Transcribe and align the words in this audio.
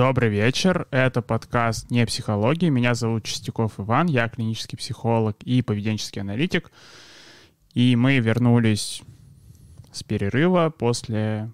Добрый 0.00 0.30
вечер. 0.30 0.88
Это 0.90 1.20
подкаст 1.20 1.90
«Не 1.90 2.06
психология». 2.06 2.70
Меня 2.70 2.94
зовут 2.94 3.24
Чистяков 3.24 3.78
Иван. 3.78 4.06
Я 4.06 4.30
клинический 4.30 4.78
психолог 4.78 5.36
и 5.42 5.60
поведенческий 5.60 6.22
аналитик. 6.22 6.72
И 7.74 7.96
мы 7.96 8.18
вернулись 8.18 9.02
с 9.92 10.02
перерыва 10.02 10.70
после 10.70 11.50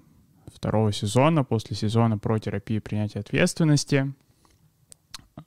второго 0.54 0.92
сезона, 0.92 1.42
после 1.42 1.74
сезона 1.74 2.18
про 2.18 2.38
терапию 2.38 2.80
принятия 2.80 3.18
ответственности. 3.18 4.14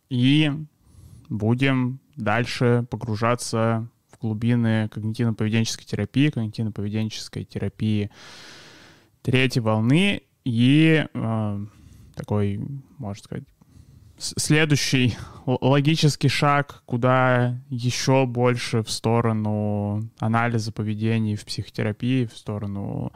И 0.10 0.52
будем 1.30 2.02
дальше 2.18 2.86
погружаться 2.92 3.88
в 4.12 4.20
глубины 4.20 4.90
когнитивно-поведенческой 4.94 5.86
терапии, 5.86 6.32
когнитивно-поведенческой 6.32 7.46
терапии 7.46 8.12
третьей 9.22 9.62
волны 9.62 10.24
и 10.44 11.08
э, 11.14 11.66
такой, 12.20 12.60
можно 12.98 13.24
сказать, 13.24 13.46
следующий 14.20 15.18
логический 15.46 16.28
шаг, 16.28 16.84
куда 16.86 17.58
еще 17.70 18.26
больше 18.26 18.84
в 18.84 18.92
сторону 18.92 20.10
анализа 20.20 20.72
поведений 20.72 21.36
в 21.36 21.46
психотерапии, 21.46 22.26
в 22.26 22.38
сторону 22.38 23.12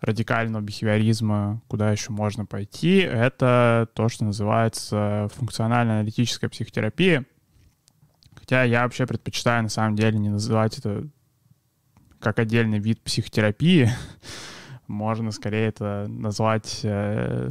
радикального 0.00 0.62
бихевиоризма, 0.62 1.60
куда 1.66 1.90
еще 1.90 2.12
можно 2.12 2.46
пойти, 2.46 2.98
это 2.98 3.88
то, 3.94 4.08
что 4.08 4.24
называется 4.24 5.28
функционально-аналитическая 5.34 6.48
психотерапия. 6.48 7.24
Хотя 8.34 8.62
я 8.62 8.82
вообще 8.82 9.06
предпочитаю 9.06 9.64
на 9.64 9.68
самом 9.68 9.96
деле 9.96 10.18
не 10.18 10.28
называть 10.28 10.78
это 10.78 11.08
как 12.20 12.38
отдельный 12.38 12.78
вид 12.78 13.00
психотерапии. 13.02 13.90
Можно 14.86 15.32
скорее 15.32 15.66
это 15.68 16.06
назвать 16.08 16.80
э, 16.82 17.50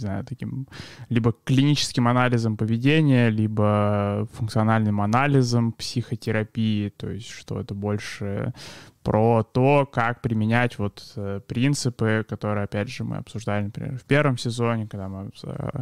не 0.00 0.06
знаю, 0.06 0.24
таким 0.24 0.66
либо 1.10 1.34
клиническим 1.44 2.08
анализом 2.08 2.56
поведения, 2.56 3.28
либо 3.28 4.26
функциональным 4.32 5.00
анализом 5.00 5.72
психотерапии, 5.72 6.88
то 6.88 7.10
есть 7.10 7.28
что 7.28 7.60
это 7.60 7.74
больше 7.74 8.54
про 9.02 9.42
то, 9.42 9.86
как 9.86 10.22
применять 10.22 10.78
вот 10.78 11.12
э, 11.16 11.40
принципы, 11.46 12.24
которые, 12.28 12.64
опять 12.64 12.88
же, 12.88 13.04
мы 13.04 13.16
обсуждали, 13.16 13.64
например, 13.64 13.98
в 13.98 14.04
первом 14.04 14.38
сезоне, 14.38 14.86
когда 14.86 15.08
мы 15.08 15.30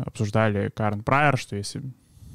обсуждали 0.07 0.71
Карн 0.75 1.03
Прайер, 1.03 1.37
что 1.37 1.57
если 1.57 1.83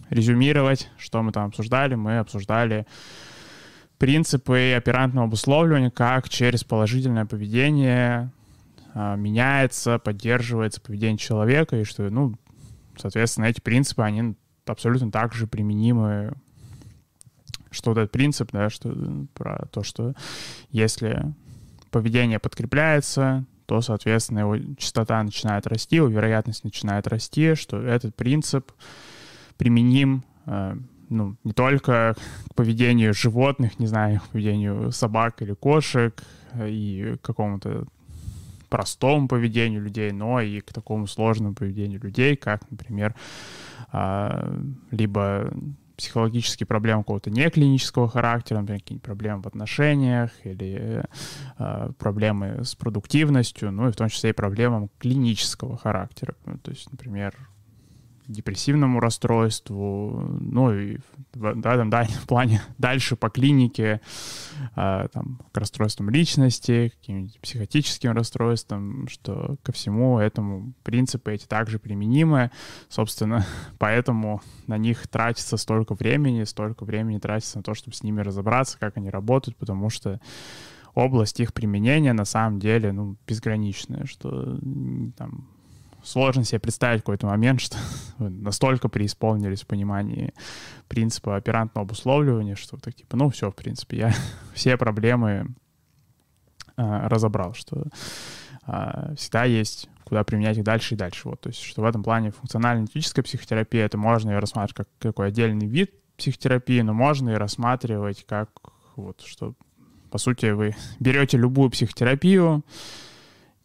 резюмировать, 0.09 0.89
что 0.97 1.21
мы 1.21 1.31
там 1.31 1.47
обсуждали, 1.47 1.95
мы 1.95 2.19
обсуждали 2.19 2.85
принципы 3.97 4.73
оперантного 4.73 5.27
обусловливания, 5.27 5.89
как 5.89 6.29
через 6.29 6.63
положительное 6.63 7.25
поведение 7.25 8.31
меняется, 8.93 9.99
поддерживается 9.99 10.81
поведение 10.81 11.17
человека, 11.17 11.77
и 11.77 11.83
что, 11.83 12.09
ну, 12.09 12.35
соответственно, 12.97 13.45
эти 13.45 13.59
принципы, 13.59 14.03
они 14.03 14.35
абсолютно 14.65 15.11
так 15.11 15.33
же 15.33 15.47
применимы, 15.47 16.33
что 17.71 17.91
вот 17.91 17.97
этот 17.97 18.11
принцип, 18.11 18.49
да, 18.51 18.69
что 18.69 18.95
про 19.33 19.67
то, 19.71 19.83
что 19.83 20.13
если 20.69 21.33
поведение 21.89 22.39
подкрепляется, 22.39 23.45
то, 23.65 23.81
соответственно, 23.81 24.39
его 24.39 24.57
частота 24.77 25.21
начинает 25.23 25.65
расти, 25.67 25.95
его 25.95 26.07
вероятность 26.07 26.63
начинает 26.63 27.07
расти, 27.07 27.55
что 27.55 27.81
этот 27.81 28.15
принцип 28.15 28.71
применим 29.57 30.23
а, 30.45 30.77
ну, 31.09 31.35
не 31.43 31.53
только 31.53 32.15
к 32.49 32.55
поведению 32.55 33.13
животных, 33.13 33.79
не 33.79 33.87
знаю, 33.87 34.19
к 34.19 34.29
поведению 34.29 34.91
собак 34.91 35.41
или 35.41 35.53
кошек 35.53 36.21
и 36.59 37.15
к 37.21 37.25
какому-то 37.25 37.85
простому 38.73 39.27
поведению 39.27 39.83
людей, 39.83 40.11
но 40.11 40.41
и 40.41 40.59
к 40.59 40.73
такому 40.73 41.05
сложному 41.05 41.53
поведению 41.53 42.01
людей, 42.01 42.35
как, 42.35 42.71
например, 42.71 43.13
а, 43.91 44.51
либо 44.89 45.53
психологические 45.95 46.65
проблемы 46.65 47.03
какого-то 47.03 47.29
неклинического 47.29 48.09
характера, 48.09 48.61
например, 48.61 48.81
какие-нибудь 48.81 49.05
проблемы 49.05 49.43
в 49.43 49.47
отношениях 49.47 50.31
или 50.43 51.05
э, 51.59 51.89
проблемы 51.99 52.63
с 52.63 52.73
продуктивностью, 52.73 53.71
ну 53.71 53.87
и 53.87 53.91
в 53.91 53.95
том 53.95 54.09
числе 54.09 54.31
и 54.31 54.33
проблемам 54.33 54.89
клинического 54.97 55.77
характера. 55.77 56.33
Ну, 56.47 56.57
то 56.57 56.71
есть, 56.71 56.91
например, 56.91 57.35
депрессивному 58.33 58.99
расстройству, 58.99 60.27
ну 60.39 60.73
и 60.73 60.97
в, 61.33 61.61
там, 61.61 61.89
да, 61.89 62.07
плане 62.27 62.61
дальше 62.77 63.15
по 63.15 63.29
клинике, 63.29 64.01
э, 64.75 65.07
там, 65.11 65.39
к 65.51 65.57
расстройствам 65.57 66.09
личности, 66.09 66.91
каким-нибудь 66.99 67.39
психотическим 67.39 68.11
расстройствам, 68.11 69.07
что 69.07 69.55
ко 69.63 69.71
всему 69.71 70.19
этому 70.19 70.73
принципы 70.83 71.33
эти 71.33 71.45
также 71.45 71.79
применимы. 71.79 72.51
Собственно, 72.89 73.45
поэтому 73.77 74.41
на 74.67 74.77
них 74.77 75.07
тратится 75.07 75.57
столько 75.57 75.93
времени, 75.93 76.43
столько 76.43 76.83
времени 76.85 77.19
тратится 77.19 77.57
на 77.57 77.63
то, 77.63 77.73
чтобы 77.73 77.95
с 77.95 78.03
ними 78.03 78.21
разобраться, 78.21 78.77
как 78.79 78.97
они 78.97 79.09
работают, 79.09 79.57
потому 79.57 79.89
что 79.89 80.19
область 80.95 81.39
их 81.39 81.53
применения 81.53 82.13
на 82.13 82.25
самом 82.25 82.59
деле 82.59 82.91
ну, 82.91 83.17
безграничная, 83.27 84.05
что 84.05 84.59
там 85.17 85.47
сложно 86.03 86.43
себе 86.43 86.59
представить 86.59 87.01
какой-то 87.01 87.27
момент, 87.27 87.61
что 87.61 87.77
настолько 88.19 88.89
преисполнились 88.89 89.61
в 89.61 89.67
понимании 89.67 90.33
принципа 90.87 91.35
оперантного 91.35 91.85
обусловливания, 91.85 92.55
что 92.55 92.77
так 92.77 92.93
типа, 92.93 93.17
ну 93.17 93.29
все, 93.29 93.49
в 93.51 93.55
принципе, 93.55 93.97
я 93.97 94.13
все 94.53 94.77
проблемы 94.77 95.47
э, 96.77 97.07
разобрал, 97.07 97.53
что 97.53 97.87
э, 98.67 99.15
всегда 99.17 99.45
есть 99.45 99.89
куда 100.03 100.23
применять 100.23 100.57
их 100.57 100.63
дальше 100.63 100.93
и 100.93 100.97
дальше. 100.97 101.29
Вот, 101.29 101.41
то 101.41 101.49
есть, 101.49 101.61
что 101.61 101.81
в 101.81 101.85
этом 101.85 102.03
плане 102.03 102.31
функционально-аналитическая 102.31 103.23
психотерапия, 103.23 103.85
это 103.85 103.97
можно 103.97 104.29
ее 104.29 104.39
рассматривать 104.39 104.75
как 104.75 104.87
какой 104.99 105.27
отдельный 105.29 105.65
вид 105.65 105.91
психотерапии, 106.17 106.81
но 106.81 106.93
можно 106.93 107.31
и 107.31 107.35
рассматривать 107.35 108.25
как 108.25 108.49
вот, 108.95 109.21
что 109.25 109.55
по 110.11 110.17
сути 110.17 110.51
вы 110.51 110.75
берете 110.99 111.37
любую 111.37 111.69
психотерапию, 111.71 112.63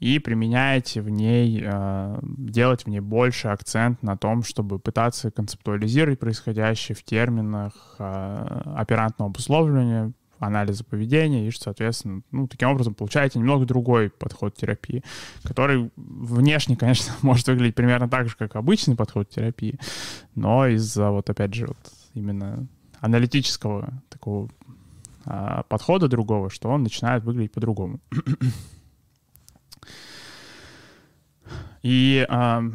и 0.01 0.19
применяете 0.21 1.01
в 1.01 1.09
ней, 1.09 1.63
э, 1.65 2.19
делать 2.23 2.85
в 2.85 2.87
ней 2.89 3.01
больше 3.01 3.49
акцент 3.49 4.03
на 4.03 4.17
том, 4.17 4.43
чтобы 4.45 4.79
пытаться 4.79 5.31
концептуализировать 5.31 6.21
происходящее 6.21 6.95
в 6.95 7.03
терминах 7.03 7.97
э, 7.99 8.63
оперантного 8.77 9.31
обусловливания, 9.31 10.13
анализа 10.39 10.85
поведения, 10.85 11.49
и, 11.49 11.51
соответственно, 11.51 12.23
ну, 12.31 12.47
таким 12.47 12.69
образом 12.69 12.95
получаете 12.95 13.41
немного 13.41 13.65
другой 13.65 14.09
подход 14.09 14.55
терапии, 14.55 15.03
который 15.43 15.91
внешне, 15.97 16.77
конечно, 16.77 17.13
может 17.23 17.49
выглядеть 17.49 17.75
примерно 17.75 18.09
так 18.09 18.29
же, 18.29 18.37
как 18.37 18.55
обычный 18.55 18.95
подход 18.95 19.29
терапии, 19.29 19.79
но 20.37 20.67
из-за, 20.69 21.11
вот 21.11 21.29
опять 21.29 21.55
же, 21.55 21.67
вот 21.67 21.79
именно 22.15 22.67
аналитического 23.01 23.93
такого 24.09 24.49
а, 25.25 25.63
подхода 25.65 26.09
другого, 26.09 26.51
что 26.51 26.69
он 26.69 26.83
начинает 26.83 27.25
выглядеть 27.25 27.53
по-другому. 27.53 28.01
И 31.83 32.27
э, 32.29 32.71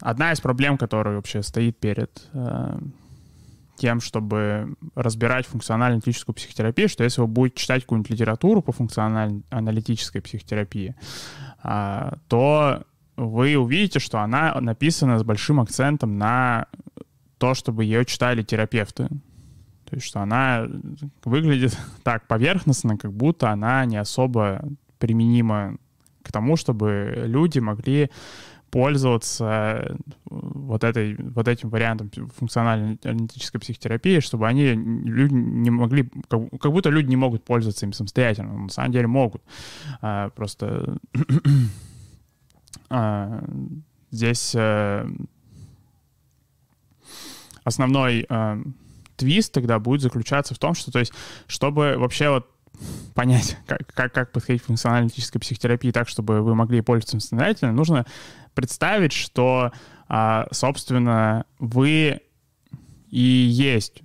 одна 0.00 0.32
из 0.32 0.40
проблем, 0.40 0.78
которая 0.78 1.16
вообще 1.16 1.42
стоит 1.42 1.78
перед 1.78 2.28
э, 2.32 2.78
тем, 3.76 4.00
чтобы 4.00 4.74
разбирать 4.94 5.46
функционально-аналитическую 5.46 6.34
психотерапию, 6.34 6.88
что 6.88 7.04
если 7.04 7.20
вы 7.20 7.26
будете 7.26 7.62
читать 7.62 7.82
какую-нибудь 7.82 8.10
литературу 8.10 8.62
по 8.62 8.72
функционально-аналитической 8.72 10.20
психотерапии, 10.20 10.94
э, 11.62 12.10
то 12.28 12.82
вы 13.16 13.56
увидите, 13.56 13.98
что 13.98 14.20
она 14.20 14.54
написана 14.60 15.18
с 15.18 15.24
большим 15.24 15.60
акцентом 15.60 16.18
на 16.18 16.66
то, 17.38 17.54
чтобы 17.54 17.84
ее 17.84 18.04
читали 18.04 18.42
терапевты. 18.42 19.08
То 19.88 19.96
есть, 19.96 20.06
что 20.06 20.20
она 20.20 20.66
выглядит 21.24 21.76
так 22.02 22.26
поверхностно, 22.26 22.98
как 22.98 23.12
будто 23.12 23.50
она 23.50 23.84
не 23.86 23.96
особо 23.96 24.62
применима 24.98 25.78
к 26.28 26.32
тому, 26.32 26.56
чтобы 26.56 27.14
люди 27.26 27.58
могли 27.58 28.10
пользоваться 28.70 29.44
э, 29.90 29.96
вот, 30.26 30.84
этой, 30.84 31.16
вот 31.16 31.48
этим 31.48 31.70
вариантом 31.70 32.10
функциональной 32.36 32.98
аналитической 33.02 33.58
психотерапии, 33.58 34.20
чтобы 34.20 34.46
они 34.46 34.72
люди 34.74 35.32
не 35.32 35.70
могли, 35.70 36.10
как, 36.28 36.40
как 36.60 36.72
будто 36.72 36.90
люди 36.90 37.08
не 37.08 37.16
могут 37.16 37.44
пользоваться 37.44 37.86
им 37.86 37.92
самостоятельно. 37.92 38.52
Но 38.52 38.58
на 38.64 38.68
самом 38.68 38.92
деле 38.92 39.06
могут. 39.06 39.42
А, 40.02 40.28
просто 40.30 40.98
а, 42.90 43.42
здесь 44.10 44.54
а, 44.54 45.08
основной 47.64 48.26
а, 48.28 48.60
твист 49.16 49.52
тогда 49.52 49.78
будет 49.78 50.02
заключаться 50.02 50.54
в 50.54 50.58
том, 50.58 50.74
что, 50.74 50.90
то 50.90 50.98
есть, 50.98 51.12
чтобы 51.46 51.96
вообще 51.96 52.30
вот 52.30 52.46
понять, 53.14 53.56
как, 53.66 53.86
как, 53.94 54.12
как 54.12 54.32
подходить 54.32 54.62
к 54.62 54.66
функционально-аналитической 54.66 55.38
психотерапии 55.38 55.90
так, 55.90 56.08
чтобы 56.08 56.42
вы 56.42 56.54
могли 56.54 56.80
пользоваться 56.80 57.18
самостоятельно, 57.20 57.72
нужно 57.72 58.06
представить, 58.54 59.12
что, 59.12 59.72
а, 60.08 60.46
собственно, 60.52 61.44
вы 61.58 62.20
и 63.10 63.20
есть, 63.20 64.02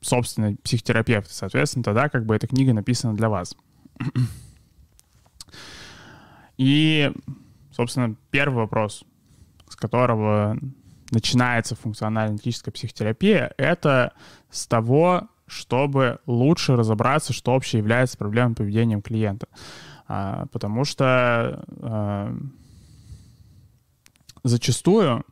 собственно, 0.00 0.56
психотерапевт. 0.62 1.30
Соответственно, 1.30 1.84
тогда 1.84 2.08
как 2.08 2.26
бы 2.26 2.34
эта 2.34 2.46
книга 2.46 2.72
написана 2.72 3.16
для 3.16 3.28
вас. 3.28 3.56
И, 6.56 7.10
собственно, 7.72 8.16
первый 8.30 8.56
вопрос, 8.56 9.04
с 9.68 9.76
которого 9.76 10.58
начинается 11.10 11.74
функционально-аналитическая 11.74 12.70
психотерапия, 12.70 13.52
это 13.56 14.12
с 14.50 14.66
того, 14.66 15.29
чтобы 15.50 16.20
лучше 16.26 16.76
разобраться, 16.76 17.32
что 17.32 17.52
вообще 17.52 17.78
является 17.78 18.16
проблемой 18.16 18.54
поведения 18.54 19.00
клиента. 19.00 19.48
А, 20.06 20.46
потому 20.52 20.84
что 20.84 21.64
а, 21.82 22.36
зачастую 24.44 25.24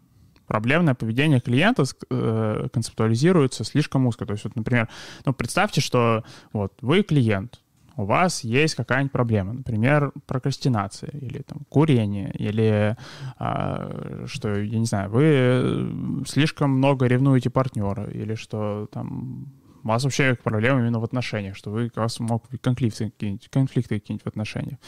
проблемное 0.46 0.94
поведение 0.94 1.40
клиента 1.40 1.84
э, 2.10 2.68
концептуализируется 2.72 3.64
слишком 3.64 4.06
узко. 4.06 4.24
То 4.24 4.32
есть, 4.32 4.44
вот, 4.44 4.56
например, 4.56 4.88
ну, 5.26 5.34
представьте, 5.34 5.82
что 5.82 6.24
вот 6.54 6.72
вы 6.80 7.02
клиент, 7.02 7.60
у 7.96 8.04
вас 8.04 8.44
есть 8.44 8.76
какая-нибудь 8.76 9.12
проблема, 9.12 9.52
например, 9.52 10.12
прокрастинация 10.26 11.10
или 11.10 11.42
там 11.42 11.58
курение, 11.68 12.32
или 12.32 12.96
а, 13.38 14.24
что, 14.26 14.56
я 14.56 14.78
не 14.78 14.86
знаю, 14.86 15.10
вы 15.10 16.24
слишком 16.26 16.70
много 16.70 17.06
ревнуете 17.06 17.50
партнера, 17.50 18.08
или 18.10 18.34
что 18.34 18.88
там 18.92 19.52
у 19.82 19.88
вас 19.88 20.04
вообще 20.04 20.34
проблема 20.34 20.80
именно 20.80 21.00
в 21.00 21.04
отношениях, 21.04 21.56
что 21.56 21.70
вы, 21.70 21.90
вас 21.94 22.20
могут 22.20 22.50
быть 22.50 22.60
конфликты 22.60 23.10
какие-нибудь, 23.10 23.48
конфликты 23.48 24.00
какие-нибудь 24.00 24.24
в 24.24 24.28
отношениях. 24.28 24.78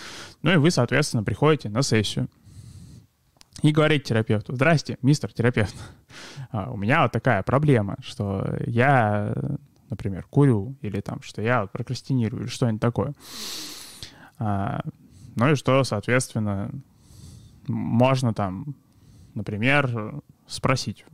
Ну 0.43 0.53
и 0.53 0.57
вы, 0.57 0.71
соответственно, 0.71 1.23
приходите 1.23 1.69
на 1.69 1.83
сессию 1.83 2.29
и 3.63 3.73
говорите 3.73 4.05
терапевту, 4.05 4.55
здрасте, 4.55 4.99
мистер 5.03 5.33
терапевт, 5.33 5.75
а, 6.51 6.71
у 6.71 6.77
меня 6.77 7.03
вот 7.03 7.13
такая 7.13 7.43
проблема, 7.43 7.97
что 8.01 8.57
я 8.67 9.35
например, 9.91 10.25
курю, 10.31 10.77
или 10.81 11.01
там, 11.01 11.21
что 11.21 11.43
я 11.43 11.67
прокрастинирую, 11.67 12.45
или 12.45 12.49
что-нибудь 12.49 12.81
такое. 12.81 13.13
А, 14.39 14.81
ну 15.35 15.51
и 15.51 15.57
что, 15.57 15.85
соответственно, 15.85 16.71
можно 17.67 18.33
там, 18.33 18.77
например, 19.35 20.23
спросить, 20.47 21.05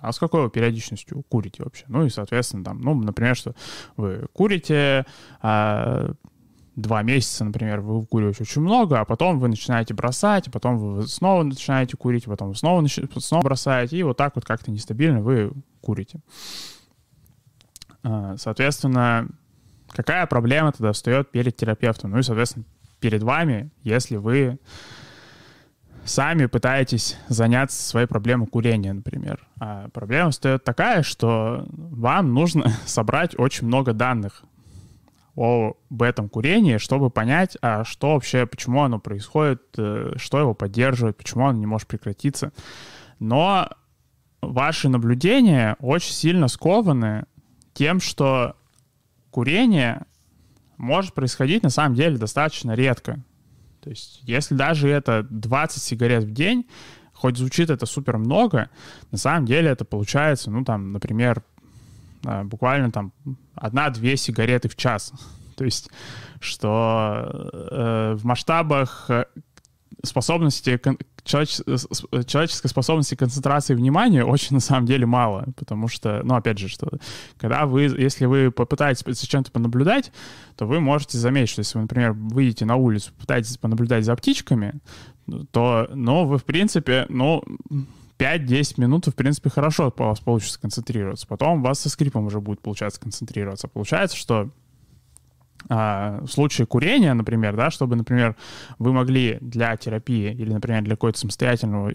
а 0.00 0.12
с 0.12 0.18
какой 0.18 0.42
вы 0.42 0.50
периодичностью 0.50 1.22
курите 1.28 1.62
вообще? 1.62 1.84
Ну 1.88 2.04
и, 2.04 2.10
соответственно, 2.10 2.64
там, 2.64 2.80
ну, 2.80 2.94
например, 2.94 3.36
что 3.36 3.54
вы 3.96 4.26
курите, 4.32 5.06
а, 5.42 6.12
два 6.76 7.02
месяца, 7.02 7.44
например, 7.44 7.80
вы 7.80 8.06
куриваете 8.06 8.42
очень 8.42 8.62
много, 8.62 9.00
а 9.00 9.04
потом 9.04 9.38
вы 9.38 9.48
начинаете 9.48 9.94
бросать, 9.94 10.48
а 10.48 10.50
потом 10.50 10.78
вы 10.78 11.06
снова 11.06 11.42
начинаете 11.42 11.96
курить, 11.96 12.26
а 12.26 12.30
потом 12.30 12.54
снова, 12.54 12.86
снова 12.88 13.42
бросаете, 13.42 13.96
и 13.96 14.02
вот 14.02 14.16
так 14.16 14.34
вот 14.34 14.44
как-то 14.44 14.70
нестабильно 14.70 15.20
вы 15.20 15.52
курите. 15.80 16.20
А, 18.02 18.36
соответственно, 18.36 19.28
какая 19.88 20.26
проблема 20.26 20.72
тогда 20.72 20.92
встает 20.92 21.30
перед 21.30 21.56
терапевтом? 21.56 22.12
Ну 22.12 22.18
и, 22.18 22.22
соответственно, 22.22 22.64
перед 23.00 23.22
вами, 23.22 23.70
если 23.82 24.16
вы 24.16 24.58
сами 26.04 26.46
пытаетесь 26.46 27.16
заняться 27.28 27.82
своей 27.82 28.06
проблемой 28.06 28.46
курения, 28.46 28.92
например. 28.92 29.46
А 29.58 29.88
проблема 29.88 30.30
встает 30.30 30.64
такая, 30.64 31.02
что 31.02 31.66
вам 31.70 32.34
нужно 32.34 32.72
собрать 32.86 33.38
очень 33.38 33.66
много 33.66 33.92
данных 33.92 34.44
об 35.36 36.02
этом 36.02 36.28
курении, 36.28 36.76
чтобы 36.78 37.08
понять, 37.08 37.56
а 37.62 37.84
что 37.84 38.14
вообще, 38.14 38.46
почему 38.46 38.82
оно 38.82 38.98
происходит, 38.98 39.62
э, 39.78 40.12
что 40.16 40.38
его 40.38 40.54
поддерживает, 40.54 41.16
почему 41.16 41.46
оно 41.46 41.58
не 41.58 41.66
может 41.66 41.88
прекратиться. 41.88 42.52
Но 43.20 43.68
ваши 44.42 44.88
наблюдения 44.88 45.76
очень 45.80 46.12
сильно 46.12 46.48
скованы 46.48 47.24
тем, 47.72 48.00
что 48.00 48.56
курение 49.30 50.02
может 50.76 51.14
происходить 51.14 51.62
на 51.62 51.70
самом 51.70 51.94
деле 51.94 52.18
достаточно 52.18 52.72
редко. 52.72 53.20
То 53.82 53.90
есть 53.90 54.20
если 54.24 54.54
даже 54.54 54.88
это 54.88 55.26
20 55.30 55.82
сигарет 55.82 56.24
в 56.24 56.32
день, 56.32 56.66
хоть 57.12 57.36
звучит 57.36 57.70
это 57.70 57.86
супер 57.86 58.18
много, 58.18 58.70
на 59.10 59.18
самом 59.18 59.46
деле 59.46 59.70
это 59.70 59.84
получается, 59.84 60.50
ну 60.50 60.64
там, 60.64 60.92
например, 60.92 61.42
а, 62.24 62.44
буквально 62.44 62.90
там 62.90 63.12
одна-две 63.54 64.16
сигареты 64.16 64.68
в 64.68 64.76
час. 64.76 65.12
То 65.56 65.64
есть, 65.64 65.90
что 66.40 67.50
э, 67.52 68.14
в 68.16 68.24
масштабах 68.24 69.10
способности 70.02 70.80
человеч, 71.24 71.60
человеческой 72.26 72.68
способности 72.68 73.14
концентрации 73.14 73.74
внимания 73.74 74.24
очень 74.24 74.54
на 74.54 74.60
самом 74.60 74.86
деле 74.86 75.06
мало, 75.06 75.46
потому 75.56 75.88
что, 75.88 76.22
ну, 76.24 76.34
опять 76.34 76.58
же, 76.58 76.68
что 76.68 76.88
когда 77.38 77.66
вы, 77.66 77.82
если 77.82 78.26
вы 78.26 78.50
попытаетесь 78.50 79.04
за 79.04 79.26
чем-то 79.26 79.50
понаблюдать, 79.50 80.12
то 80.56 80.66
вы 80.66 80.80
можете 80.80 81.18
заметить, 81.18 81.50
что 81.50 81.60
если 81.60 81.78
вы, 81.78 81.82
например, 81.82 82.12
выйдете 82.12 82.64
на 82.64 82.76
улицу, 82.76 83.12
попытаетесь 83.12 83.56
понаблюдать 83.56 84.04
за 84.04 84.16
птичками, 84.16 84.80
то, 85.50 85.88
ну, 85.94 86.24
вы, 86.24 86.38
в 86.38 86.44
принципе, 86.44 87.06
ну, 87.08 87.42
5-10 88.18 88.74
минут, 88.80 89.06
в 89.06 89.14
принципе, 89.14 89.48
хорошо 89.48 89.92
у 89.96 90.02
вас 90.02 90.20
получится 90.20 90.60
концентрироваться. 90.60 91.26
Потом 91.26 91.60
у 91.60 91.62
вас 91.62 91.80
со 91.80 91.88
скрипом 91.88 92.26
уже 92.26 92.40
будет 92.40 92.60
получаться 92.60 93.00
концентрироваться. 93.00 93.66
Получается, 93.68 94.16
что 94.16 94.50
в 95.68 96.26
случае 96.28 96.66
курения, 96.66 97.12
например, 97.14 97.56
да, 97.56 97.70
чтобы, 97.70 97.96
например, 97.96 98.36
вы 98.78 98.92
могли 98.92 99.38
для 99.40 99.76
терапии 99.76 100.32
или, 100.32 100.52
например, 100.52 100.82
для 100.82 100.94
какой-то 100.94 101.18
самостоятельного 101.18 101.92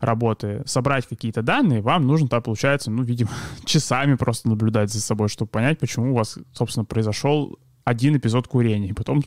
работы 0.00 0.62
собрать 0.66 1.06
какие-то 1.06 1.42
данные, 1.42 1.82
вам 1.82 2.06
нужно, 2.06 2.28
то 2.28 2.40
получается, 2.40 2.90
ну, 2.90 3.02
видимо, 3.02 3.30
часами 3.64 4.14
просто 4.14 4.48
наблюдать 4.48 4.92
за 4.92 5.00
собой, 5.00 5.28
чтобы 5.28 5.50
понять, 5.50 5.78
почему 5.78 6.12
у 6.12 6.16
вас, 6.16 6.38
собственно, 6.52 6.84
произошел 6.84 7.58
один 7.88 8.16
эпизод 8.16 8.48
курения, 8.48 8.88
и 8.88 8.92
потом 8.92 9.22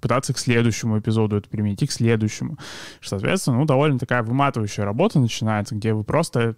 пытаться 0.00 0.32
к 0.32 0.38
следующему 0.38 0.98
эпизоду 0.98 1.36
это 1.36 1.48
применить, 1.48 1.82
и 1.82 1.86
к 1.86 1.92
следующему. 1.92 2.58
Соответственно, 3.02 3.58
ну, 3.58 3.64
довольно 3.66 3.98
такая 3.98 4.22
выматывающая 4.22 4.84
работа 4.84 5.20
начинается, 5.20 5.74
где 5.74 5.92
вы 5.92 6.02
просто 6.02 6.56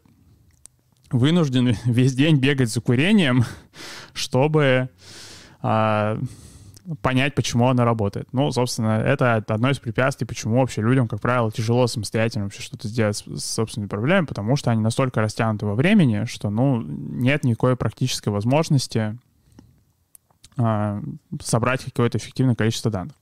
вынуждены 1.10 1.76
весь 1.84 2.14
день 2.14 2.36
бегать 2.36 2.70
за 2.70 2.80
курением, 2.80 3.44
чтобы 4.12 4.62
а, 4.64 4.88
понять, 7.00 7.34
почему 7.34 7.68
она 7.68 7.84
работает. 7.84 8.28
Ну, 8.32 8.50
собственно, 8.52 9.00
это 9.00 9.36
одно 9.36 9.70
из 9.70 9.78
препятствий, 9.78 10.26
почему 10.26 10.60
вообще 10.60 10.82
людям, 10.82 11.08
как 11.08 11.20
правило, 11.20 11.50
тяжело 11.50 11.86
самостоятельно 11.86 12.44
вообще 12.44 12.62
что-то 12.62 12.88
сделать 12.88 13.16
с, 13.16 13.44
собственными 13.44 13.88
проблемами, 13.88 14.26
потому 14.26 14.56
что 14.56 14.70
они 14.70 14.82
настолько 14.82 15.22
растянуты 15.22 15.64
во 15.64 15.74
времени, 15.74 16.26
что, 16.26 16.50
ну, 16.50 16.82
нет 16.82 17.44
никакой 17.44 17.76
практической 17.76 18.28
возможности 18.28 19.18
а, 20.58 21.02
собрать 21.40 21.84
какое-то 21.84 22.18
эффективное 22.18 22.54
количество 22.54 22.90
данных. 22.90 23.14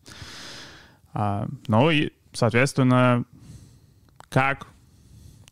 А, 1.15 1.47
ну 1.69 1.91
и, 1.91 2.11
соответственно, 2.33 3.25
как 4.29 4.67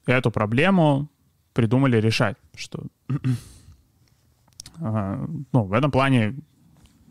эту 0.06 0.30
проблему 0.32 1.08
придумали 1.52 1.98
решать, 1.98 2.36
что 2.56 2.82
а, 4.80 5.24
ну, 5.52 5.62
в 5.62 5.72
этом 5.72 5.92
плане 5.92 6.28
а, 6.28 6.34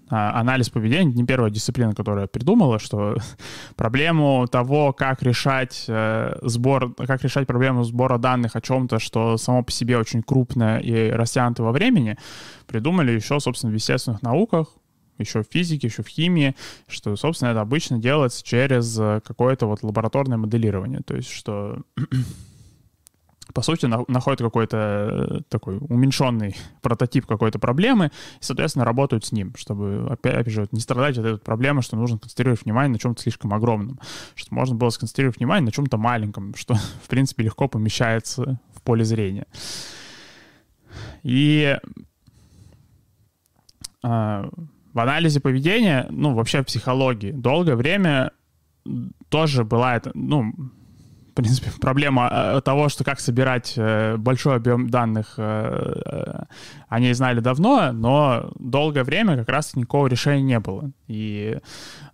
анализ 0.09 0.69
поведения 0.69 1.13
не 1.13 1.25
первая 1.25 1.51
дисциплина, 1.51 1.93
которая 1.93 2.27
придумала, 2.27 2.79
что 2.79 3.15
проблему 3.75 4.47
того, 4.51 4.93
как 4.93 5.21
решать 5.23 5.85
э, 5.87 6.37
сбор, 6.41 6.93
как 6.95 7.23
решать 7.23 7.47
проблему 7.47 7.83
сбора 7.83 8.17
данных 8.17 8.55
о 8.55 8.61
чем-то, 8.61 8.99
что 8.99 9.37
само 9.37 9.63
по 9.63 9.71
себе 9.71 9.97
очень 9.97 10.23
крупное 10.23 10.79
и 10.79 11.09
растянуто 11.11 11.63
во 11.63 11.71
времени, 11.71 12.17
придумали 12.67 13.11
еще, 13.11 13.39
собственно, 13.39 13.71
в 13.71 13.75
естественных 13.75 14.21
науках, 14.21 14.67
еще 15.19 15.43
в 15.43 15.47
физике, 15.51 15.87
еще 15.87 16.01
в 16.01 16.07
химии, 16.07 16.55
что, 16.87 17.15
собственно, 17.15 17.49
это 17.49 17.61
обычно 17.61 17.99
делается 17.99 18.43
через 18.43 18.97
э, 18.99 19.21
какое-то 19.25 19.67
вот 19.67 19.83
лабораторное 19.83 20.37
моделирование. 20.37 21.01
То 21.05 21.15
есть, 21.15 21.29
что 21.29 21.81
по 23.53 23.61
сути, 23.61 23.85
на, 23.85 24.03
находят 24.07 24.39
какой-то 24.39 24.77
э, 24.77 25.39
такой 25.49 25.77
уменьшенный 25.77 26.55
прототип 26.81 27.25
какой-то 27.25 27.59
проблемы 27.59 28.07
и, 28.39 28.43
соответственно, 28.43 28.85
работают 28.85 29.25
с 29.25 29.31
ним, 29.31 29.53
чтобы, 29.55 30.07
опять, 30.09 30.35
опять 30.35 30.53
же, 30.53 30.67
не 30.71 30.79
страдать 30.79 31.17
от 31.17 31.25
этой 31.25 31.39
проблемы, 31.39 31.81
что 31.81 31.95
нужно 31.95 32.17
концентрировать 32.17 32.63
внимание 32.63 32.91
на 32.91 32.99
чем-то 32.99 33.21
слишком 33.21 33.53
огромном, 33.53 33.99
что 34.35 34.53
можно 34.53 34.75
было 34.75 34.89
сконцентрировать 34.89 35.37
внимание 35.37 35.65
на 35.65 35.71
чем-то 35.71 35.97
маленьком, 35.97 36.53
что, 36.57 36.75
в 36.75 37.07
принципе, 37.07 37.43
легко 37.43 37.67
помещается 37.67 38.59
в 38.73 38.81
поле 38.81 39.03
зрения. 39.03 39.47
И 41.23 41.77
э, 44.03 44.49
в 44.93 44.99
анализе 44.99 45.39
поведения, 45.39 46.07
ну, 46.09 46.33
вообще 46.33 46.61
в 46.61 46.65
психологии, 46.65 47.31
долгое 47.31 47.75
время 47.75 48.31
тоже 49.29 49.63
была 49.63 49.95
это, 49.95 50.11
ну, 50.13 50.53
принципе, 51.43 51.71
проблема 51.79 52.29
э, 52.31 52.61
того, 52.61 52.89
что 52.89 53.03
как 53.03 53.19
собирать 53.19 53.73
э, 53.77 54.17
большой 54.17 54.55
объем 54.55 54.89
данных, 54.89 55.35
э, 55.37 56.43
они 56.89 57.13
знали 57.13 57.39
давно, 57.39 57.91
но 57.91 58.51
долгое 58.59 59.03
время 59.03 59.37
как 59.37 59.49
раз 59.49 59.75
никакого 59.75 60.07
решения 60.07 60.41
не 60.41 60.59
было. 60.59 60.91
И 61.07 61.57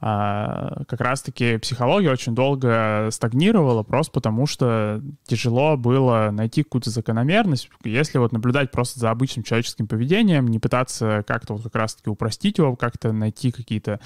а, 0.01 0.83
как 0.87 1.01
раз-таки 1.01 1.57
психология 1.57 2.11
очень 2.11 2.35
долго 2.35 3.09
стагнировала, 3.11 3.83
просто 3.83 4.11
потому 4.11 4.45
что 4.45 5.01
тяжело 5.25 5.77
было 5.77 6.29
найти 6.31 6.63
какую-то 6.63 6.89
закономерность. 6.89 7.69
Если 7.83 8.17
вот 8.17 8.31
наблюдать 8.33 8.71
просто 8.71 8.99
за 8.99 9.11
обычным 9.11 9.43
человеческим 9.43 9.87
поведением, 9.87 10.47
не 10.47 10.59
пытаться 10.59 11.23
как-то 11.25 11.53
вот 11.53 11.63
как 11.63 11.75
раз-таки 11.75 12.09
упростить 12.09 12.57
его, 12.57 12.75
как-то 12.75 13.11
найти 13.13 13.51
какие-то 13.51 13.99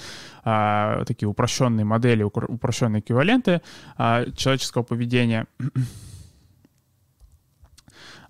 а, 0.44 1.04
такие 1.04 1.28
упрощенные 1.28 1.84
модели, 1.84 2.22
упрощенные 2.22 3.00
эквиваленты 3.00 3.60
а, 3.98 4.24
человеческого 4.36 4.84
поведения, 4.84 5.09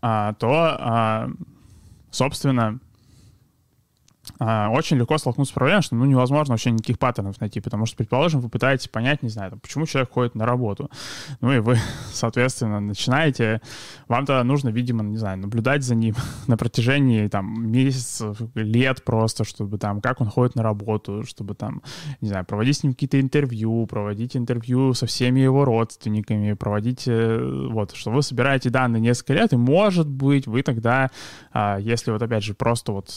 а, 0.02 0.34
то, 0.34 0.50
а, 0.52 1.30
собственно, 2.10 2.80
очень 4.38 4.96
легко 4.96 5.18
столкнуться 5.18 5.52
с 5.52 5.54
проблемой, 5.54 5.82
что 5.82 5.94
ну, 5.96 6.04
невозможно 6.04 6.54
вообще 6.54 6.70
никаких 6.70 6.99
паттернов 6.99 7.40
найти, 7.40 7.60
потому 7.60 7.87
что, 7.87 7.96
предположим, 7.96 8.40
вы 8.40 8.49
пытаетесь 8.49 8.88
понять, 8.88 9.22
не 9.22 9.28
знаю, 9.28 9.50
там, 9.50 9.60
почему 9.60 9.87
человек 9.87 10.12
ходит 10.12 10.34
на 10.34 10.46
работу. 10.46 10.90
Ну 11.40 11.52
и 11.52 11.58
вы, 11.58 11.78
соответственно, 12.12 12.80
начинаете, 12.80 13.60
вам 14.08 14.26
тогда 14.26 14.44
нужно, 14.44 14.68
видимо, 14.68 15.02
не 15.02 15.16
знаю, 15.16 15.38
наблюдать 15.38 15.82
за 15.82 15.94
ним 15.94 16.14
на 16.46 16.56
протяжении 16.56 17.26
там 17.28 17.70
месяцев, 17.70 18.37
лет 18.54 19.04
просто, 19.04 19.44
чтобы 19.44 19.78
там, 19.78 20.00
как 20.00 20.20
он 20.20 20.28
ходит 20.28 20.54
на 20.54 20.62
работу, 20.62 21.25
чтобы 21.25 21.54
там, 21.54 21.82
не 22.20 22.28
знаю, 22.28 22.44
проводить 22.44 22.78
с 22.78 22.82
ним 22.82 22.92
какие-то 22.92 23.20
интервью, 23.20 23.87
проводить 23.87 24.37
интервью 24.37 24.94
со 24.94 25.06
всеми 25.06 25.40
его 25.40 25.64
родственниками, 25.64 26.52
проводить, 26.54 27.04
э, 27.06 27.68
вот, 27.70 27.94
что 27.94 28.10
вы 28.10 28.22
собираете 28.22 28.70
данные 28.70 29.00
несколько 29.00 29.34
лет, 29.34 29.52
и, 29.52 29.56
может 29.56 30.08
быть, 30.08 30.46
вы 30.46 30.62
тогда, 30.62 31.10
а, 31.52 31.78
если 31.78 32.10
вот, 32.10 32.22
опять 32.22 32.44
же, 32.44 32.54
просто 32.54 32.92
вот 32.92 33.10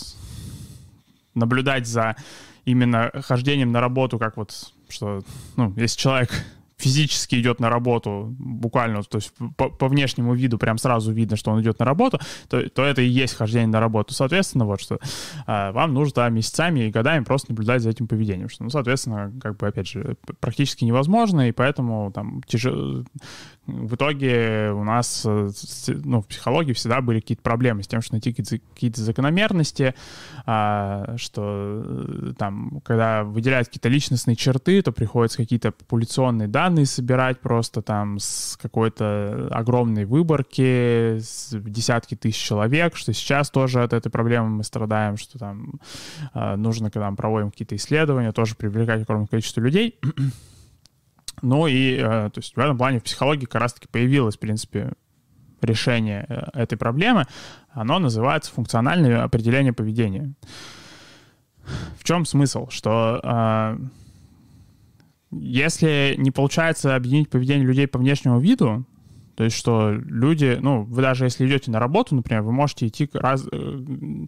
наблюдать 1.36 1.88
за 1.88 2.16
именно 2.66 3.12
хождением 3.26 3.72
на 3.72 3.82
работу, 3.82 4.20
как 4.20 4.38
вот, 4.38 4.74
что, 4.90 5.22
ну, 5.58 5.74
если 5.76 6.00
человек 6.00 6.32
физически 6.84 7.36
идет 7.40 7.60
на 7.60 7.70
работу, 7.70 8.36
буквально, 8.38 9.04
то 9.04 9.18
есть 9.18 9.32
по, 9.56 9.70
по 9.70 9.88
внешнему 9.88 10.34
виду 10.34 10.58
прям 10.58 10.78
сразу 10.78 11.14
видно, 11.14 11.38
что 11.38 11.52
он 11.52 11.62
идет 11.62 11.80
на 11.80 11.86
работу, 11.86 12.20
то, 12.50 12.70
то 12.70 12.84
это 12.84 13.02
и 13.02 13.08
есть 13.08 13.36
хождение 13.36 13.68
на 13.68 13.80
работу. 13.80 14.14
Соответственно, 14.14 14.66
вот 14.66 14.82
что 14.82 15.00
э, 15.48 15.72
вам 15.72 15.94
нужно 15.94 16.14
да, 16.16 16.30
месяцами 16.30 16.82
и 16.82 16.92
годами 16.92 17.24
просто 17.24 17.52
наблюдать 17.52 17.82
за 17.82 17.90
этим 17.90 18.08
поведением, 18.08 18.50
что, 18.50 18.64
ну, 18.64 18.70
соответственно, 18.70 19.32
как 19.42 19.58
бы, 19.58 19.68
опять 19.68 19.88
же, 19.88 20.18
практически 20.40 20.84
невозможно, 20.84 21.48
и 21.48 21.52
поэтому 21.52 22.12
там 22.12 22.42
тяжело, 22.44 23.06
в 23.66 23.96
итоге 23.96 24.72
у 24.74 24.84
нас 24.84 25.24
э, 25.26 25.50
ну, 26.04 26.22
в 26.22 26.28
психологии 26.28 26.74
всегда 26.74 27.00
были 27.00 27.22
какие-то 27.22 27.44
проблемы 27.44 27.82
с 27.82 27.88
тем, 27.88 28.02
что 28.02 28.16
найти 28.16 28.34
какие-то 28.34 29.02
закономерности, 29.02 29.96
а, 30.46 31.16
что 31.18 31.82
э, 31.86 32.34
там, 32.38 32.82
когда 32.84 33.24
выделяют 33.24 33.70
какие-то 33.70 33.88
личностные 33.88 34.36
черты, 34.36 34.82
то 34.82 34.92
приходится 34.92 35.38
какие-то 35.38 35.72
популяционные 35.72 36.50
данные 36.50 36.73
собирать 36.86 37.40
просто 37.40 37.82
там 37.82 38.18
с 38.20 38.58
какой-то 38.62 39.48
огромной 39.52 40.06
выборки, 40.06 41.20
с 41.20 41.50
десятки 41.52 42.16
тысяч 42.16 42.42
человек, 42.42 42.96
что 42.96 43.14
сейчас 43.14 43.50
тоже 43.50 43.84
от 43.84 43.94
этой 43.94 44.10
проблемы 44.10 44.50
мы 44.50 44.64
страдаем, 44.64 45.18
что 45.18 45.40
там 45.40 45.80
а, 46.34 46.56
нужно, 46.58 46.90
когда 46.92 47.10
мы 47.10 47.16
проводим 47.16 47.52
какие-то 47.52 47.76
исследования, 47.76 48.32
тоже 48.32 48.56
привлекать 48.56 49.04
огромное 49.04 49.28
количество 49.28 49.62
людей. 49.62 50.00
Ну 51.42 51.68
и, 51.68 51.96
э, 51.98 52.30
то 52.30 52.38
есть 52.38 52.56
в 52.56 52.60
этом 52.60 52.78
плане 52.78 53.00
в 53.00 53.04
психологии 53.04 53.46
как 53.46 53.62
раз-таки 53.62 53.88
появилось, 53.92 54.38
в 54.38 54.40
принципе, 54.40 54.94
решение 55.62 56.26
э, 56.30 56.44
этой 56.54 56.78
проблемы. 56.78 57.26
Оно 57.72 58.00
называется 58.00 58.52
функциональное 58.54 59.24
определение 59.24 59.74
поведения. 59.74 60.34
В 61.98 62.04
чем 62.04 62.26
смысл? 62.26 62.70
Что 62.70 63.20
э, 63.24 63.78
если 65.40 66.16
не 66.18 66.32
получается 66.32 66.96
объединить 66.96 67.30
поведение 67.30 67.66
людей 67.66 67.88
по 67.88 68.00
внешнему 68.00 68.40
виду, 68.40 68.86
то 69.36 69.44
есть, 69.44 69.56
что 69.56 69.92
люди, 69.92 70.60
ну, 70.62 70.84
вы 70.84 71.02
даже 71.02 71.26
если 71.26 71.48
идете 71.48 71.72
на 71.72 71.80
работу, 71.80 72.16
например, 72.16 72.44
вы 72.44 72.52
можете 72.52 72.88
идти 72.88 73.10
раз, 73.14 73.48
э, 73.52 73.80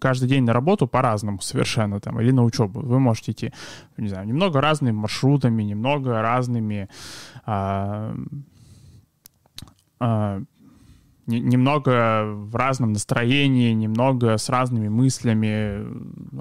каждый 0.01 0.27
день 0.27 0.43
на 0.43 0.53
работу 0.53 0.87
по-разному 0.87 1.39
совершенно, 1.41 1.99
там, 1.99 2.19
или 2.19 2.31
на 2.31 2.43
учебу. 2.43 2.79
Вы 2.79 2.99
можете 2.99 3.31
идти, 3.31 3.53
не 3.97 4.07
знаю, 4.07 4.25
немного 4.27 4.61
разными 4.61 4.95
маршрутами, 4.95 5.61
немного 5.61 6.21
разными 6.23 6.89
а, 7.45 8.15
а, 9.99 10.41
немного 11.27 12.25
в 12.25 12.55
разном 12.55 12.93
настроении, 12.93 13.73
немного 13.73 14.37
с 14.37 14.49
разными 14.49 14.87
мыслями, 14.87 15.85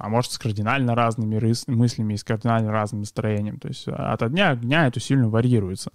а 0.00 0.08
может, 0.08 0.32
с 0.32 0.38
кардинально 0.38 0.94
разными 0.94 1.40
мыслями 1.66 2.14
и 2.14 2.16
с 2.16 2.24
кардинально 2.24 2.70
разным 2.70 3.00
настроением. 3.00 3.58
То 3.58 3.68
есть 3.68 3.88
от 3.88 4.30
дня 4.30 4.54
к 4.54 4.60
дня 4.60 4.86
это 4.86 5.00
сильно 5.00 5.28
варьируется. 5.28 5.90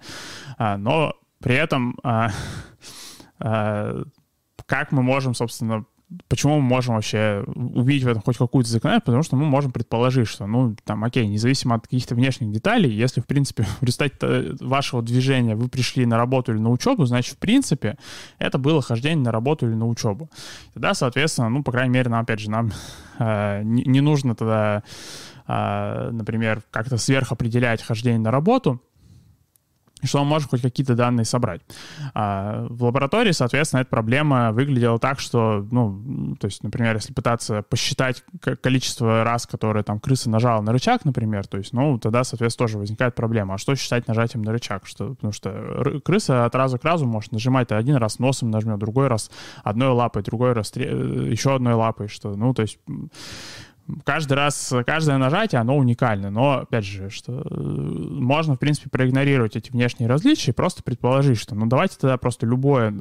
А, 0.57 0.77
но 0.77 1.13
при 1.41 1.55
этом 1.55 1.97
а, 2.03 2.31
а, 3.39 4.03
как 4.65 4.91
мы 4.91 5.03
можем, 5.03 5.33
собственно, 5.33 5.85
почему 6.27 6.55
мы 6.55 6.61
можем 6.61 6.95
вообще 6.95 7.43
увидеть 7.55 8.03
в 8.03 8.07
этом 8.07 8.21
хоть 8.23 8.37
какую-то 8.37 8.69
закономерность? 8.69 9.05
Потому 9.05 9.23
что 9.23 9.35
мы 9.35 9.45
можем 9.45 9.71
предположить, 9.71 10.27
что, 10.27 10.47
ну, 10.47 10.75
там, 10.83 11.03
окей, 11.03 11.27
независимо 11.27 11.75
от 11.75 11.83
каких-то 11.83 12.15
внешних 12.15 12.51
деталей, 12.51 12.91
если, 12.91 13.21
в 13.21 13.27
принципе, 13.27 13.63
в 13.81 13.83
результате 13.83 14.55
вашего 14.59 15.01
движения 15.01 15.55
вы 15.55 15.69
пришли 15.69 16.05
на 16.05 16.17
работу 16.17 16.51
или 16.51 16.59
на 16.59 16.69
учебу, 16.69 17.05
значит, 17.05 17.35
в 17.35 17.37
принципе, 17.37 17.97
это 18.39 18.57
было 18.57 18.81
хождение 18.81 19.23
на 19.23 19.31
работу 19.31 19.67
или 19.67 19.75
на 19.75 19.87
учебу. 19.87 20.29
Тогда, 20.73 20.93
соответственно, 20.93 21.49
ну, 21.49 21.63
по 21.63 21.71
крайней 21.71 21.93
мере, 21.93 22.09
нам, 22.09 22.21
опять 22.21 22.39
же, 22.39 22.49
нам 22.49 22.71
э, 23.19 23.61
не, 23.63 23.83
не 23.83 24.01
нужно 24.01 24.35
тогда, 24.35 24.83
э, 25.47 26.09
например, 26.11 26.63
как-то 26.71 26.97
сверхопределять 26.97 27.83
хождение 27.83 28.19
на 28.19 28.31
работу, 28.31 28.81
что 30.03 30.19
мы 30.19 30.25
можем 30.25 30.49
хоть 30.49 30.61
какие-то 30.61 30.95
данные 30.95 31.25
собрать. 31.25 31.61
А 32.13 32.65
в 32.69 32.83
лаборатории, 32.83 33.31
соответственно, 33.31 33.81
эта 33.81 33.89
проблема 33.89 34.51
выглядела 34.51 34.99
так, 34.99 35.19
что, 35.19 35.65
ну, 35.71 36.35
то 36.39 36.45
есть, 36.45 36.63
например, 36.63 36.95
если 36.95 37.13
пытаться 37.13 37.63
посчитать 37.63 38.23
количество 38.61 39.23
раз, 39.23 39.45
которые 39.45 39.83
там 39.83 39.99
крыса 39.99 40.29
нажала 40.29 40.61
на 40.61 40.71
рычаг, 40.71 41.05
например, 41.05 41.47
то 41.47 41.57
есть, 41.57 41.73
ну, 41.73 41.97
тогда, 41.99 42.23
соответственно, 42.23 42.67
тоже 42.67 42.77
возникает 42.77 43.15
проблема. 43.15 43.55
А 43.55 43.57
что 43.57 43.75
считать 43.75 44.07
нажатием 44.07 44.43
на 44.43 44.51
рычаг? 44.51 44.85
Что, 44.85 45.15
потому 45.15 45.33
что 45.33 46.01
крыса 46.03 46.45
от 46.45 46.55
раза 46.55 46.77
к 46.77 46.83
разу 46.83 47.05
может 47.05 47.31
нажимать 47.31 47.71
один 47.71 47.95
раз 47.95 48.19
носом 48.19 48.51
нажмет, 48.51 48.79
другой 48.79 49.07
раз 49.07 49.29
одной 49.63 49.89
лапой, 49.89 50.23
другой 50.23 50.53
раз 50.53 50.75
еще 50.75 51.55
одной 51.55 51.73
лапой, 51.73 52.07
что, 52.07 52.35
ну, 52.35 52.53
то 52.53 52.61
есть 52.61 52.79
каждый 54.03 54.33
раз, 54.33 54.73
каждое 54.85 55.17
нажатие, 55.17 55.61
оно 55.61 55.77
уникально. 55.77 56.29
Но, 56.29 56.59
опять 56.59 56.85
же, 56.85 57.09
что 57.09 57.41
э, 57.41 57.53
можно, 57.53 58.55
в 58.55 58.59
принципе, 58.59 58.89
проигнорировать 58.89 59.55
эти 59.55 59.71
внешние 59.71 60.09
различия 60.09 60.51
и 60.51 60.53
просто 60.53 60.83
предположить, 60.83 61.39
что 61.39 61.55
ну 61.55 61.65
давайте 61.65 61.97
тогда 61.97 62.17
просто 62.17 62.45
любое 62.45 62.93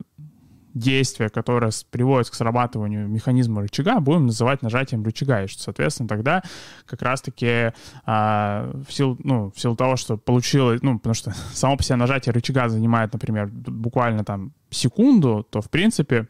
действие, 0.75 1.29
которое 1.29 1.73
приводит 1.91 2.31
к 2.31 2.35
срабатыванию 2.35 3.09
механизма 3.09 3.63
рычага, 3.63 4.01
будем 4.01 4.27
называть 4.27 4.63
нажатием 4.63 5.05
рычага. 5.05 5.45
И, 5.45 5.47
что, 5.47 5.63
соответственно, 5.63 6.09
тогда 6.09 6.43
как 6.87 7.03
раз-таки 7.03 7.73
а, 8.05 8.71
в, 8.87 8.93
силу, 8.93 9.19
ну, 9.23 9.51
в 9.51 9.61
силу 9.61 9.77
того, 9.77 9.97
что 9.97 10.17
получилось, 10.17 10.81
ну, 10.83 10.99
потому 10.99 11.15
что 11.15 11.33
само 11.53 11.77
по 11.77 11.83
себе 11.83 11.97
нажатие 11.97 12.33
рычага 12.33 12.69
занимает, 12.69 13.13
например, 13.13 13.49
буквально 13.49 14.25
там 14.25 14.53
секунду, 14.71 15.47
то, 15.51 15.61
в 15.61 15.71
принципе, 15.71 16.29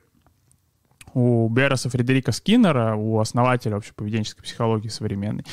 у 1.18 1.48
Берреса 1.48 1.90
Фредерика 1.90 2.30
Скиннера, 2.30 2.94
у 2.94 3.18
основателя 3.18 3.74
вообще 3.74 3.92
поведенческой 3.92 4.44
психологии 4.44 4.86
современной, 4.86 5.44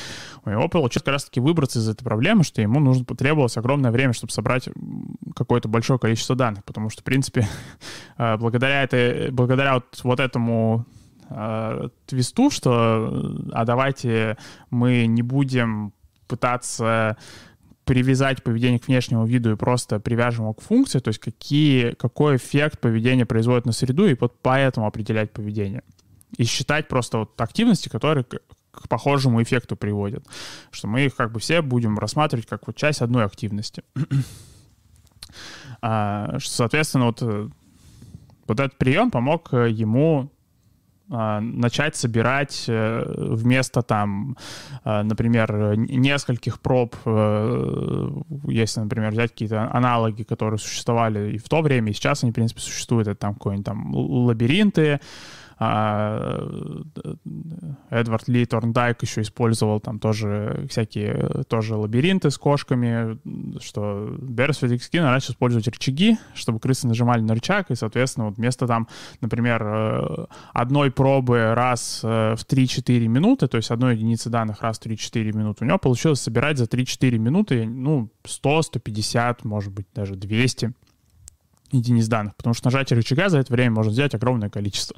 у 0.45 0.51
него 0.51 0.69
получилось 0.69 1.03
как 1.03 1.13
раз-таки 1.13 1.39
выбраться 1.39 1.79
из 1.79 1.89
этой 1.89 2.03
проблемы, 2.03 2.43
что 2.43 2.61
ему 2.61 2.79
нужно 2.79 3.03
потребовалось 3.03 3.57
огромное 3.57 3.89
время, 3.89 4.13
чтобы 4.13 4.31
собрать 4.31 4.69
какое-то 5.35 5.67
большое 5.67 5.97
количество 5.97 6.35
данных, 6.35 6.63
потому 6.65 6.91
что, 6.91 7.01
в 7.01 7.03
принципе, 7.03 7.47
э, 8.19 8.37
благодаря, 8.39 8.83
этой, 8.83 9.31
благодаря 9.31 9.73
вот, 9.75 9.99
вот 10.03 10.19
этому 10.19 10.85
э, 11.31 11.89
твисту, 12.05 12.51
что 12.51 13.35
а 13.51 13.65
давайте 13.65 14.37
мы 14.69 15.07
не 15.07 15.23
будем 15.23 15.93
пытаться 16.27 17.17
привязать 17.85 18.43
поведение 18.43 18.79
к 18.79 18.87
внешнему 18.87 19.25
виду 19.25 19.51
и 19.51 19.55
просто 19.55 19.99
привяжем 19.99 20.45
его 20.45 20.53
к 20.53 20.61
функции, 20.61 20.99
то 20.99 21.09
есть 21.09 21.19
какие, 21.19 21.91
какой 21.91 22.37
эффект 22.37 22.79
поведение 22.79 23.25
производит 23.25 23.65
на 23.65 23.71
среду, 23.71 24.07
и 24.07 24.17
вот 24.19 24.35
поэтому 24.41 24.87
определять 24.87 25.31
поведение. 25.31 25.83
И 26.37 26.43
считать 26.43 26.87
просто 26.87 27.19
вот 27.19 27.39
активности, 27.39 27.87
которые 27.87 28.23
к, 28.23 28.39
к 28.71 28.89
похожему 28.89 29.41
эффекту 29.41 29.75
приводят. 29.75 30.25
Что 30.71 30.87
мы 30.87 31.05
их 31.05 31.15
как 31.15 31.31
бы 31.31 31.39
все 31.39 31.61
будем 31.61 31.97
рассматривать 31.97 32.47
как 32.47 32.67
вот 32.67 32.75
часть 32.75 33.01
одной 33.01 33.23
активности. 33.23 33.83
а, 35.81 36.37
соответственно, 36.39 37.05
вот, 37.05 37.21
э, 37.21 37.49
вот 38.47 38.59
этот 38.59 38.77
прием 38.77 39.11
помог 39.11 39.53
э, 39.53 39.69
ему 39.69 40.31
начать 41.07 41.95
собирать 41.95 42.65
э, 42.67 43.03
вместо 43.07 43.81
там, 43.83 44.37
а, 44.83 45.03
например, 45.03 45.77
нескольких 45.77 46.59
проб, 46.59 46.95
э, 47.05 48.09
если, 48.47 48.79
например, 48.81 49.11
взять 49.11 49.31
какие-то 49.31 49.71
аналоги, 49.71 50.23
которые 50.23 50.57
существовали 50.57 51.35
и 51.35 51.37
в 51.37 51.47
то 51.47 51.61
время, 51.61 51.91
и 51.91 51.93
сейчас 51.93 52.23
они, 52.23 52.31
в 52.31 52.35
принципе, 52.35 52.61
существуют, 52.61 53.07
это 53.07 53.19
там 53.19 53.33
какой-нибудь 53.35 53.65
там 53.65 53.95
лабиринты, 53.95 54.93
а, 54.93 54.99
Эдвард 57.89 58.27
Ли 58.27 58.45
Торндайк 58.45 59.01
еще 59.03 59.21
использовал 59.21 59.79
там 59.79 59.99
тоже 59.99 60.65
всякие 60.69 61.43
тоже 61.47 61.75
лабиринты 61.75 62.29
с 62.29 62.37
кошками, 62.37 63.17
что 63.61 64.15
Берсфилд 64.19 64.81
Скиннер 64.81 65.05
начал 65.05 65.31
использовать 65.31 65.67
рычаги, 65.67 66.17
чтобы 66.33 66.59
крысы 66.59 66.87
нажимали 66.87 67.21
на 67.21 67.35
рычаг, 67.35 67.71
и, 67.71 67.75
соответственно, 67.75 68.27
вот 68.27 68.37
вместо 68.37 68.67
там, 68.67 68.87
например, 69.21 69.63
э, 69.65 70.25
одной 70.53 70.91
пробы 70.91 71.53
раз 71.53 72.01
э, 72.03 72.35
в 72.35 72.45
3-4 72.45 73.07
минуты, 73.07 73.47
то 73.47 73.57
есть 73.57 73.71
одной 73.71 73.95
единицы 73.95 74.29
данных 74.29 74.61
раз 74.61 74.79
в 74.79 74.85
3-4 74.85 75.31
минуты, 75.37 75.63
у 75.63 75.67
него 75.67 75.77
получилось 75.77 76.21
собирать 76.21 76.57
за 76.57 76.65
3-4 76.65 77.17
минуты, 77.17 77.65
ну, 77.65 78.09
100, 78.25 78.61
150, 78.63 79.45
может 79.45 79.71
быть, 79.71 79.87
даже 79.93 80.15
200 80.15 80.73
единиц 81.77 82.07
данных, 82.07 82.35
потому 82.35 82.53
что 82.53 82.67
нажатие 82.67 82.97
рычага 82.97 83.29
за 83.29 83.39
это 83.39 83.51
время 83.51 83.71
можно 83.71 83.91
взять 83.91 84.13
огромное 84.15 84.49
количество. 84.49 84.95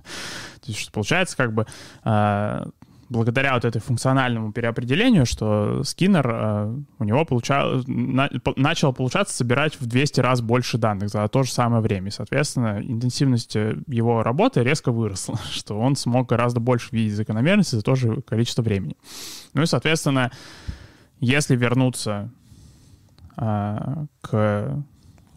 То 0.66 0.72
есть 0.72 0.92
получается 0.92 1.38
как 1.38 1.54
бы 1.54 1.66
э, 2.04 2.66
благодаря 3.10 3.54
вот 3.54 3.66
этой 3.66 3.80
функциональному 3.80 4.52
переопределению, 4.52 5.26
что 5.26 5.84
Скиннер, 5.84 6.30
э, 6.30 6.76
у 7.00 7.04
него 7.04 7.26
получал, 7.26 7.84
на, 7.86 8.30
начал 8.56 8.94
получаться 8.94 9.36
собирать 9.36 9.80
в 9.80 9.86
200 9.86 10.20
раз 10.20 10.42
больше 10.42 10.78
данных 10.78 11.10
за 11.10 11.28
то 11.28 11.44
же 11.44 11.52
самое 11.52 11.82
время. 11.82 12.10
И, 12.10 12.12
соответственно, 12.12 12.82
интенсивность 12.82 13.56
его 13.56 14.24
работы 14.24 14.64
резко 14.64 14.92
выросла, 14.92 15.40
что 15.52 15.80
он 15.80 15.96
смог 15.96 16.30
гораздо 16.30 16.60
больше 16.60 16.90
видеть 16.92 17.16
закономерности 17.16 17.76
за 17.76 17.82
то 17.82 17.96
же 17.96 18.22
количество 18.22 18.62
времени. 18.62 18.96
Ну 19.54 19.62
и, 19.62 19.66
соответственно, 19.66 20.32
если 21.20 21.56
вернуться 21.56 22.30
э, 23.38 24.06
к 24.22 24.84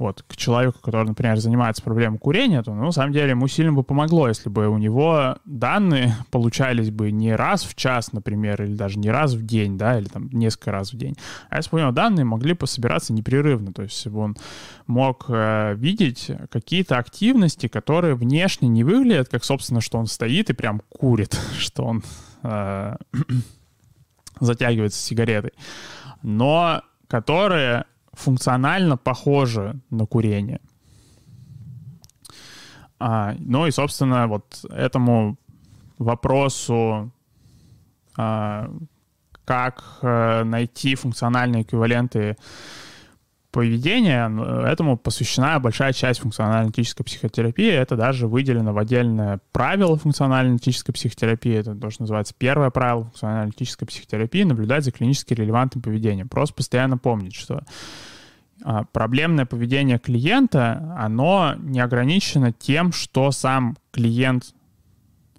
вот, 0.01 0.25
к 0.27 0.35
человеку, 0.35 0.79
который, 0.81 1.09
например, 1.09 1.37
занимается 1.37 1.83
проблемой 1.83 2.19
курения, 2.19 2.63
то, 2.63 2.73
ну, 2.73 2.87
на 2.87 2.91
самом 2.91 3.13
деле, 3.13 3.31
ему 3.31 3.47
сильно 3.49 3.75
бы 3.75 3.83
помогло, 3.83 4.29
если 4.29 4.49
бы 4.49 4.67
у 4.69 4.79
него 4.79 5.37
данные 5.45 6.17
получались 6.31 6.91
бы 6.91 7.11
не 7.11 7.37
раз 7.37 7.65
в 7.65 7.75
час, 7.75 8.15
например, 8.15 8.63
или 8.63 8.75
даже 8.75 8.99
не 8.99 9.11
раз 9.11 9.35
в 9.35 9.45
день, 9.45 9.77
да, 9.77 9.99
или 9.99 10.07
там 10.07 10.31
несколько 10.33 10.73
раз 10.73 10.95
в 10.95 10.97
день, 10.97 11.17
а 11.51 11.59
если 11.59 11.71
бы 11.71 11.77
у 11.77 11.81
него 11.83 11.91
данные 11.93 12.25
могли 12.25 12.55
бы 12.55 12.67
собираться 12.67 13.13
непрерывно, 13.13 13.75
то 13.75 13.83
есть 13.83 14.07
он 14.07 14.39
мог 14.87 15.27
э, 15.29 15.75
видеть 15.75 16.31
какие-то 16.51 16.97
активности, 16.97 17.69
которые 17.69 18.15
внешне 18.15 18.69
не 18.69 18.85
выглядят, 18.85 19.29
как, 19.29 19.45
собственно, 19.45 19.83
что 19.83 19.99
он 19.99 20.07
стоит 20.07 20.49
и 20.49 20.55
прям 20.55 20.81
курит, 20.89 21.39
что 21.59 21.85
он 21.85 22.03
э, 22.43 22.97
затягивается 24.41 24.99
сигаретой, 24.99 25.53
но 26.23 26.81
которые 27.07 27.85
функционально 28.21 28.97
похоже 28.97 29.81
на 29.91 30.07
курение. 30.07 30.61
А, 33.01 33.35
ну 33.39 33.67
и, 33.67 33.71
собственно, 33.71 34.29
вот 34.29 34.65
этому 34.71 35.39
вопросу, 35.99 37.11
а, 38.17 38.71
как 39.45 39.83
а, 40.03 40.45
найти 40.45 40.95
функциональные 40.95 41.63
эквиваленты 41.63 42.37
поведения, 43.51 44.31
этому 44.65 44.97
посвящена 44.97 45.59
большая 45.59 45.93
часть 45.93 46.21
функционально-аналитической 46.21 47.03
психотерапии. 47.03 47.69
Это 47.69 47.97
даже 47.97 48.29
выделено 48.29 48.73
в 48.73 48.79
отдельное 48.79 49.41
правило 49.51 49.97
функционально-аналитической 49.97 50.93
психотерапии. 50.93 51.57
Это 51.57 51.75
то, 51.75 51.91
что 51.91 52.03
называется 52.03 52.35
первое 52.37 52.71
правило 52.71 53.05
функционально-аналитической 53.05 53.87
психотерапии— 53.87 54.43
наблюдать 54.45 54.85
за 54.85 54.93
клинически 54.93 55.35
релевантным 55.35 55.83
поведением. 55.83 56.29
Просто 56.29 56.55
постоянно 56.55 56.97
помнить, 56.97 57.35
что 57.35 57.65
проблемное 58.93 59.47
поведение 59.47 59.99
клиента, 59.99 60.95
оно 60.99 61.55
не 61.59 61.81
ограничено 61.81 62.53
тем, 62.53 62.93
что 62.93 63.31
сам 63.31 63.77
клиент 63.91 64.55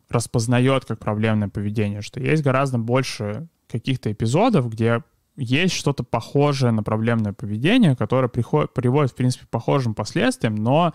распознает 0.10 0.86
как 0.86 1.00
проблемное 1.00 1.50
поведение, 1.50 2.01
что 2.01 2.20
есть 2.20 2.44
гораздо 2.44 2.78
больше 2.78 3.48
каких-то 3.68 4.12
эпизодов, 4.12 4.70
где 4.70 5.04
есть 5.38 5.74
что-то 5.74 6.04
похожее 6.04 6.72
на 6.72 6.84
проблемное 6.84 7.34
поведение, 7.34 7.96
которое 7.96 8.28
приходит, 8.28 8.74
приводит, 8.74 9.12
в 9.12 9.16
принципе, 9.16 9.46
к 9.46 9.50
похожим 9.50 9.94
последствиям, 9.94 10.56
но 10.56 10.94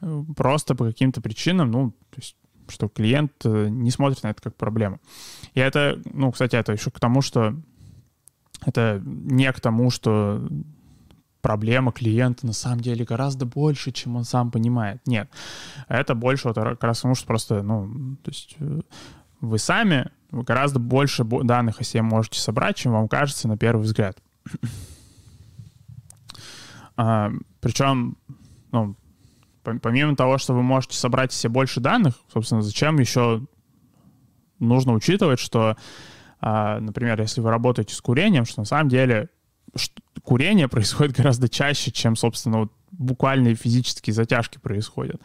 э, 0.00 0.22
просто 0.34 0.74
по 0.74 0.86
каким-то 0.86 1.20
причинам, 1.20 1.70
ну, 1.70 1.90
то 1.90 2.16
есть, 2.16 2.36
что 2.68 2.88
клиент 2.88 3.32
э, 3.44 3.68
не 3.68 3.90
смотрит 3.90 4.22
на 4.22 4.28
это 4.28 4.42
как 4.42 4.56
проблему. 4.56 4.98
И 5.54 5.60
это, 5.60 6.00
ну, 6.12 6.32
кстати, 6.32 6.56
это 6.56 6.72
еще 6.72 6.90
к 6.90 6.98
тому, 6.98 7.20
что 7.20 7.54
это 8.64 9.02
не 9.04 9.52
к 9.52 9.60
тому, 9.60 9.90
что 9.90 10.48
проблема 11.46 11.92
клиента 11.92 12.44
на 12.44 12.52
самом 12.52 12.80
деле 12.80 13.04
гораздо 13.04 13.46
больше, 13.46 13.92
чем 13.92 14.16
он 14.16 14.24
сам 14.24 14.50
понимает. 14.50 15.00
Нет, 15.06 15.30
это 15.86 16.16
больше 16.16 16.48
вот 16.48 16.56
как 16.56 16.82
раз 16.82 16.98
потому, 16.98 17.14
что 17.14 17.26
просто, 17.28 17.62
ну, 17.62 18.16
то 18.24 18.30
есть 18.32 18.56
э, 18.58 18.80
вы 19.40 19.58
сами 19.60 20.10
гораздо 20.32 20.80
больше 20.80 21.22
данных 21.22 21.80
о 21.80 21.84
себе 21.84 22.02
можете 22.02 22.40
собрать, 22.40 22.74
чем 22.74 22.94
вам 22.94 23.06
кажется 23.06 23.46
на 23.46 23.56
первый 23.56 23.82
взгляд. 23.82 24.18
а, 26.96 27.30
причем, 27.60 28.16
ну, 28.72 28.96
помимо 29.62 30.16
того, 30.16 30.38
что 30.38 30.52
вы 30.52 30.64
можете 30.64 30.96
собрать 30.96 31.32
себе 31.32 31.50
больше 31.50 31.78
данных, 31.78 32.16
собственно, 32.32 32.60
зачем 32.60 32.98
еще 32.98 33.46
нужно 34.58 34.94
учитывать, 34.94 35.38
что, 35.38 35.76
а, 36.40 36.80
например, 36.80 37.20
если 37.20 37.40
вы 37.40 37.50
работаете 37.50 37.94
с 37.94 38.00
курением, 38.00 38.46
что 38.46 38.62
на 38.62 38.66
самом 38.66 38.88
деле 38.88 39.28
курение 40.22 40.68
происходит 40.68 41.16
гораздо 41.16 41.48
чаще, 41.48 41.90
чем, 41.90 42.16
собственно, 42.16 42.58
вот 42.60 42.72
буквальные 42.92 43.54
физические 43.54 44.14
затяжки 44.14 44.58
происходят. 44.58 45.20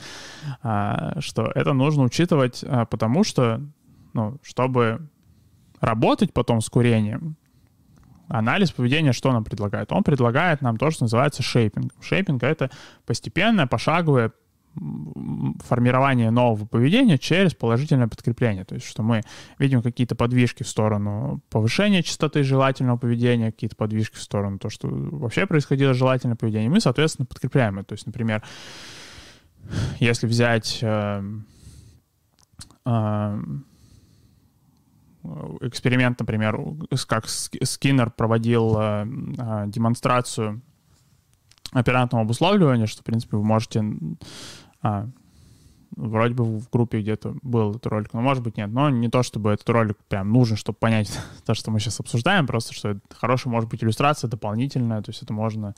А, 0.62 1.20
что 1.20 1.52
это 1.56 1.74
нужно 1.74 2.04
учитывать, 2.04 2.64
а, 2.68 2.86
потому 2.86 3.24
что, 3.24 3.62
ну, 4.14 4.38
чтобы 4.44 5.08
работать 5.80 6.34
потом 6.34 6.62
с 6.62 6.70
курением, 6.70 7.36
анализ 8.28 8.72
поведения 8.72 9.14
что 9.14 9.32
нам 9.32 9.44
предлагает? 9.44 9.92
Он 9.92 10.04
предлагает 10.04 10.62
нам 10.62 10.78
то, 10.78 10.92
что 10.92 11.06
называется 11.06 11.44
шейпинг. 11.44 11.94
Шейпинг— 12.02 12.44
это 12.44 12.70
постепенное, 13.06 13.68
пошаговое 13.68 14.32
формирование 14.76 16.32
нового 16.32 16.66
поведения 16.66 17.18
через 17.18 17.54
положительное 17.54 18.08
подкрепление. 18.08 18.64
То 18.64 18.76
есть, 18.76 18.88
что 18.88 19.04
мы 19.04 19.22
видим 19.60 19.82
какие-то 19.82 20.16
подвижки 20.16 20.64
в 20.64 20.68
сторону 20.68 21.42
повышения 21.50 22.04
частоты 22.04 22.44
желательного 22.44 22.98
поведения, 22.98 23.52
какие-то 23.52 23.76
подвижки 23.76 24.16
в 24.16 24.22
сторону 24.22 24.60
того, 24.60 24.70
что 24.70 24.88
вообще 24.88 25.46
происходило 25.46 25.94
желательное 25.94 26.36
поведение. 26.38 26.70
Мы, 26.70 26.80
соответственно, 26.80 27.26
подкрепляем 27.26 27.80
это. 27.80 27.90
То 27.90 27.94
есть, 27.94 28.06
например, 28.06 28.44
если 30.00 30.26
взять 30.28 30.80
э, 30.82 31.24
э, 32.86 33.42
эксперимент, 35.62 36.20
например, 36.20 36.60
как 37.08 37.28
Скиннер 37.28 38.10
проводил 38.12 38.78
э, 38.80 39.06
э, 39.38 39.64
демонстрацию 39.68 40.62
оперантного 41.72 42.24
обуславливания, 42.24 42.86
что, 42.86 43.02
в 43.02 43.06
принципе, 43.06 43.38
вы 43.38 43.44
можете... 43.44 43.84
А, 44.82 45.08
вроде 45.96 46.34
бы 46.34 46.44
в 46.44 46.70
группе 46.70 47.02
где-то 47.02 47.36
был 47.42 47.72
этот 47.72 47.86
ролик, 47.88 48.14
но 48.14 48.22
может 48.22 48.44
быть 48.44 48.58
нет. 48.58 48.70
Но 48.70 48.90
не 48.90 49.10
то, 49.10 49.24
чтобы 49.24 49.52
этот 49.52 49.68
ролик 49.70 49.98
прям 50.08 50.32
нужен, 50.32 50.58
чтобы 50.58 50.78
понять 50.78 51.20
то, 51.46 51.54
что 51.54 51.72
мы 51.72 51.80
сейчас 51.80 52.00
обсуждаем, 52.00 52.48
просто 52.48 52.74
что 52.74 52.90
это 52.90 53.02
хорошая 53.10 53.52
может 53.52 53.70
быть 53.70 53.84
иллюстрация 53.84 54.30
дополнительная, 54.30 55.02
то 55.02 55.10
есть 55.10 55.22
это 55.22 55.34
можно 55.34 55.76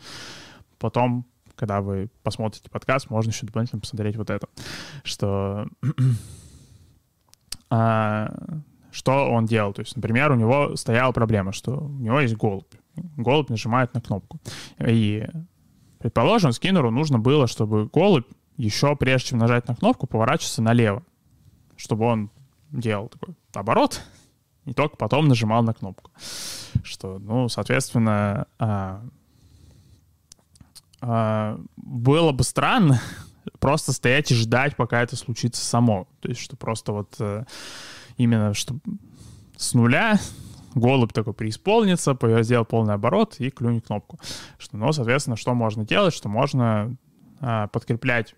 потом, 0.80 1.26
когда 1.56 1.82
вы 1.82 2.10
посмотрите 2.24 2.70
подкаст, 2.70 3.10
можно 3.10 3.32
еще 3.32 3.46
дополнительно 3.46 3.82
посмотреть 3.82 4.16
вот 4.18 4.30
это, 4.30 4.48
что 5.04 5.68
а, 7.70 8.34
что 8.92 9.30
он 9.30 9.46
делал. 9.46 9.74
То 9.74 9.82
есть, 9.82 9.96
например, 9.96 10.32
у 10.32 10.36
него 10.36 10.76
стояла 10.76 11.12
проблема, 11.12 11.52
что 11.52 11.78
у 11.78 11.90
него 11.90 12.20
есть 12.20 12.36
голубь. 12.36 12.72
Голубь 13.18 13.50
нажимает 13.50 13.94
на 13.96 14.02
кнопку. 14.02 14.40
И 14.80 15.26
Предположим, 16.04 16.52
скиннеру 16.52 16.92
нужно 16.92 17.18
было, 17.18 17.48
чтобы 17.48 17.88
голубь 17.88 18.28
еще 18.58 18.96
прежде 18.96 19.30
чем 19.30 19.40
нажать 19.40 19.68
на 19.68 19.76
кнопку, 19.76 20.08
поворачивался 20.08 20.62
налево, 20.62 21.04
чтобы 21.76 22.06
он 22.06 22.30
делал 22.72 23.10
такой 23.10 23.36
оборот, 23.54 24.02
и 24.66 24.74
только 24.74 24.96
потом 24.98 25.28
нажимал 25.28 25.64
на 25.64 25.74
кнопку. 25.74 26.12
Что, 26.84 27.20
ну, 27.20 27.50
соответственно, 27.50 28.48
а, 28.60 29.04
а, 31.02 31.60
было 31.76 32.32
бы 32.32 32.44
странно 32.44 33.02
просто 33.60 33.92
стоять 33.92 34.32
и 34.32 34.36
ждать, 34.36 34.76
пока 34.76 35.02
это 35.02 35.16
случится 35.16 35.64
само. 35.64 36.08
То 36.22 36.30
есть, 36.30 36.42
что 36.42 36.56
просто 36.56 36.94
вот 36.94 37.16
а, 37.20 37.46
именно 38.18 38.54
что 38.54 38.76
с 39.58 39.74
нуля 39.74 40.20
голубь 40.76 41.14
такой 41.14 41.34
преисполнится, 41.34 42.18
сделал 42.42 42.66
полный 42.66 42.96
оборот 42.96 43.36
и 43.40 43.50
клюнет 43.50 43.88
кнопку. 43.88 44.20
Что, 44.58 44.78
ну, 44.78 44.92
соответственно, 44.92 45.36
что 45.36 45.54
можно 45.54 45.86
делать? 45.86 46.14
Что 46.14 46.30
можно 46.30 46.96
а, 47.40 47.68
подкреплять 47.68 48.36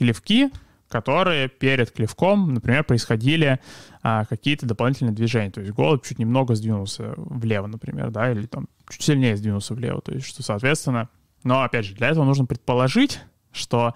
клевки, 0.00 0.50
которые 0.88 1.48
перед 1.48 1.90
клевком, 1.92 2.54
например, 2.54 2.84
происходили 2.84 3.60
а, 4.02 4.24
какие-то 4.24 4.66
дополнительные 4.66 5.14
движения. 5.14 5.50
То 5.50 5.60
есть 5.60 5.72
голубь 5.72 6.04
чуть 6.04 6.18
немного 6.18 6.54
сдвинулся 6.54 7.12
влево, 7.16 7.66
например, 7.66 8.10
да, 8.10 8.32
или 8.32 8.46
там 8.46 8.66
чуть 8.88 9.02
сильнее 9.02 9.36
сдвинулся 9.36 9.74
влево. 9.74 10.00
То 10.00 10.12
есть, 10.12 10.26
что, 10.26 10.42
соответственно, 10.42 11.10
но, 11.44 11.62
опять 11.62 11.84
же, 11.84 11.94
для 11.94 12.08
этого 12.08 12.24
нужно 12.24 12.46
предположить, 12.46 13.20
что 13.52 13.94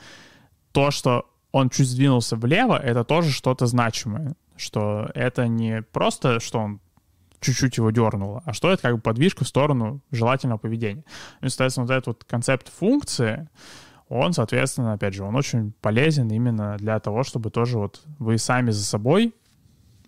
то, 0.73 0.91
что 0.91 1.27
он 1.53 1.71
чуть 1.71 1.89
сдвинулся 1.89 2.37
влево, 2.37 2.79
это 2.79 3.03
тоже 3.03 3.31
что-то 3.31 3.67
значимое. 3.67 4.35
Что 4.57 5.11
это 5.15 5.49
не 5.49 5.83
просто, 5.83 6.39
что 6.39 6.61
он 6.61 6.81
чуть-чуть 7.41 7.77
его 7.77 7.91
дернуло, 7.91 8.43
а 8.47 8.53
что 8.53 8.71
это 8.71 8.83
как 8.83 8.97
бы 8.97 9.01
подвижка 9.01 9.45
в 9.45 9.49
сторону 9.49 10.01
желательного 10.11 10.59
поведения. 10.59 11.05
Ну, 11.41 11.47
и, 11.47 11.51
соответственно, 11.51 11.87
вот 11.87 11.93
этот 11.93 12.07
вот 12.07 12.25
концепт 12.25 12.69
функции, 12.69 13.49
он, 14.15 14.33
соответственно, 14.33 14.93
опять 14.93 15.13
же, 15.13 15.25
он 15.25 15.35
очень 15.35 15.73
полезен 15.81 16.29
именно 16.29 16.77
для 16.77 17.01
того, 17.01 17.25
чтобы 17.25 17.51
тоже 17.51 17.79
вот 17.79 18.01
вы 18.21 18.39
сами 18.39 18.71
за 18.71 18.85
собой 18.85 19.35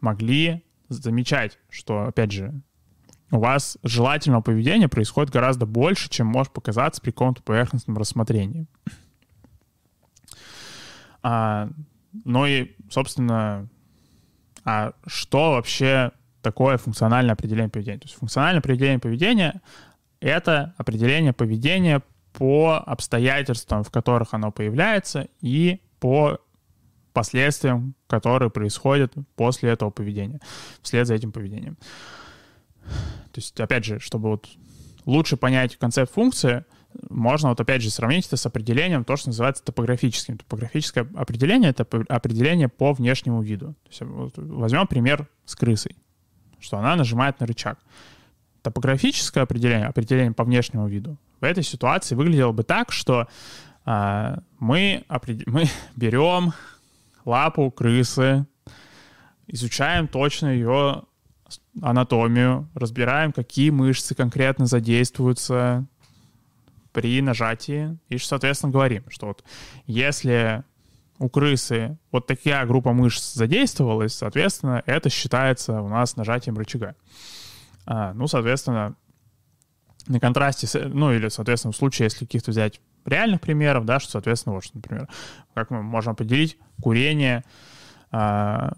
могли 0.00 0.62
замечать, 0.88 1.58
что, 1.68 2.04
опять 2.04 2.30
же, 2.30 2.54
у 3.32 3.40
вас 3.40 3.76
желательного 3.82 4.42
поведения 4.42 4.86
происходит 4.86 5.32
гораздо 5.32 5.66
больше, 5.66 6.08
чем 6.08 6.28
может 6.28 6.52
показаться 6.52 7.02
при 7.02 7.10
каком-то 7.10 7.42
поверхностном 7.42 7.98
рассмотрении. 7.98 8.68
А, 11.24 11.68
ну 12.24 12.46
и, 12.46 12.76
собственно, 12.88 13.68
а 14.64 14.92
что 15.04 15.54
вообще 15.54 16.12
такое 16.42 16.76
функциональное 16.76 17.32
определение 17.32 17.70
поведения? 17.70 17.98
То 17.98 18.06
есть 18.06 18.16
функциональное 18.16 18.60
определение 18.60 19.00
поведения— 19.00 19.60
это 20.20 20.74
определение 20.78 21.32
поведения 21.32 22.02
по 22.36 22.74
обстоятельствам, 22.84 23.82
в 23.82 23.90
которых 23.90 24.34
оно 24.34 24.52
появляется, 24.52 25.28
и 25.40 25.80
по 26.00 26.38
последствиям, 27.14 27.94
которые 28.08 28.50
происходят 28.50 29.14
после 29.36 29.70
этого 29.70 29.88
поведения, 29.88 30.40
вслед 30.82 31.06
за 31.06 31.14
этим 31.14 31.32
поведением. 31.32 31.78
То 33.32 33.36
есть, 33.40 33.58
опять 33.58 33.86
же, 33.86 34.00
чтобы 34.00 34.28
вот 34.28 34.48
лучше 35.06 35.38
понять 35.38 35.76
концепт 35.76 36.12
функции, 36.12 36.66
можно 37.08 37.48
вот 37.48 37.60
опять 37.60 37.80
же 37.80 37.90
сравнить 37.90 38.26
это 38.26 38.36
с 38.36 38.44
определением, 38.44 39.04
то, 39.04 39.16
что 39.16 39.30
называется 39.30 39.64
топографическим. 39.64 40.36
Топографическое 40.36 41.08
определение— 41.16 41.70
это 41.76 41.86
определение 42.08 42.68
по 42.68 42.92
внешнему 42.92 43.40
виду. 43.40 43.68
То 43.84 43.88
есть, 43.88 44.02
вот 44.02 44.34
возьмем 44.36 44.86
пример 44.86 45.26
с 45.46 45.56
крысой, 45.56 45.96
что 46.60 46.76
она 46.76 46.96
нажимает 46.96 47.40
на 47.40 47.46
рычаг. 47.46 47.78
Топографическое 48.60 49.44
определение, 49.44 49.86
определение 49.86 50.34
по 50.34 50.44
внешнему 50.44 50.86
виду, 50.86 51.16
в 51.40 51.44
этой 51.44 51.62
ситуации 51.62 52.14
выглядело 52.14 52.52
бы 52.52 52.62
так, 52.62 52.92
что 52.92 53.28
а, 53.84 54.38
мы, 54.58 55.04
мы 55.46 55.64
берем 55.96 56.52
лапу 57.24 57.70
крысы, 57.70 58.46
изучаем 59.46 60.08
точно 60.08 60.48
ее 60.48 61.02
анатомию, 61.80 62.68
разбираем, 62.74 63.32
какие 63.32 63.70
мышцы 63.70 64.14
конкретно 64.14 64.66
задействуются 64.66 65.86
при 66.92 67.20
нажатии, 67.20 67.98
и, 68.08 68.18
соответственно, 68.18 68.72
говорим, 68.72 69.04
что 69.10 69.26
вот 69.26 69.44
если 69.86 70.64
у 71.18 71.28
крысы 71.28 71.98
вот 72.10 72.26
такая 72.26 72.64
группа 72.66 72.92
мышц 72.92 73.34
задействовалась, 73.34 74.14
соответственно, 74.14 74.82
это 74.86 75.10
считается 75.10 75.80
у 75.80 75.88
нас 75.88 76.16
нажатием 76.16 76.56
рычага. 76.56 76.94
А, 77.86 78.12
ну, 78.14 78.26
соответственно, 78.26 78.96
на 80.06 80.20
контрасте, 80.20 80.68
ну, 80.86 81.12
или, 81.12 81.28
соответственно, 81.28 81.72
в 81.72 81.76
случае, 81.76 82.06
если 82.06 82.20
каких-то 82.20 82.50
взять 82.50 82.80
реальных 83.04 83.40
примеров, 83.40 83.84
да, 83.84 84.00
что, 84.00 84.12
соответственно, 84.12 84.54
вот, 84.54 84.64
например, 84.74 85.08
как 85.54 85.70
мы 85.70 85.82
можем 85.82 86.12
определить 86.12 86.58
курение, 86.80 87.44
а. 88.10 88.72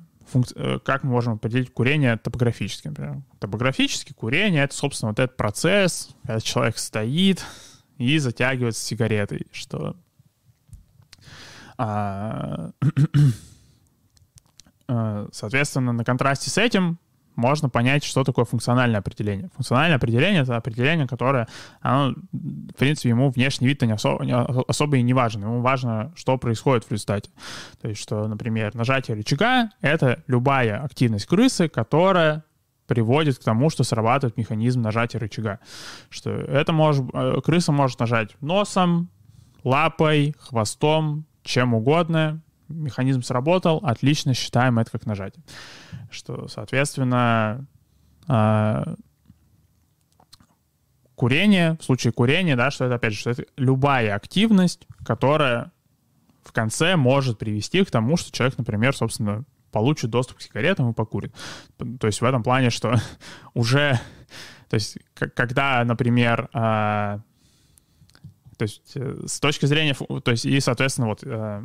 Э, 0.54 0.78
как 0.84 1.04
мы 1.04 1.10
можем 1.10 1.34
определить 1.34 1.72
курение 1.72 2.16
топографически, 2.16 2.88
например. 2.88 3.22
Топографически 3.38 4.12
курение— 4.12 4.62
это, 4.64 4.74
собственно, 4.74 5.10
вот 5.10 5.18
этот 5.18 5.36
процесс, 5.36 6.10
когда 6.22 6.40
человек 6.40 6.78
стоит 6.78 7.44
и 7.96 8.18
затягивается 8.18 8.84
сигаретой, 8.84 9.46
что 9.52 9.96
э, 11.78 12.70
соответственно, 15.32 15.92
на 15.92 16.04
контрасте 16.04 16.50
с 16.50 16.58
этим 16.58 16.98
можно 17.38 17.68
понять, 17.68 18.02
что 18.02 18.24
такое 18.24 18.44
функциональное 18.44 18.98
определение. 18.98 19.48
Функциональное 19.54 19.96
определение— 19.96 20.42
это 20.42 20.56
определение, 20.56 21.06
которое, 21.06 21.46
оно, 21.80 22.14
в 22.32 22.74
принципе, 22.76 23.10
ему 23.10 23.30
внешний 23.30 23.68
вид-то 23.68 23.86
не 23.86 23.92
особо, 23.92 24.24
не, 24.24 24.34
особо 24.34 24.96
и 24.96 25.02
не 25.02 25.14
важен. 25.14 25.42
Ему 25.42 25.60
важно, 25.60 26.12
что 26.16 26.36
происходит 26.36 26.84
в 26.84 26.90
результате. 26.90 27.30
То 27.80 27.88
есть, 27.88 28.02
что, 28.02 28.26
например, 28.26 28.74
нажатие 28.74 29.16
рычага— 29.16 29.70
это 29.80 30.22
любая 30.26 30.82
активность 30.82 31.26
крысы, 31.26 31.68
которая 31.68 32.42
приводит 32.88 33.38
к 33.38 33.44
тому, 33.44 33.70
что 33.70 33.84
срабатывает 33.84 34.36
механизм 34.36 34.82
нажатия 34.82 35.20
рычага. 35.20 35.60
Что 36.10 36.30
это 36.30 36.72
может, 36.72 37.04
э, 37.14 37.40
крыса 37.44 37.70
может 37.70 38.00
нажать 38.00 38.36
носом, 38.40 39.10
лапой, 39.62 40.34
хвостом, 40.40 41.24
чем 41.44 41.74
угодно, 41.74 42.42
механизм 42.68 43.22
сработал, 43.22 43.78
отлично, 43.82 44.34
считаем 44.34 44.78
это 44.78 44.90
как 44.90 45.06
нажатие. 45.06 45.42
Что, 46.10 46.48
соответственно, 46.48 47.66
а, 48.26 48.94
курение, 51.14 51.76
в 51.80 51.84
случае 51.84 52.12
курения, 52.12 52.56
да, 52.56 52.70
что 52.70 52.84
это, 52.84 52.94
опять 52.94 53.12
же, 53.12 53.18
что 53.18 53.30
это 53.30 53.44
любая 53.56 54.14
активность, 54.14 54.86
которая 55.04 55.72
в 56.44 56.52
конце 56.52 56.96
может 56.96 57.38
привести 57.38 57.84
к 57.84 57.90
тому, 57.90 58.16
что 58.16 58.32
человек, 58.32 58.56
например, 58.56 58.96
собственно, 58.96 59.44
получит 59.70 60.10
доступ 60.10 60.38
к 60.38 60.42
сигаретам 60.42 60.90
и 60.90 60.94
покурит. 60.94 61.34
То 61.76 62.06
есть 62.06 62.20
в 62.20 62.24
этом 62.24 62.42
плане, 62.42 62.70
что 62.70 62.94
уже, 63.54 64.00
то 64.70 64.74
есть 64.74 64.98
когда, 65.14 65.84
например, 65.84 66.48
а, 66.52 67.20
то 68.56 68.62
есть 68.64 68.92
э, 68.96 69.20
с 69.26 69.38
точки 69.40 69.66
зрения, 69.66 69.94
то 69.94 70.30
есть 70.30 70.44
и, 70.44 70.58
соответственно, 70.60 71.08
вот 71.08 71.22
э, 71.22 71.64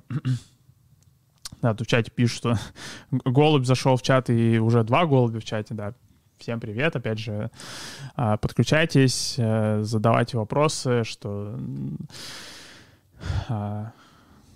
Да, 1.63 1.73
тут 1.73 1.87
в 1.87 1.89
чате 1.89 2.11
пишут, 2.11 2.37
что 2.37 2.57
голубь 3.23 3.65
зашел 3.65 3.95
в 3.95 4.01
чат, 4.01 4.29
и 4.29 4.59
уже 4.59 4.83
два 4.83 5.05
голубя 5.05 5.39
в 5.39 5.45
чате, 5.45 5.73
да. 5.73 5.93
Всем 6.37 6.59
привет, 6.59 6.93
опять 6.97 7.19
же, 7.19 7.51
а, 8.17 8.35
подключайтесь, 8.35 9.35
э, 9.37 9.79
задавайте 9.81 10.37
вопросы, 10.37 11.05
что 11.05 11.57
а, 13.47 13.93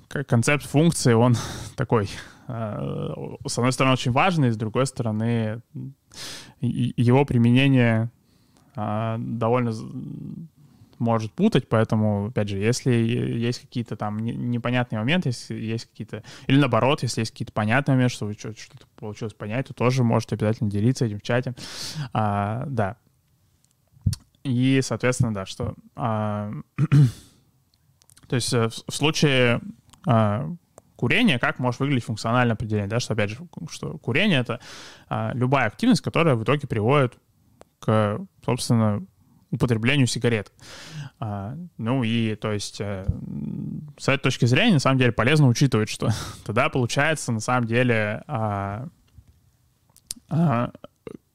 концепт 0.09 0.65
функции, 0.65 1.13
он 1.13 1.35
такой, 1.77 2.09
а, 2.49 3.13
с 3.47 3.57
одной 3.57 3.71
стороны, 3.71 3.93
очень 3.93 4.11
важный, 4.11 4.51
с 4.51 4.57
другой 4.57 4.85
стороны, 4.85 5.61
его 6.59 7.23
применение 7.23 8.11
довольно 8.75 9.71
может 10.99 11.31
путать, 11.31 11.69
поэтому, 11.69 12.27
опять 12.27 12.49
же, 12.49 12.57
если 12.57 12.91
есть 12.93 13.61
какие-то 13.61 13.95
там 13.95 14.17
непонятные 14.19 14.99
моменты, 14.99 15.29
если 15.29 15.55
есть 15.55 15.89
какие-то... 15.89 16.23
Или 16.47 16.57
наоборот, 16.59 17.03
если 17.03 17.21
есть 17.21 17.31
какие-то 17.31 17.53
понятные 17.53 17.95
моменты, 17.95 18.15
что 18.15 18.31
что-то 18.33 18.85
получилось 18.95 19.33
понять, 19.33 19.67
то 19.67 19.73
тоже 19.73 20.03
можете 20.03 20.35
обязательно 20.35 20.69
делиться 20.69 21.05
этим 21.05 21.19
в 21.19 21.23
чате. 21.23 21.55
А, 22.13 22.65
да. 22.67 22.97
И, 24.43 24.79
соответственно, 24.81 25.33
да, 25.33 25.45
что... 25.45 25.75
А, 25.95 26.51
то 28.27 28.35
есть 28.35 28.53
э, 28.53 28.69
в, 28.69 28.91
в 28.91 28.95
случае 28.95 29.61
а, 30.05 30.49
курения, 30.95 31.39
как 31.39 31.59
может 31.59 31.79
выглядеть 31.79 32.05
функциональное 32.05 32.55
определение, 32.55 32.89
да, 32.89 32.99
что, 32.99 33.13
опять 33.13 33.29
же, 33.29 33.37
что 33.69 33.97
курение— 33.97 34.39
это 34.41 34.59
а, 35.07 35.31
любая 35.33 35.67
активность, 35.67 36.01
которая 36.01 36.35
в 36.35 36.43
итоге 36.43 36.67
приводит 36.67 37.17
к, 37.79 38.19
собственно, 38.43 39.05
употреблению 39.51 40.07
сигарет. 40.07 40.51
А, 41.19 41.55
ну 41.77 42.03
и, 42.03 42.35
то 42.35 42.51
есть, 42.51 42.81
э, 42.81 43.05
с 43.97 44.07
этой 44.07 44.23
точки 44.23 44.45
зрения, 44.45 44.73
на 44.73 44.79
самом 44.79 44.99
деле, 44.99 45.11
полезно 45.11 45.47
учитывать, 45.47 45.89
что 45.89 46.09
тогда 46.45 46.69
получается, 46.69 47.31
на 47.31 47.39
самом 47.39 47.65
деле, 47.65 48.23
а, 48.27 48.87
а, 50.29 50.71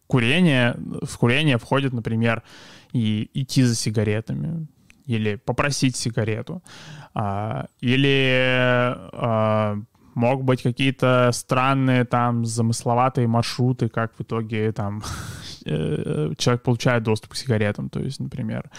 курение, 0.07 0.77
в 1.03 1.19
курение 1.19 1.59
входит, 1.59 1.93
например, 1.93 2.43
и 2.93 3.31
идти 3.35 3.63
за 3.63 3.75
сигаретами, 3.75 4.67
или 5.07 5.37
попросить 5.37 5.97
сигарету, 5.97 6.63
или 7.81 8.97
мог 10.15 10.45
быть 10.45 10.63
какие-то 10.63 11.31
странные 11.33 12.05
там 12.05 12.45
замысловатые 12.45 13.27
маршруты, 13.27 13.89
как 13.89 14.13
в 14.17 14.23
итоге 14.23 14.73
там 14.73 15.03
человек 15.65 16.63
получает 16.63 17.03
доступ 17.03 17.33
к 17.33 17.37
сигаретам, 17.37 17.89
то 17.89 18.01
есть, 18.01 18.21
например, 18.21 18.71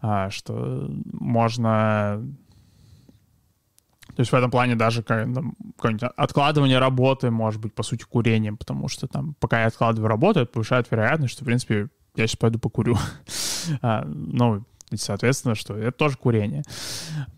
а, 0.00 0.30
что 0.30 0.90
можно 1.12 2.22
то 4.08 4.20
есть 4.20 4.30
в 4.30 4.34
этом 4.34 4.50
плане 4.50 4.76
даже 4.76 5.02
какое-нибудь 5.02 6.10
откладывание 6.16 6.78
работы 6.78 7.30
может 7.30 7.60
быть, 7.60 7.74
по 7.74 7.82
сути, 7.82 8.04
курением, 8.04 8.56
потому 8.56 8.86
что 8.86 9.08
там, 9.08 9.34
пока 9.40 9.62
я 9.62 9.66
откладываю 9.66 10.08
работу, 10.08 10.40
это 10.40 10.52
повышает 10.52 10.88
вероятность, 10.90 11.32
что, 11.32 11.42
в 11.42 11.46
принципе, 11.46 11.88
я 12.14 12.26
сейчас 12.26 12.36
пойду 12.36 12.60
покурю. 12.60 12.96
а, 13.82 14.04
ну, 14.04 14.64
соответственно, 14.94 15.56
что 15.56 15.76
это 15.76 15.92
тоже 15.92 16.16
курение, 16.16 16.62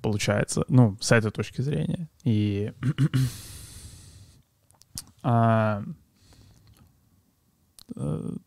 получается, 0.03 0.65
ну, 0.69 0.99
с 1.01 1.13
этой 1.13 1.31
точки 1.31 1.63
зрения. 1.63 2.11
И 2.25 2.73
а, 5.23 5.77
Э, 5.77 5.83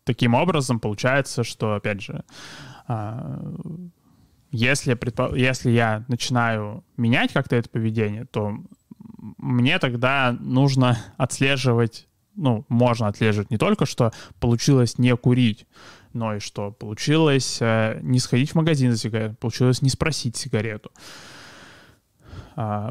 таким 0.04 0.34
образом 0.34 0.80
получается, 0.80 1.44
что, 1.44 1.74
опять 1.74 2.02
же, 2.02 2.24
а, 2.86 3.40
если, 4.50 4.98
если 5.38 5.70
я 5.70 6.04
начинаю 6.08 6.84
менять 6.96 7.32
как-то 7.32 7.56
это 7.56 7.68
поведение, 7.68 8.26
то 8.26 8.58
мне 9.38 9.78
тогда 9.78 10.36
нужно 10.40 10.98
отслеживать, 11.16 12.08
ну, 12.34 12.64
можно 12.68 13.06
отслеживать 13.06 13.50
не 13.50 13.58
только, 13.58 13.86
что 13.86 14.12
получилось 14.40 14.98
не 14.98 15.16
курить, 15.16 15.66
но 16.12 16.36
и 16.36 16.40
что 16.40 16.72
получилось 16.72 17.58
э, 17.60 18.00
не 18.02 18.18
сходить 18.18 18.50
в 18.50 18.54
магазин 18.56 18.92
за 18.92 18.98
сигарету, 18.98 19.36
получилось 19.36 19.82
не 19.82 19.90
спросить 19.90 20.36
сигарету. 20.36 20.90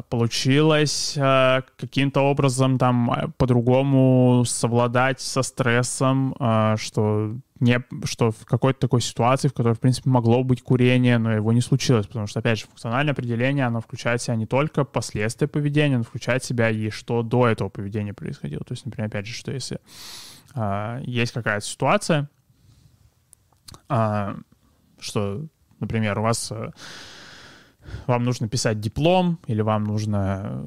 Получилось 0.08 1.14
а, 1.18 1.62
каким-то 1.76 2.22
образом 2.22 2.78
там 2.78 3.10
а, 3.10 3.28
по-другому 3.36 4.44
совладать 4.46 5.20
со 5.20 5.42
стрессом, 5.42 6.34
что 6.76 7.36
не, 7.60 7.84
что 8.04 8.30
в 8.30 8.46
какой-то 8.46 8.80
такой 8.80 9.02
ситуации, 9.02 9.48
в 9.48 9.52
которой, 9.52 9.74
в 9.74 9.80
принципе, 9.80 10.08
могло 10.08 10.42
быть 10.42 10.62
курение, 10.62 11.18
но 11.18 11.32
его 11.32 11.52
не 11.52 11.60
случилось, 11.60 12.06
потому 12.06 12.26
что, 12.26 12.40
опять 12.40 12.58
же, 12.58 12.66
функциональное 12.66 13.12
определение, 13.12 13.66
оно 13.66 13.80
включает 13.82 14.22
в 14.22 14.24
себя 14.24 14.36
не 14.36 14.46
только 14.46 14.84
последствия 14.84 15.46
поведения, 15.46 15.96
оно 15.96 16.04
включает 16.04 16.42
в 16.42 16.46
себя 16.46 16.70
и 16.70 16.88
что 16.88 17.22
до 17.22 17.46
этого 17.46 17.68
поведения 17.68 18.14
происходило. 18.14 18.64
То 18.64 18.72
есть, 18.72 18.86
например, 18.86 19.08
опять 19.08 19.26
же, 19.26 19.34
что 19.34 19.52
если 19.52 19.78
а, 20.54 21.00
есть 21.02 21.32
какая-то 21.32 21.64
ситуация, 21.66 22.30
а, 23.88 24.36
что, 24.98 25.44
например, 25.80 26.18
у 26.18 26.22
вас 26.22 26.50
а, 26.50 26.72
вам 28.06 28.24
нужно 28.24 28.48
писать 28.48 28.80
диплом, 28.80 29.38
или 29.46 29.62
вам 29.62 29.84
нужно 29.84 30.66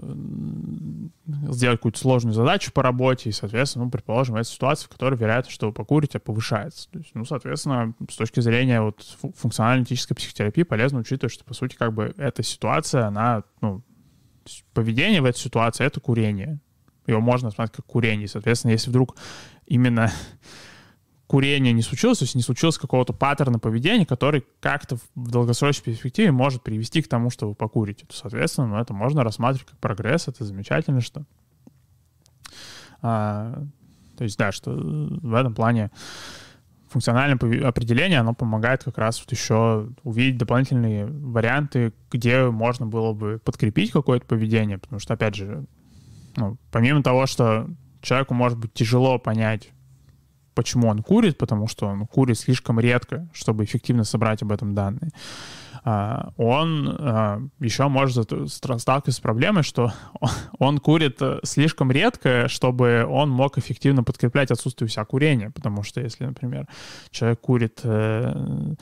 сделать 1.50 1.80
какую-то 1.80 2.00
сложную 2.00 2.34
задачу 2.34 2.72
по 2.72 2.84
работе, 2.84 3.30
и, 3.30 3.34
соответственно, 3.34 3.86
ну, 3.86 3.92
предположим, 3.92 4.36
это 4.36 4.50
ситуация, 4.50 4.88
в 4.88 4.90
которой 4.90 5.16
вероятность, 5.16 5.56
что 5.56 5.68
вы 5.68 5.74
покурите, 5.74 6.20
повышается. 6.20 6.90
То 6.92 7.00
есть, 7.00 7.12
ну, 7.14 7.26
соответственно, 7.26 7.94
с 8.10 8.16
точки 8.16 8.40
зрения 8.40 8.82
вот 8.82 9.02
функционально-аналитической 9.36 10.16
психотерапии 10.16 10.64
полезно 10.64 11.00
учитывать, 11.00 11.34
что, 11.34 11.46
по 11.46 11.54
сути, 11.54 11.76
как 11.76 11.94
бы 11.94 12.14
эта 12.18 12.44
ситуация, 12.44 13.08
она, 13.08 13.44
ну, 13.62 13.82
поведение 14.74 15.22
в 15.22 15.26
этой 15.26 15.40
ситуации— 15.40 15.86
это 15.86 16.00
курение. 16.00 16.60
Его 17.08 17.22
можно 17.22 17.52
смотреть 17.52 17.76
как 17.76 17.86
курение. 17.86 18.28
Соответственно, 18.28 18.72
если 18.72 18.90
вдруг 18.90 19.16
именно 19.66 20.12
курения 21.28 21.72
не 21.72 21.82
случилось, 21.82 22.20
то 22.20 22.26
есть 22.26 22.36
не 22.36 22.42
случилось 22.42 22.78
какого-то 22.78 23.14
паттерна 23.14 23.60
поведения, 23.60 24.06
который 24.06 24.46
как-то 24.60 24.98
в 25.16 25.30
долгосрочной 25.30 25.94
перспективе 25.94 26.32
может 26.32 26.64
привести 26.64 27.02
к 27.02 27.08
тому, 27.08 27.30
что 27.30 27.48
вы 27.48 27.56
покурите. 27.56 28.06
То, 28.06 28.16
соответственно, 28.16 28.68
ну, 28.68 28.78
это 28.78 28.94
можно 28.94 29.24
рассматривать 29.24 29.68
как 29.70 29.80
прогресс, 29.80 30.28
это 30.28 30.44
замечательно, 30.46 31.02
что... 31.02 31.26
А, 33.02 33.64
то 34.18 34.24
есть, 34.24 34.38
да, 34.38 34.52
что 34.52 34.72
в 34.72 35.34
этом 35.34 35.56
плане 35.56 35.92
функциональное 36.90 37.38
определение, 37.68 38.20
оно 38.20 38.36
помогает 38.36 38.84
как 38.84 38.98
раз 39.00 39.20
вот 39.20 39.32
еще 39.32 39.90
увидеть 40.04 40.38
дополнительные 40.38 41.08
варианты, 41.08 41.92
где 42.12 42.46
можно 42.46 42.86
было 42.86 43.14
бы 43.14 43.42
подкрепить 43.44 43.92
какое-то 43.92 44.26
поведение, 44.28 44.78
потому 44.78 45.00
что, 45.00 45.16
опять 45.16 45.36
же, 45.36 45.66
ну, 46.36 46.58
помимо 46.72 47.02
того, 47.02 47.26
что 47.26 47.68
человеку 48.02 48.36
может 48.36 48.60
быть 48.60 48.74
тяжело 48.74 49.18
понять, 49.18 49.72
почему 50.54 50.88
он 50.88 51.04
курит, 51.04 51.38
потому 51.38 51.68
что 51.68 51.88
он 51.88 52.06
курит 52.08 52.38
слишком 52.38 52.80
редко, 52.80 53.28
чтобы 53.34 53.64
эффективно 53.64 54.04
собрать 54.04 54.42
об 54.42 54.52
этом 54.52 54.76
данные. 54.76 55.12
А, 55.86 56.32
он 56.38 56.96
а, 56.98 57.42
еще 57.60 57.88
может 57.90 58.30
сталкиваться 58.48 59.12
с 59.12 59.20
проблемой, 59.20 59.64
что 59.64 59.92
он 60.60 60.80
курит 60.80 61.22
э, 61.22 61.40
слишком 61.44 61.92
редко, 61.92 62.48
чтобы 62.48 63.06
он 63.06 63.30
мог 63.30 63.58
эффективно 63.58 64.04
подкреплять 64.04 64.50
отсутствие 64.50 64.88
вся 64.88 65.04
курения, 65.04 65.50
потому 65.50 65.84
что 65.84 66.00
если, 66.00 66.26
например, 66.26 66.68
человек 67.12 67.42
курит 67.42 67.82
э, 67.84 68.76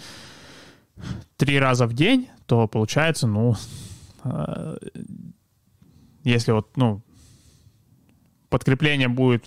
три 1.38 1.60
раза 1.60 1.88
в 1.88 1.94
день, 1.94 2.30
то 2.46 2.68
получается, 2.68 3.26
ну, 3.26 3.56
э, 4.24 4.78
если 6.24 6.52
вот, 6.52 6.78
ну, 6.78 7.02
подкрепление 8.50 9.08
будет 9.08 9.46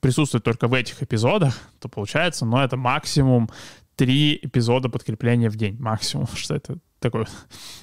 присутствует 0.00 0.44
только 0.44 0.68
в 0.68 0.74
этих 0.74 1.02
эпизодах, 1.02 1.54
то 1.80 1.88
получается, 1.88 2.44
ну, 2.46 2.58
это 2.58 2.76
максимум 2.76 3.50
три 3.96 4.38
эпизода 4.42 4.88
подкрепления 4.88 5.50
в 5.50 5.56
день. 5.56 5.76
Максимум, 5.80 6.26
что 6.34 6.54
это 6.54 6.78
такой 7.00 7.26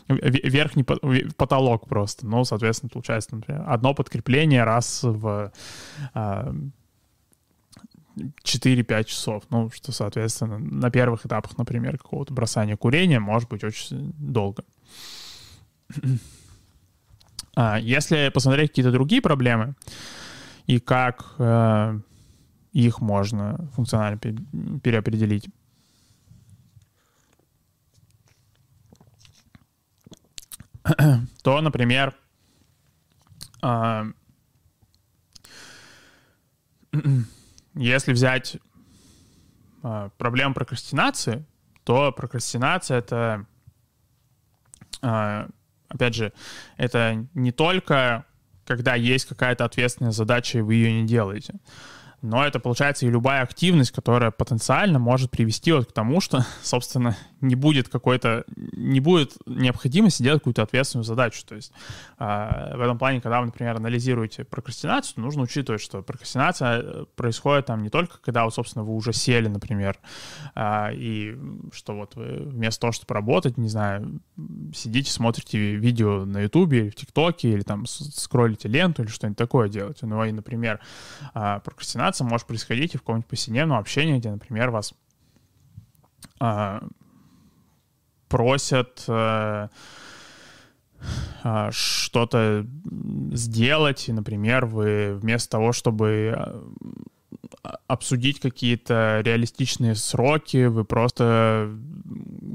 верхний 0.07 0.83
потолок 0.83 1.87
просто. 1.87 2.25
Ну, 2.25 2.45
соответственно, 2.45 2.89
получается, 2.89 3.35
например, 3.35 3.63
одно 3.67 3.93
подкрепление 3.93 4.63
раз 4.63 5.03
в 5.03 5.51
4-5 6.15 6.53
а, 8.93 9.03
часов. 9.03 9.43
Ну, 9.49 9.69
что, 9.71 9.91
соответственно, 9.91 10.57
на 10.59 10.89
первых 10.89 11.25
этапах, 11.25 11.57
например, 11.57 11.97
какого-то 11.97 12.33
бросания 12.33 12.77
курения 12.77 13.19
может 13.19 13.49
быть 13.49 13.63
очень 13.63 14.13
долго. 14.17 14.63
А, 17.55 17.77
если 17.79 18.31
посмотреть 18.33 18.69
какие-то 18.71 18.91
другие 18.91 19.21
проблемы 19.21 19.75
и 20.67 20.79
как 20.79 21.35
э, 21.39 21.99
их 22.71 23.01
можно 23.01 23.69
функционально 23.73 24.17
переопределить. 24.17 25.49
то, 31.43 31.61
например, 31.61 32.15
а, 33.61 34.05
если 37.75 38.11
взять 38.11 38.57
а, 39.81 40.09
проблему 40.17 40.53
прокрастинации, 40.53 41.45
то 41.83 42.11
прокрастинация 42.11 42.97
это, 42.97 43.45
а, 45.01 45.47
опять 45.87 46.15
же, 46.15 46.33
это 46.77 47.27
не 47.33 47.51
только 47.51 48.25
когда 48.65 48.95
есть 48.95 49.25
какая-то 49.25 49.65
ответственная 49.65 50.11
задача, 50.11 50.59
и 50.59 50.61
вы 50.61 50.75
ее 50.75 51.01
не 51.01 51.07
делаете 51.07 51.55
но 52.23 52.45
это 52.45 52.59
получается 52.59 53.05
и 53.05 53.09
любая 53.09 53.43
активность, 53.43 53.91
которая 53.91 54.31
потенциально 54.31 54.97
может 54.97 55.29
привести 55.29 55.73
вот 55.73 55.87
к 55.87 55.91
тому, 55.91 56.21
что, 56.21 56.45
собственно, 56.63 57.17
не 57.41 57.55
будет 57.55 57.89
какой-то, 57.89 58.45
не 58.55 59.01
будет 59.01 59.35
необходимости 59.45 60.23
делать 60.23 60.39
какую-то 60.39 60.63
ответственную 60.63 61.03
задачу. 61.03 61.43
То 61.45 61.55
есть 61.55 61.73
э, 62.17 62.75
в 62.77 62.81
этом 62.81 62.97
плане, 62.97 63.19
когда 63.19 63.41
вы, 63.41 63.47
например, 63.47 63.75
анализируете 63.75 64.45
прокрастинацию, 64.45 65.21
нужно 65.21 65.43
учитывать, 65.43 65.81
что 65.81 66.01
прокрастинация 66.01 66.81
э, 66.81 67.05
происходит 67.17 67.65
там 67.65 67.83
не 67.83 67.89
только, 67.89 68.17
когда, 68.19 68.45
вот, 68.45 68.55
собственно, 68.55 68.85
вы 68.85 68.95
уже 68.95 69.11
сели, 69.11 69.49
например, 69.49 69.99
э, 70.55 70.95
и 70.95 71.37
что 71.73 71.93
вот 71.93 72.15
вы 72.15 72.43
вместо 72.45 72.79
того, 72.79 72.93
чтобы 72.93 73.13
работать, 73.15 73.57
не 73.57 73.67
знаю, 73.67 74.21
сидите, 74.73 75.11
смотрите 75.11 75.75
видео 75.75 76.23
на 76.23 76.39
Ютубе 76.39 76.79
или 76.79 76.89
в 76.89 76.95
ТикТоке, 76.95 77.49
или 77.49 77.63
там 77.63 77.85
скроллите 77.85 78.69
ленту 78.69 79.03
или 79.03 79.09
что-нибудь 79.09 79.37
такое 79.37 79.67
делаете. 79.67 80.05
Ну 80.05 80.23
и, 80.23 80.31
например, 80.31 80.79
э, 81.35 81.59
прокрастинация 81.61 82.12
коммуникация 82.13 82.25
может 82.25 82.47
происходить 82.47 82.95
и 82.95 82.97
в 82.97 83.01
каком-нибудь 83.01 83.27
повседневном 83.27 83.77
общении, 83.77 84.17
где, 84.17 84.29
например, 84.29 84.69
вас 84.69 84.93
э, 86.39 86.79
просят 88.29 89.03
э, 89.07 89.67
э, 91.43 91.69
что-то 91.71 92.65
сделать, 93.31 94.09
и, 94.09 94.13
например, 94.13 94.65
вы 94.65 95.15
вместо 95.15 95.49
того, 95.49 95.73
чтобы 95.73 96.63
обсудить 97.87 98.39
какие-то 98.39 99.21
реалистичные 99.23 99.95
сроки, 99.95 100.65
вы 100.65 100.83
просто 100.83 101.69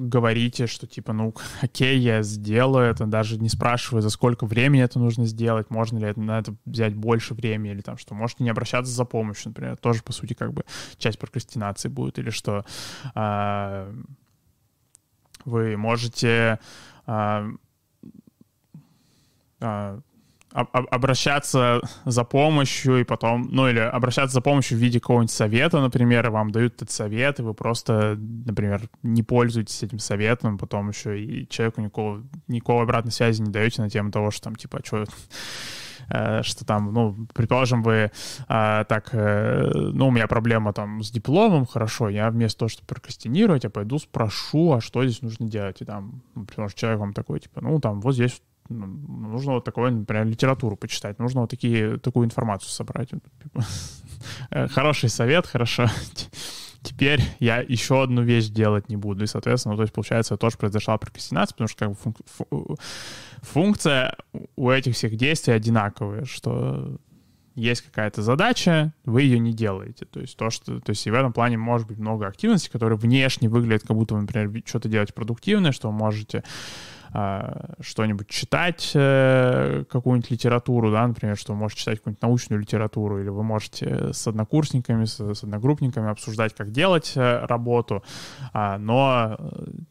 говорите, 0.08 0.66
что 0.66 0.86
типа, 0.86 1.12
ну, 1.12 1.34
окей, 1.62 1.98
я 1.98 2.22
сделаю 2.22 2.90
это, 2.90 3.06
даже 3.06 3.38
не 3.38 3.48
спрашивая, 3.48 4.02
за 4.02 4.10
сколько 4.10 4.46
времени 4.46 4.82
это 4.82 4.98
нужно 4.98 5.26
сделать, 5.26 5.70
можно 5.70 5.98
ли 5.98 6.12
на 6.16 6.38
это 6.38 6.54
взять 6.64 6.94
больше 6.94 7.34
времени, 7.34 7.72
или 7.72 7.80
там, 7.80 7.98
что. 7.98 8.14
Можете 8.14 8.44
не 8.44 8.50
обращаться 8.50 8.92
за 8.92 9.04
помощью, 9.04 9.50
например, 9.50 9.76
тоже, 9.76 10.02
по 10.02 10.12
сути, 10.12 10.34
как 10.34 10.52
бы 10.52 10.64
часть 10.96 11.18
прокрастинации 11.18 11.88
будет, 11.88 12.18
или 12.18 12.30
что. 12.30 12.64
А, 13.14 13.92
вы 15.44 15.76
можете 15.76 16.58
а, 17.06 17.46
а, 19.60 20.00
обращаться 20.60 21.80
за 22.04 22.24
помощью 22.24 23.00
и 23.00 23.04
потом, 23.04 23.48
ну 23.50 23.68
или 23.68 23.78
обращаться 23.78 24.34
за 24.34 24.40
помощью 24.40 24.78
в 24.78 24.80
виде 24.80 25.00
какого-нибудь 25.00 25.30
совета, 25.30 25.80
например, 25.80 26.26
и 26.26 26.30
вам 26.30 26.50
дают 26.50 26.74
этот 26.76 26.90
совет, 26.90 27.38
и 27.38 27.42
вы 27.42 27.54
просто, 27.54 28.16
например, 28.18 28.82
не 29.02 29.22
пользуетесь 29.22 29.82
этим 29.82 29.98
советом, 29.98 30.58
потом 30.58 30.88
еще 30.88 31.22
и 31.22 31.48
человеку 31.48 31.80
никакого, 31.80 32.22
никакого 32.48 32.82
обратной 32.82 33.12
связи 33.12 33.42
не 33.42 33.50
даете 33.50 33.82
на 33.82 33.90
тему 33.90 34.10
того, 34.10 34.30
что 34.30 34.44
там, 34.44 34.56
типа, 34.56 34.80
а 34.82 34.86
что 34.86 35.04
э, 36.10 36.42
что 36.42 36.64
там, 36.64 36.92
ну, 36.92 37.26
предположим, 37.34 37.82
вы 37.82 38.10
а, 38.48 38.84
так, 38.84 39.10
э, 39.12 39.70
ну, 39.74 40.08
у 40.08 40.10
меня 40.10 40.26
проблема 40.26 40.72
там 40.72 41.02
с 41.02 41.10
дипломом, 41.10 41.66
хорошо, 41.66 42.08
я 42.08 42.30
вместо 42.30 42.60
того, 42.60 42.68
чтобы 42.68 42.86
прокрастинировать, 42.86 43.64
я 43.64 43.70
пойду 43.70 43.98
спрошу, 43.98 44.72
а 44.72 44.80
что 44.80 45.04
здесь 45.04 45.22
нужно 45.22 45.48
делать, 45.48 45.82
и 45.82 45.84
там, 45.84 46.22
ну, 46.34 46.44
потому 46.44 46.68
что 46.68 46.80
человек 46.80 47.00
вам 47.00 47.12
такой, 47.12 47.40
типа, 47.40 47.60
ну, 47.60 47.78
там, 47.80 48.00
вот 48.00 48.14
здесь 48.14 48.40
нужно 48.68 49.54
вот 49.54 49.64
такое, 49.64 49.90
например, 49.90 50.26
литературу 50.26 50.76
почитать, 50.76 51.18
нужно 51.18 51.42
вот 51.42 51.50
такие, 51.50 51.98
такую 51.98 52.26
информацию 52.26 52.70
собрать. 52.70 53.10
Типа, 53.10 53.64
э, 54.50 54.68
хороший 54.68 55.08
совет, 55.08 55.46
хорошо. 55.46 55.86
Теперь 56.82 57.20
я 57.40 57.58
еще 57.58 58.02
одну 58.02 58.22
вещь 58.22 58.46
делать 58.46 58.88
не 58.88 58.96
буду. 58.96 59.24
И, 59.24 59.26
соответственно, 59.26 59.72
ну, 59.72 59.78
то 59.78 59.82
есть, 59.82 59.92
получается, 59.92 60.36
тоже 60.36 60.56
произошла 60.56 60.96
прокрастинация, 60.96 61.54
потому 61.54 61.68
что 61.68 61.78
как 61.78 61.88
бы 61.90 61.96
функ- 61.96 62.26
фу- 62.26 62.76
функция 63.42 64.16
у 64.56 64.70
этих 64.70 64.94
всех 64.94 65.16
действий 65.16 65.54
одинаковая, 65.54 66.24
что 66.24 66.98
есть 67.58 67.82
какая-то 67.82 68.22
задача, 68.22 68.94
вы 69.04 69.22
ее 69.22 69.38
не 69.40 69.52
делаете. 69.52 70.06
То 70.06 70.20
есть 70.20 70.36
то, 70.36 70.50
что, 70.50 70.80
то 70.80 70.90
есть 70.90 71.04
и 71.06 71.10
в 71.10 71.14
этом 71.14 71.32
плане 71.32 71.58
может 71.58 71.88
быть 71.88 71.98
много 71.98 72.26
активностей, 72.26 72.70
которые 72.70 72.96
внешне 72.98 73.48
выглядят, 73.48 73.82
как 73.82 73.96
будто 73.96 74.14
вы, 74.14 74.20
например, 74.22 74.62
что-то 74.64 74.88
делаете 74.88 75.12
продуктивное, 75.12 75.72
что 75.72 75.90
вы 75.90 75.94
можете 75.94 76.44
что-нибудь 77.10 78.28
читать, 78.28 78.92
э, 78.94 79.84
какую-нибудь 79.90 80.30
литературу, 80.30 80.90
да, 80.90 81.06
например, 81.06 81.36
что 81.36 81.52
вы 81.52 81.58
можете 81.58 81.80
читать 81.80 81.98
какую-нибудь 81.98 82.22
научную 82.22 82.60
литературу, 82.60 83.20
или 83.20 83.28
вы 83.28 83.42
можете 83.42 84.12
с 84.12 84.26
однокурсниками, 84.26 85.04
с, 85.04 85.20
одногруппниками 85.20 86.10
обсуждать, 86.10 86.54
как 86.54 86.70
делать 86.70 87.12
э, 87.14 87.46
работу, 87.46 88.02
а, 88.52 88.78
но 88.78 89.38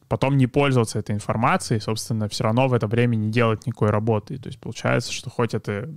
потом 0.08 0.36
не 0.36 0.46
пользоваться 0.46 0.98
этой 0.98 1.14
информацией, 1.14 1.80
собственно, 1.80 2.28
все 2.28 2.44
равно 2.44 2.68
в 2.68 2.72
это 2.72 2.86
время 2.86 3.16
не 3.16 3.30
делать 3.30 3.66
никакой 3.66 3.90
работы. 3.90 4.38
То 4.38 4.48
есть 4.48 4.60
получается, 4.60 5.12
что 5.12 5.30
хоть 5.30 5.54
это 5.54 5.88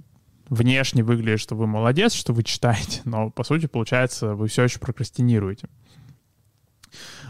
внешне 0.50 1.04
выглядит, 1.04 1.40
что 1.40 1.56
вы 1.56 1.66
молодец, 1.68 2.14
что 2.14 2.34
вы 2.34 2.44
читаете, 2.44 3.02
но 3.06 3.30
по 3.30 3.44
сути 3.44 3.68
получается, 3.68 4.36
вы 4.36 4.48
все 4.48 4.64
еще 4.64 4.80
прокрастинируете. 4.80 5.70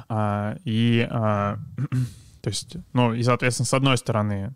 А, 0.09 0.57
и, 0.65 1.07
а, 1.09 1.57
то 2.41 2.49
есть, 2.49 2.77
ну, 2.93 3.13
и, 3.13 3.23
соответственно, 3.23 3.65
с 3.67 3.73
одной 3.73 3.97
стороны, 3.97 4.55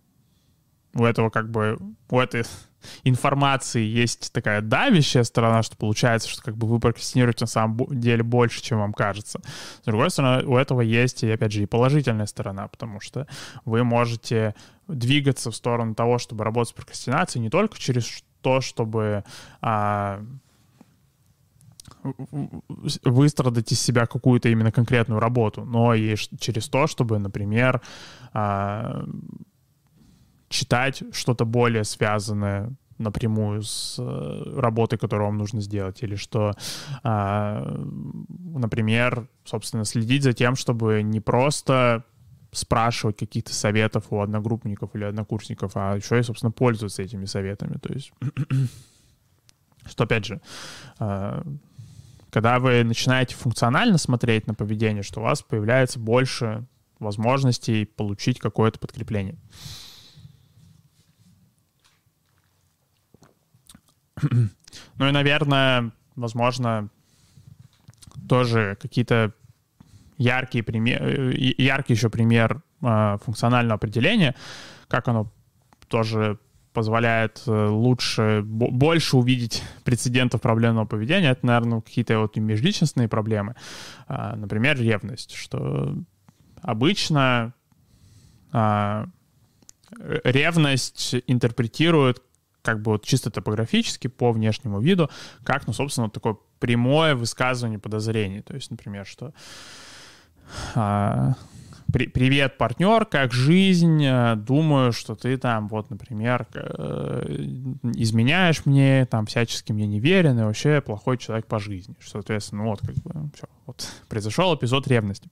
у 0.95 1.04
этого 1.04 1.30
как 1.30 1.50
бы, 1.50 1.78
у 2.10 2.19
этой 2.19 2.43
информации 3.04 3.84
есть 3.84 4.32
такая 4.34 4.62
давящая 4.62 5.24
сторона, 5.24 5.62
что 5.62 5.78
получается, 5.78 6.30
что 6.30 6.41
как 6.41 6.58
бы 6.58 6.67
вы 6.67 6.80
прокрастинируете 6.80 7.43
на 7.43 7.48
самом 7.48 7.78
деле 7.91 8.24
больше, 8.24 8.62
чем 8.62 8.80
вам 8.80 8.93
кажется. 8.93 9.41
С 9.82 9.86
другой 9.86 10.10
стороны, 10.10 10.45
у 10.45 10.58
этого 10.58 10.82
есть, 10.82 11.24
и, 11.24 11.30
опять 11.30 11.52
же, 11.52 11.63
и 11.63 11.65
положительная 11.65 12.26
сторона, 12.26 12.67
потому 12.67 13.00
что 13.00 13.28
вы 13.65 13.84
можете 13.84 14.56
двигаться 14.88 15.52
в 15.52 15.56
сторону 15.56 15.95
того, 15.95 16.17
чтобы 16.17 16.43
работать 16.43 16.71
с 16.71 16.74
прокрастинацией 16.74 17.43
не 17.43 17.50
только 17.50 17.78
через 17.78 18.24
то, 18.41 18.62
чтобы 18.62 19.24
а, 19.62 20.24
выстрадать 23.04 23.71
из 23.71 23.80
себя 23.80 24.06
какую-то 24.06 24.50
именно 24.50 24.71
конкретную 24.71 25.19
работу, 25.19 25.65
но 25.65 25.93
и 25.93 26.15
через 26.39 26.69
то, 26.69 26.88
чтобы, 26.88 27.19
например, 27.19 27.82
а, 28.34 29.06
читать 30.50 31.04
что-то 31.12 31.45
более 31.45 31.84
связанное 31.84 32.76
напрямую 32.98 33.62
с 33.62 33.98
э, 34.00 34.60
работой, 34.60 34.98
которую 34.98 35.28
вам 35.28 35.38
нужно 35.38 35.62
сделать, 35.62 36.02
или 36.04 36.15
что, 36.15 36.54
а, 37.04 37.78
например, 38.56 39.28
собственно, 39.43 39.86
следить 39.86 40.24
за 40.24 40.34
тем, 40.34 40.56
чтобы 40.56 41.04
не 41.04 41.19
просто 41.19 42.04
спрашивать 42.52 43.17
каких-то 43.17 43.54
советов 43.54 44.06
у 44.12 44.21
одногруппников 44.21 44.95
или 44.95 45.04
однокурсников, 45.04 45.71
а 45.76 45.95
еще 45.95 46.19
и, 46.19 46.24
собственно, 46.24 46.52
пользоваться 46.52 47.04
этими 47.04 47.26
советами. 47.26 47.78
То 47.82 47.93
есть, 47.93 48.13
что, 49.86 50.06
опять 50.06 50.26
же, 50.26 50.41
а, 51.00 51.43
когда 52.36 52.60
вы 52.60 52.84
начинаете 52.84 53.34
функционально 53.34 53.98
смотреть 53.98 54.45
на 54.45 54.54
поведение, 54.54 55.04
что 55.04 55.21
у 55.21 55.24
вас 55.24 55.41
появляется 55.41 56.00
больше 56.00 56.65
возможностей 57.00 57.86
получить 57.86 58.39
какое-то 58.39 58.78
подкрепление. 58.78 59.38
Ну 64.98 65.08
и, 65.08 65.12
наверное, 65.12 65.93
возможно, 66.17 66.89
тоже 68.28 68.78
какие-то 68.82 69.32
яркий 70.17 70.62
пример, 70.62 71.32
яркий 71.38 71.93
еще 71.93 72.10
пример 72.10 72.62
э, 72.82 73.17
функционального 73.24 73.76
определения, 73.76 74.36
как 74.89 75.08
оно 75.08 75.32
тоже 75.88 76.38
позволяет 76.75 77.41
э, 77.47 77.67
лучше, 77.67 78.41
больше 78.43 79.17
увидеть 79.17 79.63
прецедентов 79.83 80.41
проблемного 80.41 80.85
поведения, 80.85 81.31
это, 81.31 81.45
наверное, 81.45 81.81
какие-то 81.81 82.19
вот 82.19 82.35
межличностные 82.35 83.07
проблемы. 83.07 83.55
А, 84.07 84.35
например, 84.35 84.77
ревность, 84.79 85.33
что 85.33 85.95
обычно 86.61 87.53
а, 88.51 89.07
ревность 90.23 91.15
интерпретируют 91.27 92.21
как 92.61 92.81
бы 92.81 92.91
вот 92.93 93.05
чисто 93.05 93.31
топографически 93.31 94.07
по 94.07 94.31
внешнему 94.31 94.81
виду, 94.81 95.09
как, 95.43 95.67
ну, 95.67 95.73
собственно, 95.73 96.09
такое 96.09 96.35
прямое 96.59 97.15
высказывание 97.15 97.79
подозрений. 97.79 98.41
То 98.41 98.55
есть, 98.55 98.71
например, 98.71 99.05
что 99.05 99.33
а, 101.88 102.10
привет, 102.10 102.58
партнер, 102.58 103.06
как 103.06 103.32
жизнь? 103.32 104.06
А, 104.06 104.36
думаю, 104.36 104.91
что 104.91 105.15
ты 105.15 105.38
там, 105.38 105.67
вот, 105.67 105.89
например, 105.89 106.48
э, 106.54 107.45
изменяешь 107.95 108.65
мне, 108.65 109.06
там, 109.06 109.26
всячески 109.26 109.71
мне 109.71 109.88
не 109.88 110.00
верен, 110.00 110.39
и 110.39 110.43
вообще 110.43 110.82
плохой 110.82 111.17
человек 111.17 111.48
по 111.48 111.60
жизни. 111.60 111.95
Соответственно, 112.04 112.63
ну, 112.63 112.69
вот, 112.69 112.82
как 112.82 112.95
бы, 112.95 113.30
все, 113.36 113.48
вот, 113.65 113.88
произошел 114.10 114.54
эпизод 114.56 114.88
ревности. 114.88 115.30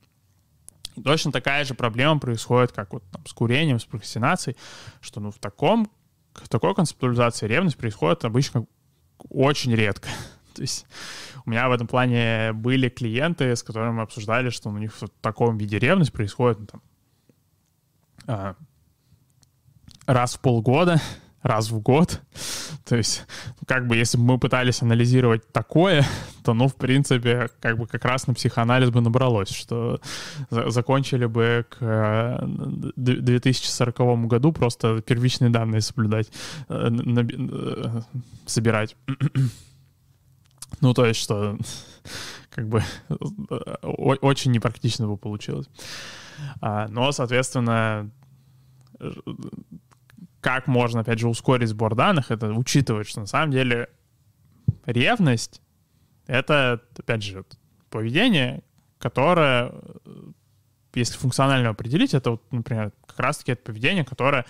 И 0.95 1.01
точно 1.01 1.31
такая 1.31 1.65
же 1.65 1.73
проблема 1.73 2.19
происходит, 2.19 2.71
как 2.71 2.93
вот 2.93 3.03
там, 3.11 3.25
с 3.25 3.33
курением, 3.33 3.79
с 3.79 3.85
прокрастинацией, 3.85 4.55
что, 5.01 5.19
ну, 5.19 5.31
в 5.31 5.39
таком, 5.39 5.89
в 6.33 6.47
такой 6.49 6.75
концептуализации 6.75 7.47
ревность 7.47 7.77
происходит 7.77 8.25
обычно 8.25 8.65
очень 9.29 9.73
редко. 9.75 10.09
То 10.53 10.61
есть 10.61 10.85
у 11.45 11.49
меня 11.49 11.67
в 11.67 11.71
этом 11.71 11.87
плане 11.87 12.53
были 12.53 12.89
клиенты, 12.89 13.55
с 13.55 13.63
которыми 13.63 13.91
мы 13.91 14.01
обсуждали, 14.03 14.49
что 14.49 14.69
у 14.69 14.77
них 14.77 14.93
в 14.93 15.07
таком 15.21 15.57
виде 15.57 15.79
ревность 15.79 16.13
происходит 16.13 16.59
ну, 16.59 16.65
там, 16.67 16.81
а, 18.27 18.55
раз 20.05 20.35
в 20.35 20.39
полгода, 20.39 21.01
раз 21.41 21.69
в 21.69 21.79
год. 21.79 22.21
То 22.85 22.95
есть, 22.95 23.25
ну, 23.61 23.65
как 23.67 23.87
бы, 23.87 23.95
если 23.95 24.17
бы 24.17 24.23
мы 24.23 24.39
пытались 24.39 24.81
анализировать 24.81 25.51
такое, 25.51 26.05
то, 26.43 26.53
ну, 26.53 26.67
в 26.67 26.75
принципе, 26.75 27.49
как 27.59 27.77
бы 27.77 27.87
как 27.87 28.03
раз 28.05 28.27
на 28.27 28.33
психоанализ 28.33 28.89
бы 28.89 29.01
набралось, 29.01 29.49
что 29.49 30.01
закончили 30.49 31.25
бы 31.25 31.65
к 31.69 32.43
2040 32.95 33.99
э, 33.99 34.15
году 34.27 34.51
просто 34.51 35.01
первичные 35.01 35.49
данные 35.49 35.81
соблюдать, 35.81 36.29
э, 36.69 36.89
э, 36.89 38.01
собирать. 38.45 38.95
Ну, 40.81 40.93
то 40.93 41.05
есть, 41.05 41.19
что 41.19 41.57
как 42.49 42.67
бы 42.67 42.83
очень 43.81 44.51
непрактично 44.51 45.07
бы 45.07 45.17
получилось. 45.17 45.67
А, 46.61 46.87
но, 46.87 47.11
соответственно, 47.11 48.11
как 50.41 50.67
можно, 50.67 51.01
опять 51.01 51.19
же, 51.19 51.27
ускорить 51.27 51.69
сбор 51.69 51.95
данных, 51.95 52.29
это 52.29 52.51
учитывать, 52.51 53.07
что 53.07 53.21
на 53.21 53.25
самом 53.25 53.51
деле 53.51 53.89
ревность— 54.85 55.61
это, 56.27 56.81
опять 56.97 57.23
же, 57.23 57.45
поведение, 57.89 58.61
которое, 58.99 59.73
если 60.93 61.17
функционально 61.17 61.69
определить, 61.69 62.13
это, 62.13 62.31
вот, 62.31 62.51
например, 62.51 62.91
как 63.05 63.19
раз-таки 63.19 63.53
это 63.53 63.63
поведение, 63.63 64.03
которое, 64.03 64.45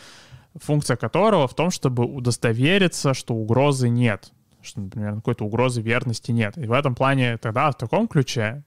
функция 0.55 0.97
которого 0.97 1.47
в 1.47 1.55
том, 1.55 1.71
чтобы 1.71 2.05
удостовериться, 2.05 3.13
что 3.13 3.33
угрозы 3.33 3.87
нет 3.87 4.32
что, 4.63 4.81
например, 4.81 5.15
какой-то 5.15 5.45
угрозы 5.45 5.81
верности 5.81 6.31
нет. 6.31 6.57
И 6.57 6.65
в 6.65 6.71
этом 6.71 6.95
плане 6.95 7.37
тогда 7.37 7.69
в 7.71 7.77
таком 7.77 8.07
ключе 8.07 8.63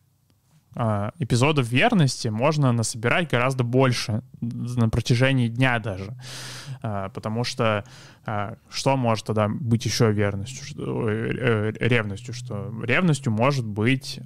э, 0.75 1.11
эпизодов 1.19 1.69
верности 1.69 2.29
можно 2.29 2.73
насобирать 2.73 3.31
гораздо 3.31 3.65
больше 3.65 4.23
на 4.41 4.89
протяжении 4.89 5.49
дня 5.49 5.79
даже. 5.79 6.17
Э, 6.83 7.09
потому 7.13 7.45
что 7.45 7.85
э, 8.27 8.57
что 8.69 8.97
может 8.97 9.27
тогда 9.27 9.49
быть 9.49 9.85
еще 9.85 10.13
верностью, 10.13 10.65
э, 10.79 11.73
ревностью? 11.81 12.35
Что 12.35 12.73
ревностью 12.83 13.33
может 13.33 13.67
быть 13.67 14.21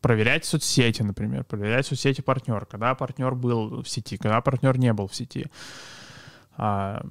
проверять 0.00 0.44
соцсети, 0.44 1.02
например, 1.02 1.44
проверять 1.44 1.86
соцсети 1.86 2.20
партнера, 2.20 2.64
когда 2.64 2.94
партнер 2.94 3.34
был 3.34 3.82
в 3.82 3.88
сети, 3.88 4.16
когда 4.16 4.40
партнер 4.40 4.78
не 4.78 4.92
был 4.92 5.06
в 5.06 5.14
сети. 5.14 5.46
А, 6.56 7.02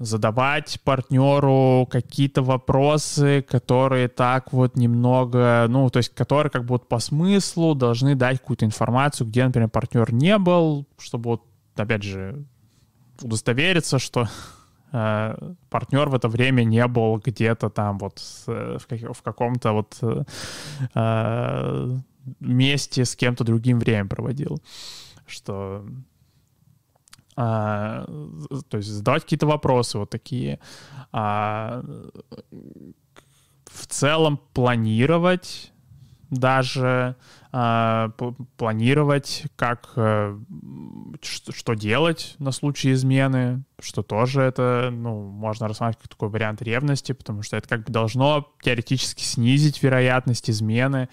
задавать 0.00 0.80
партнеру 0.82 1.86
какие-то 1.90 2.42
вопросы, 2.42 3.42
которые 3.42 4.08
так 4.08 4.50
вот 4.50 4.74
немного, 4.74 5.66
ну, 5.68 5.90
то 5.90 5.98
есть 5.98 6.14
которые 6.14 6.50
как 6.50 6.62
бы 6.62 6.68
вот 6.68 6.88
по 6.88 6.98
смыслу 6.98 7.74
должны 7.74 8.14
дать 8.14 8.40
какую-то 8.40 8.64
информацию, 8.64 9.26
где, 9.26 9.44
например, 9.44 9.68
партнер 9.68 10.12
не 10.12 10.38
был, 10.38 10.86
чтобы 10.98 11.30
вот, 11.30 11.42
опять 11.76 12.02
же, 12.02 12.46
удостовериться, 13.20 13.98
что 13.98 14.26
э, 14.92 15.52
партнер 15.68 16.08
в 16.08 16.14
это 16.14 16.28
время 16.28 16.64
не 16.64 16.86
был 16.86 17.20
где-то 17.22 17.68
там 17.68 17.98
вот 17.98 18.22
в, 18.46 18.80
как, 18.88 19.00
в 19.14 19.22
каком-то 19.22 19.72
вот 19.72 19.98
э, 20.94 21.98
месте 22.40 23.04
с 23.04 23.14
кем-то 23.16 23.44
другим 23.44 23.78
время 23.78 24.08
проводил. 24.08 24.62
Что 25.26 25.84
а, 27.42 28.04
то 28.68 28.76
есть 28.76 28.90
задавать 28.90 29.22
какие-то 29.22 29.46
вопросы 29.46 29.96
вот 29.96 30.10
такие. 30.10 30.60
А, 31.10 31.82
в 33.64 33.86
целом 33.86 34.38
планировать 34.52 35.72
даже 36.30 37.16
э, 37.52 38.08
планировать, 38.56 39.44
как 39.56 39.90
э, 39.96 40.38
что 41.20 41.74
делать 41.74 42.36
на 42.38 42.52
случай 42.52 42.92
измены, 42.92 43.64
что 43.80 44.02
тоже 44.02 44.42
это, 44.42 44.90
ну, 44.92 45.22
можно 45.22 45.66
рассматривать 45.66 46.02
как 46.02 46.10
такой 46.10 46.28
вариант 46.28 46.62
ревности, 46.62 47.12
потому 47.12 47.42
что 47.42 47.56
это 47.56 47.68
как 47.68 47.84
бы 47.84 47.92
должно 47.92 48.48
теоретически 48.62 49.22
снизить 49.22 49.82
вероятность 49.82 50.48
измены, 50.48 51.08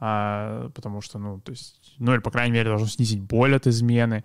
э, 0.00 0.70
потому 0.72 1.00
что, 1.00 1.18
ну, 1.18 1.40
то 1.40 1.50
есть 1.50 1.79
ну 2.00 2.12
или, 2.12 2.20
по 2.20 2.30
крайней 2.30 2.54
мере, 2.54 2.70
должно 2.70 2.88
снизить 2.88 3.20
боль 3.20 3.54
от 3.54 3.66
измены. 3.66 4.24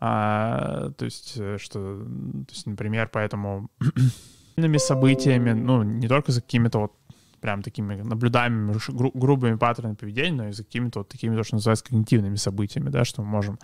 А, 0.00 0.90
то 0.96 1.04
есть, 1.04 1.34
э, 1.36 1.58
что, 1.60 1.98
то 1.98 2.52
есть, 2.52 2.66
например, 2.66 3.10
поэтому 3.12 3.68
событиями, 4.78 5.52
ну, 5.52 5.82
не 5.82 6.08
только 6.08 6.32
за 6.32 6.40
какими-то 6.40 6.78
вот 6.78 6.92
прям 7.40 7.62
такими 7.62 7.96
наблюдаемыми 8.00 8.78
гру- 8.88 9.12
грубыми 9.14 9.56
паттернами 9.56 9.94
поведения, 9.94 10.32
но 10.32 10.48
и 10.48 10.52
за 10.52 10.64
какими-то 10.64 11.00
вот 11.00 11.08
такими, 11.08 11.36
то, 11.36 11.44
что 11.44 11.56
называется, 11.56 11.84
когнитивными 11.84 12.36
событиями, 12.36 12.88
да, 12.88 13.04
что 13.04 13.22
мы 13.22 13.28
можем 13.28 13.58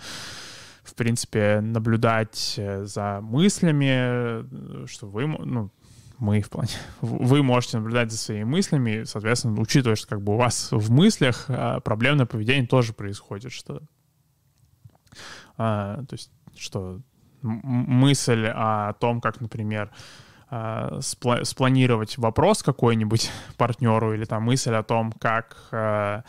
в 0.83 0.95
принципе, 0.95 1.61
наблюдать 1.61 2.55
э, 2.57 2.85
за 2.85 3.21
мыслями, 3.23 3.87
э, 3.89 4.87
что 4.87 5.07
вы, 5.07 5.27
ну, 5.27 5.71
мы 6.23 6.41
в 6.41 6.51
плане, 6.51 6.71
вы 7.01 7.43
можете 7.43 7.79
наблюдать 7.79 8.13
за 8.13 8.17
своими 8.17 8.45
мыслями, 8.45 9.03
соответственно, 9.05 9.61
учитывая, 9.61 9.97
что 9.97 10.07
как 10.07 10.23
бы 10.23 10.35
у 10.35 10.37
вас 10.37 10.69
в 10.71 10.91
мыслях 10.91 11.47
а, 11.49 11.81
проблемное 11.81 12.27
поведение 12.27 12.67
тоже 12.67 12.93
происходит, 12.93 13.53
что, 13.53 13.83
а, 15.59 15.97
то 16.05 16.15
есть, 16.15 16.31
что 16.57 17.01
мысль 17.43 18.47
о 18.47 18.93
том, 18.95 19.21
как, 19.21 19.41
например, 19.41 19.91
а, 20.49 20.99
спла- 21.01 21.45
спланировать 21.45 22.17
вопрос 22.19 22.63
какой-нибудь 22.63 23.31
партнеру 23.57 24.15
или 24.15 24.25
там 24.25 24.45
мысль 24.45 24.75
о 24.75 24.85
том, 24.85 25.11
как 25.11 25.57
а, 25.73 26.23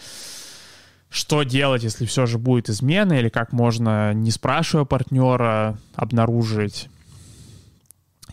что 1.07 1.43
делать, 1.43 1.83
если 1.83 2.07
все 2.07 2.25
же 2.25 2.39
будет 2.39 2.67
измена, 2.67 3.13
или 3.13 3.29
как 3.29 3.51
можно, 3.51 4.11
не 4.15 4.31
спрашивая 4.31 4.85
партнера, 4.85 5.77
обнаружить 5.93 6.89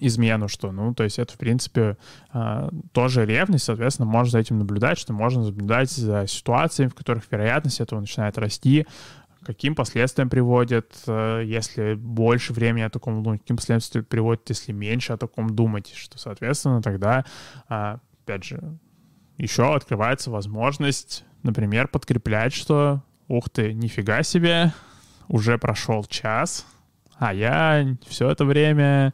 измену, 0.01 0.49
что, 0.49 0.73
ну, 0.73 0.95
то 0.95 1.05
есть 1.05 1.19
это, 1.19 1.35
в 1.35 1.39
принципе, 1.39 1.97
а, 2.33 2.71
тоже 2.93 3.27
ревность, 3.27 3.65
соответственно, 3.65 4.09
можно 4.09 4.31
за 4.33 4.39
этим 4.39 4.59
наблюдать, 4.59 4.99
что 4.99 5.13
можно 5.13 5.45
наблюдать 5.45 5.91
за 5.91 6.27
ситуациями, 6.27 6.91
в 6.91 6.95
которых 6.95 7.31
вероятность 7.31 7.81
этого 7.81 8.01
начинает 8.01 8.39
расти, 8.39 8.87
каким 9.43 9.75
последствиям 9.75 10.29
приводит, 10.29 10.93
э, 11.07 11.43
если 11.45 11.95
больше 11.95 12.53
времени 12.53 12.83
о 12.83 12.91
таком 12.91 13.23
думать, 13.23 13.41
каким 13.41 13.57
последствиям 13.57 14.05
приводит, 14.05 14.49
если 14.49 14.73
меньше 14.73 15.13
о 15.13 15.17
таком 15.17 15.55
думать, 15.55 15.93
что, 15.95 16.19
соответственно, 16.19 16.83
тогда, 16.83 17.25
а, 17.69 18.01
опять 18.25 18.45
же, 18.45 18.79
еще 19.39 19.75
открывается 19.75 20.31
возможность, 20.31 21.25
например, 21.43 21.89
подкреплять, 21.89 22.53
что, 22.53 23.03
ух 23.29 23.49
ты, 23.49 23.73
нифига 23.73 24.23
себе, 24.23 24.73
уже 25.29 25.59
прошел 25.59 26.05
час, 26.05 26.67
а 27.17 27.33
я 27.33 27.97
все 28.07 28.31
это 28.31 28.45
время 28.45 29.13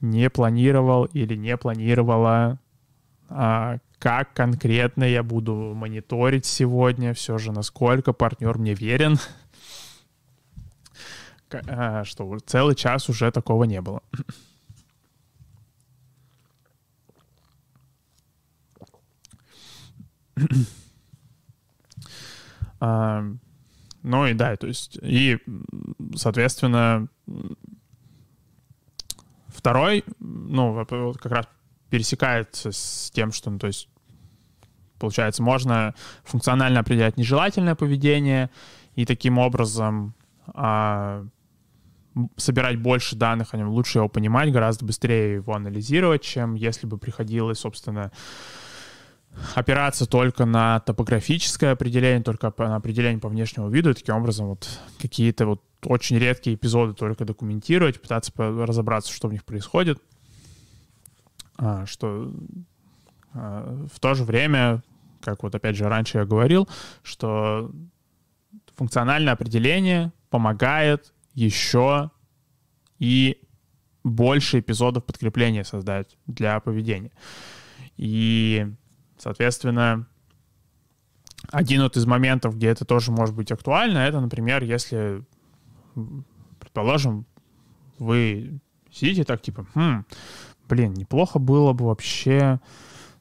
не 0.00 0.30
планировал 0.30 1.04
или 1.06 1.34
не 1.34 1.56
планировала, 1.56 2.58
а, 3.28 3.78
как 3.98 4.32
конкретно 4.32 5.04
я 5.04 5.22
буду 5.22 5.54
мониторить 5.74 6.46
сегодня, 6.46 7.14
все 7.14 7.38
же 7.38 7.52
насколько 7.52 8.12
партнер 8.12 8.58
мне 8.58 8.74
верен, 8.74 9.18
а, 11.50 12.04
что 12.04 12.38
целый 12.46 12.74
час 12.74 13.08
уже 13.08 13.30
такого 13.30 13.64
не 13.64 13.80
было. 13.80 14.02
ну 22.80 24.26
и 24.26 24.34
да, 24.34 24.56
то 24.56 24.66
есть, 24.68 24.98
и, 25.02 25.38
соответственно, 26.14 27.08
Второй, 29.58 30.04
ну, 30.20 30.86
как 31.20 31.32
раз 31.32 31.48
пересекается 31.90 32.70
с 32.70 33.10
тем, 33.12 33.32
что, 33.32 33.50
ну, 33.50 33.58
то 33.58 33.66
есть, 33.66 33.88
получается, 35.00 35.42
можно 35.42 35.96
функционально 36.22 36.78
определять 36.78 37.16
нежелательное 37.16 37.74
поведение 37.74 38.50
и 38.94 39.04
таким 39.04 39.36
образом 39.36 40.14
а, 40.46 41.26
собирать 42.36 42.80
больше 42.80 43.16
данных 43.16 43.52
о 43.52 43.56
нем, 43.56 43.70
лучше 43.70 43.98
его 43.98 44.08
понимать, 44.08 44.52
гораздо 44.52 44.84
быстрее 44.84 45.34
его 45.34 45.56
анализировать, 45.56 46.22
чем 46.22 46.54
если 46.54 46.86
бы 46.86 46.96
приходилось, 46.96 47.58
собственно, 47.58 48.12
опираться 49.54 50.06
только 50.06 50.44
на 50.44 50.80
топографическое 50.80 51.72
определение, 51.72 52.22
только 52.22 52.52
на 52.58 52.76
определение 52.76 53.20
по 53.20 53.28
внешнему 53.28 53.68
виду, 53.68 53.90
и 53.90 53.94
таким 53.94 54.16
образом 54.16 54.48
вот 54.48 54.68
какие-то 55.00 55.46
вот 55.46 55.62
очень 55.84 56.18
редкие 56.18 56.56
эпизоды 56.56 56.94
только 56.94 57.24
документировать, 57.24 58.00
пытаться 58.00 58.32
разобраться, 58.36 59.12
что 59.12 59.28
в 59.28 59.32
них 59.32 59.44
происходит, 59.44 60.02
а, 61.56 61.86
что 61.86 62.32
а, 63.32 63.86
в 63.92 64.00
то 64.00 64.14
же 64.14 64.24
время, 64.24 64.82
как 65.20 65.42
вот 65.42 65.54
опять 65.54 65.76
же 65.76 65.84
раньше 65.84 66.18
я 66.18 66.24
говорил, 66.24 66.68
что 67.02 67.70
функциональное 68.74 69.32
определение 69.32 70.12
помогает 70.30 71.12
еще 71.34 72.10
и 72.98 73.40
больше 74.04 74.60
эпизодов 74.60 75.04
подкрепления 75.04 75.64
создать 75.64 76.16
для 76.26 76.58
поведения. 76.60 77.12
И, 77.96 78.66
соответственно, 79.18 80.06
один 81.50 81.82
вот 81.82 81.96
из 81.96 82.06
моментов, 82.06 82.56
где 82.56 82.68
это 82.68 82.84
тоже 82.84 83.10
может 83.12 83.34
быть 83.34 83.52
актуально, 83.52 83.98
это, 83.98 84.20
например, 84.20 84.62
если 84.62 85.24
предположим, 86.58 87.26
вы 87.98 88.60
сидите 88.90 89.24
так, 89.24 89.42
типа, 89.42 89.66
хм, 89.74 90.04
блин, 90.68 90.94
неплохо 90.94 91.38
было 91.38 91.72
бы 91.72 91.86
вообще 91.86 92.60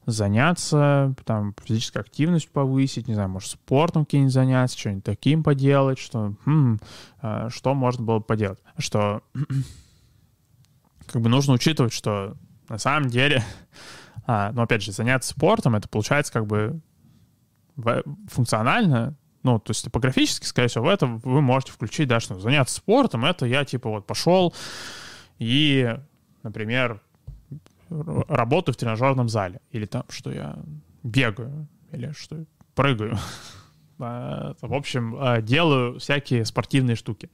заняться, 0.06 1.14
там, 1.26 1.54
физическую 1.62 2.02
активность 2.02 2.50
повысить, 2.50 3.08
не 3.08 3.14
знаю, 3.14 3.30
может, 3.30 3.52
спортом 3.52 4.06
каким-нибудь 4.06 4.34
заняться, 4.34 4.78
что-нибудь 4.78 5.04
таким 5.04 5.43
поделать, 5.43 6.00
что, 6.00 6.34
хм, 6.45 6.80
а, 7.22 7.50
что 7.50 7.74
можно 7.74 8.06
было 8.06 8.20
бы 8.20 8.24
поделать. 8.24 8.60
Что, 8.78 9.22
как 11.08 11.22
бы 11.22 11.30
нужно 11.30 11.54
учитывать, 11.54 11.91
что 11.91 12.38
на 12.70 12.78
самом 12.78 13.10
деле, 13.10 13.43
а, 14.28 14.52
ну, 14.52 14.62
опять 14.62 14.84
же, 14.84 14.92
заняться 14.92 15.32
спортом, 15.32 15.76
это 15.76 15.88
получается 15.88 16.32
как 16.32 16.46
бы 16.46 16.80
функционально 18.28 19.16
ну, 19.44 19.60
то 19.60 19.72
есть 19.72 19.86
топографически, 19.86 20.46
скорее 20.46 20.68
всего, 20.68 20.86
в 20.86 20.90
это 20.90 21.06
вы 21.06 21.42
можете 21.42 21.72
включить, 21.72 22.10
да, 22.10 22.20
что 22.20 22.38
заняться 22.38 22.76
спортом, 22.76 23.24
это 23.24 23.46
я, 23.46 23.64
типа, 23.64 23.90
вот 23.90 24.06
пошел 24.06 24.54
и, 25.40 25.98
например, 26.44 27.02
работаю 27.90 28.74
в 28.74 28.78
тренажерном 28.78 29.30
зале, 29.30 29.62
или 29.72 29.86
там, 29.86 30.04
что 30.10 30.34
я 30.34 30.58
бегаю, 31.04 31.68
или 31.94 32.12
что 32.12 32.44
прыгаю. 32.76 33.18
А, 34.00 34.54
в 34.62 34.76
общем, 34.76 35.16
а, 35.18 35.42
делаю 35.42 35.98
всякие 35.98 36.46
спортивные 36.46 36.96
штуки. 36.96 37.32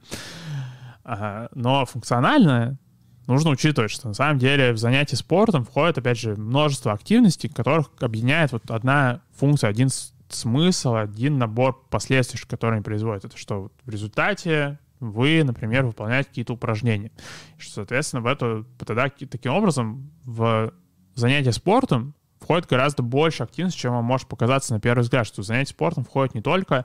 Но 1.04 1.84
функционально 1.84 2.78
нужно 3.26 3.50
учитывать, 3.50 3.90
что 3.90 4.08
на 4.08 4.14
самом 4.14 4.38
деле 4.38 4.72
в 4.72 4.78
занятии 4.78 5.14
спортом 5.14 5.64
входит, 5.64 5.98
опять 5.98 6.18
же, 6.18 6.36
множество 6.36 6.92
активностей, 6.92 7.48
которых 7.48 7.90
объединяет 8.00 8.52
вот 8.52 8.70
одна 8.70 9.22
функция, 9.36 9.70
один 9.70 9.88
смысл, 10.28 10.94
один 10.94 11.38
набор 11.38 11.86
последствий, 11.90 12.40
которые 12.46 12.76
они 12.76 12.84
производят. 12.84 13.24
Это 13.24 13.36
что 13.36 13.70
в 13.84 13.88
результате 13.88 14.78
вы, 15.00 15.42
например, 15.44 15.84
выполняете 15.84 16.28
какие-то 16.28 16.54
упражнения. 16.54 17.10
Что, 17.58 17.74
соответственно, 17.74 18.22
в 18.22 18.26
это, 18.26 18.64
тогда 18.84 19.08
таким 19.08 19.52
образом 19.52 20.10
в 20.24 20.72
занятие 21.14 21.52
спортом 21.52 22.14
входит 22.40 22.66
гораздо 22.66 23.02
больше 23.02 23.42
активности, 23.42 23.78
чем 23.78 23.92
вам 23.92 24.04
может 24.04 24.28
показаться 24.28 24.74
на 24.74 24.80
первый 24.80 25.02
взгляд, 25.02 25.26
что 25.26 25.42
занятие 25.42 25.70
спортом 25.70 26.04
входит 26.04 26.34
не 26.34 26.42
только, 26.42 26.84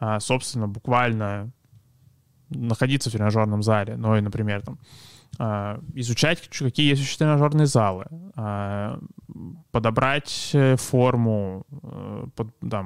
а, 0.00 0.20
собственно, 0.20 0.66
буквально 0.68 1.52
находиться 2.50 3.10
в 3.10 3.12
тренажерном 3.12 3.62
зале, 3.62 3.96
но 3.96 4.16
и, 4.16 4.20
например, 4.20 4.62
там, 4.62 4.78
изучать, 5.94 6.48
какие 6.48 6.90
есть 6.90 7.18
тренажерные 7.18 7.66
залы, 7.66 8.06
а, 8.34 8.98
подобрать 9.70 10.50
э, 10.52 10.76
форму, 10.76 11.64
э, 11.70 12.26
под, 12.34 12.48
да, 12.60 12.84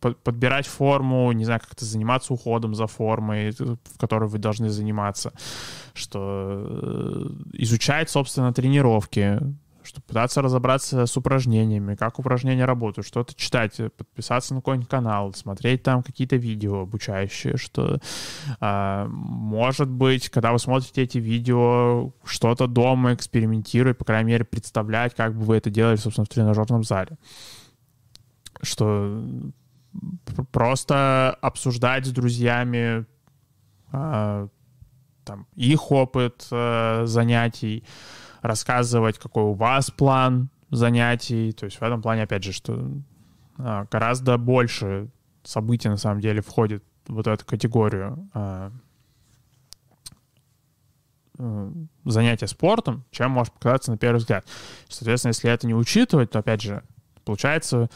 подбирать 0.00 0.66
форму, 0.66 1.30
не 1.32 1.44
знаю, 1.44 1.60
как-то 1.60 1.84
заниматься 1.84 2.32
уходом 2.32 2.74
за 2.74 2.86
формой, 2.86 3.50
в 3.50 3.98
которой 3.98 4.28
вы 4.28 4.38
должны 4.38 4.70
заниматься, 4.70 5.32
что 5.94 6.66
э, 6.66 7.26
изучать, 7.52 8.08
собственно, 8.10 8.52
тренировки, 8.52 9.38
чтобы 9.90 10.04
пытаться 10.06 10.40
разобраться 10.40 11.04
с 11.04 11.16
упражнениями, 11.16 11.96
как 11.96 12.20
упражнения 12.20 12.64
работают, 12.64 13.06
что-то 13.06 13.34
читать, 13.34 13.76
подписаться 13.96 14.54
на 14.54 14.60
какой-нибудь 14.60 14.88
канал, 14.88 15.34
смотреть 15.34 15.82
там 15.82 16.04
какие-то 16.04 16.36
видео 16.36 16.82
обучающие, 16.82 17.56
что 17.56 17.98
а, 18.60 19.06
может 19.08 19.88
быть, 19.88 20.28
когда 20.28 20.52
вы 20.52 20.60
смотрите 20.60 21.02
эти 21.02 21.18
видео, 21.18 22.12
что-то 22.24 22.68
дома 22.68 23.14
экспериментировать, 23.14 23.98
по 23.98 24.04
крайней 24.04 24.28
мере, 24.28 24.44
представлять, 24.44 25.16
как 25.16 25.34
бы 25.34 25.44
вы 25.44 25.56
это 25.56 25.70
делали, 25.70 25.96
собственно, 25.96 26.24
в 26.24 26.28
тренажерном 26.28 26.84
зале. 26.84 27.18
Что 28.62 29.24
просто 30.52 31.36
обсуждать 31.40 32.06
с 32.06 32.10
друзьями 32.10 33.06
э, 33.90 34.48
там, 35.24 35.46
их 35.56 35.90
опыт 35.90 36.46
э, 36.52 37.02
занятий, 37.06 37.82
рассказывать, 38.42 39.18
какой 39.18 39.44
у 39.44 39.52
вас 39.52 39.90
план 39.90 40.50
занятий. 40.70 41.52
То 41.52 41.64
есть 41.66 41.78
в 41.78 41.82
этом 41.82 42.02
плане, 42.02 42.22
опять 42.22 42.44
же, 42.44 42.52
что 42.52 42.90
э, 43.58 43.86
гораздо 43.90 44.38
больше 44.38 45.08
событий 45.42 45.88
на 45.88 45.96
самом 45.96 46.20
деле 46.20 46.42
входит 46.42 46.84
в 47.06 47.14
вот 47.14 47.26
эту 47.26 47.44
категорию 47.44 48.28
э, 48.34 48.70
э, 51.38 51.72
занятия 52.04 52.46
спортом, 52.46 53.04
чем 53.10 53.32
может 53.32 53.52
показаться 53.54 53.90
на 53.90 53.98
первый 53.98 54.18
взгляд. 54.18 54.46
Соответственно, 54.88 55.30
если 55.30 55.50
это 55.50 55.66
не 55.66 55.74
учитывать, 55.74 56.30
то, 56.30 56.38
опять 56.38 56.62
же, 56.62 56.82
получается, 57.24 57.90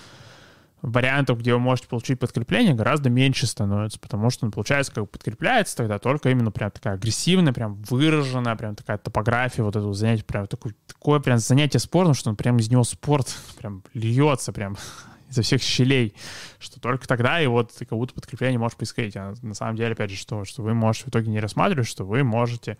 вариантов, 0.85 1.39
где 1.39 1.55
вы 1.55 1.61
можете 1.61 1.89
получить 1.89 2.21
подкрепление, 2.21 2.75
гораздо 2.75 3.09
меньше 3.09 3.47
становится, 3.47 3.99
потому 3.99 4.29
что, 4.29 4.45
ну, 4.45 4.53
получается, 4.53 4.93
как 4.93 5.11
подкрепляется 5.11 5.79
тогда 5.79 5.99
только 5.99 6.29
именно 6.29 6.51
прям 6.51 6.71
такая 6.71 6.95
агрессивная, 6.95 7.55
прям 7.55 7.77
выраженная, 7.89 8.55
прям 8.55 8.77
такая 8.77 8.99
топография 8.99 9.65
вот 9.65 9.77
этого 9.77 9.95
занятия, 9.95 10.25
прям 10.25 10.47
такое, 10.47 10.75
такое 10.87 11.21
прям 11.21 11.39
занятие 11.39 11.79
спортом, 11.79 12.13
что 12.13 12.29
он 12.29 12.37
прям 12.37 12.59
из 12.59 12.71
него 12.71 12.85
спорт 12.85 13.35
прям 13.59 13.83
льется 13.95 14.53
прям 14.53 14.77
изо 15.31 15.41
всех 15.41 15.63
щелей, 15.63 16.15
что 16.59 16.81
только 16.81 17.09
тогда 17.09 17.41
и 17.41 17.47
вот 17.47 17.73
как 17.79 17.91
будто 17.93 18.13
подкрепление 18.13 18.59
может 18.59 18.77
происходить. 18.77 19.17
А 19.17 19.33
на 19.41 19.55
самом 19.55 19.77
деле, 19.77 19.93
опять 19.93 20.11
же, 20.11 20.17
что, 20.17 20.45
что 20.45 20.63
вы 20.63 20.75
можете 20.75 21.07
в 21.07 21.09
итоге 21.09 21.31
не 21.31 21.41
рассматривать, 21.41 21.89
что 21.89 22.05
вы 22.05 22.25
можете 22.25 22.77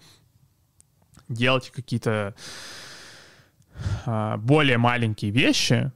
делать 1.31 1.71
какие-то 1.71 2.35
а, 4.05 4.37
более 4.37 4.77
маленькие 4.77 5.31
вещи, 5.31 5.91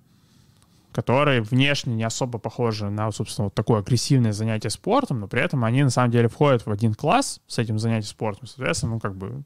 которые 0.98 1.42
внешне 1.42 1.94
не 1.94 2.02
особо 2.02 2.40
похожи 2.40 2.90
на, 2.90 3.12
собственно, 3.12 3.44
вот 3.44 3.54
такое 3.54 3.78
агрессивное 3.78 4.32
занятие 4.32 4.70
спортом, 4.70 5.20
но 5.20 5.28
при 5.28 5.40
этом 5.40 5.62
они 5.62 5.84
на 5.84 5.90
самом 5.90 6.10
деле 6.10 6.26
входят 6.26 6.66
в 6.66 6.72
один 6.72 6.92
класс 6.92 7.40
с 7.46 7.56
этим 7.58 7.78
занятием 7.78 8.10
спортом. 8.10 8.48
Соответственно, 8.48 8.94
ну, 8.94 8.98
как 8.98 9.14
бы, 9.14 9.44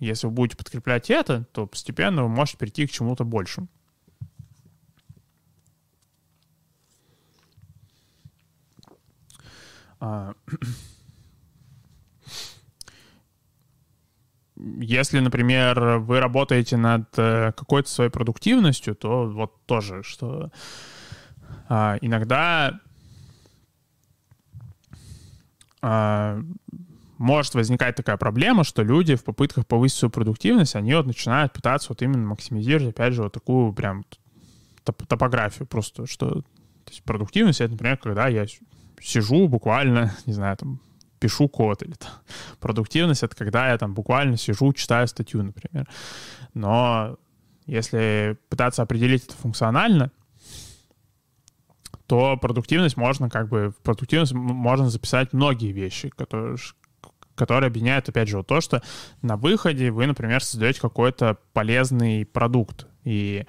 если 0.00 0.26
вы 0.26 0.32
будете 0.32 0.56
подкреплять 0.56 1.08
это, 1.08 1.44
то 1.52 1.68
постепенно 1.68 2.24
вы 2.24 2.28
можете 2.28 2.58
прийти 2.58 2.88
к 2.88 2.90
чему-то 2.90 3.22
большему. 3.22 3.68
если, 14.80 15.20
например, 15.20 15.98
вы 15.98 16.20
работаете 16.20 16.76
над 16.76 17.06
э, 17.16 17.52
какой-то 17.52 17.88
своей 17.88 18.10
продуктивностью, 18.10 18.94
то 18.94 19.26
вот 19.26 19.64
тоже, 19.66 20.02
что 20.02 20.50
а, 21.68 21.98
иногда 22.00 22.80
а, 25.82 26.42
может 27.18 27.54
возникать 27.54 27.96
такая 27.96 28.16
проблема, 28.16 28.64
что 28.64 28.82
люди 28.82 29.14
в 29.14 29.24
попытках 29.24 29.66
повысить 29.66 29.98
свою 29.98 30.10
продуктивность, 30.10 30.74
они 30.74 30.94
вот 30.94 31.06
начинают 31.06 31.52
пытаться 31.52 31.90
вот 31.90 32.02
именно 32.02 32.26
максимизировать, 32.26 32.94
опять 32.94 33.14
же, 33.14 33.22
вот 33.22 33.32
такую 33.32 33.72
прям 33.72 34.04
топ 34.84 35.06
топографию 35.06 35.66
просто, 35.66 36.06
что 36.06 36.42
то 36.42 36.90
есть 36.90 37.02
продуктивность— 37.04 37.60
это, 37.62 37.72
например, 37.72 37.98
когда 37.98 38.26
я 38.28 38.46
сижу 39.00 39.48
буквально, 39.48 40.14
не 40.26 40.32
знаю, 40.32 40.56
там, 40.56 40.80
пишу 41.20 41.48
код 41.48 41.82
или 41.82 41.92
там. 41.92 42.10
Продуктивность— 42.58 43.22
это 43.24 43.36
когда 43.36 43.70
я 43.70 43.78
там 43.78 43.94
буквально 43.94 44.36
сижу, 44.36 44.72
читаю 44.72 45.06
статью, 45.06 45.42
например. 45.42 45.86
Но 46.54 47.18
если 47.66 48.36
пытаться 48.48 48.82
определить 48.82 49.26
это 49.26 49.34
функционально, 49.34 50.10
то 52.06 52.36
продуктивность 52.36 52.96
можно 52.96 53.30
как 53.30 53.48
бы... 53.48 53.70
В 53.70 53.76
продуктивность 53.82 54.32
можно 54.32 54.90
записать 54.90 55.32
многие 55.32 55.70
вещи, 55.70 56.08
которые, 56.08 56.56
которые 57.36 57.68
объединяют, 57.68 58.08
опять 58.08 58.28
же, 58.28 58.38
вот 58.38 58.48
то, 58.48 58.60
что 58.60 58.82
на 59.22 59.36
выходе 59.36 59.92
вы, 59.92 60.06
например, 60.06 60.42
создаете 60.42 60.80
какой-то 60.80 61.38
полезный 61.52 62.26
продукт. 62.26 62.88
И 63.04 63.46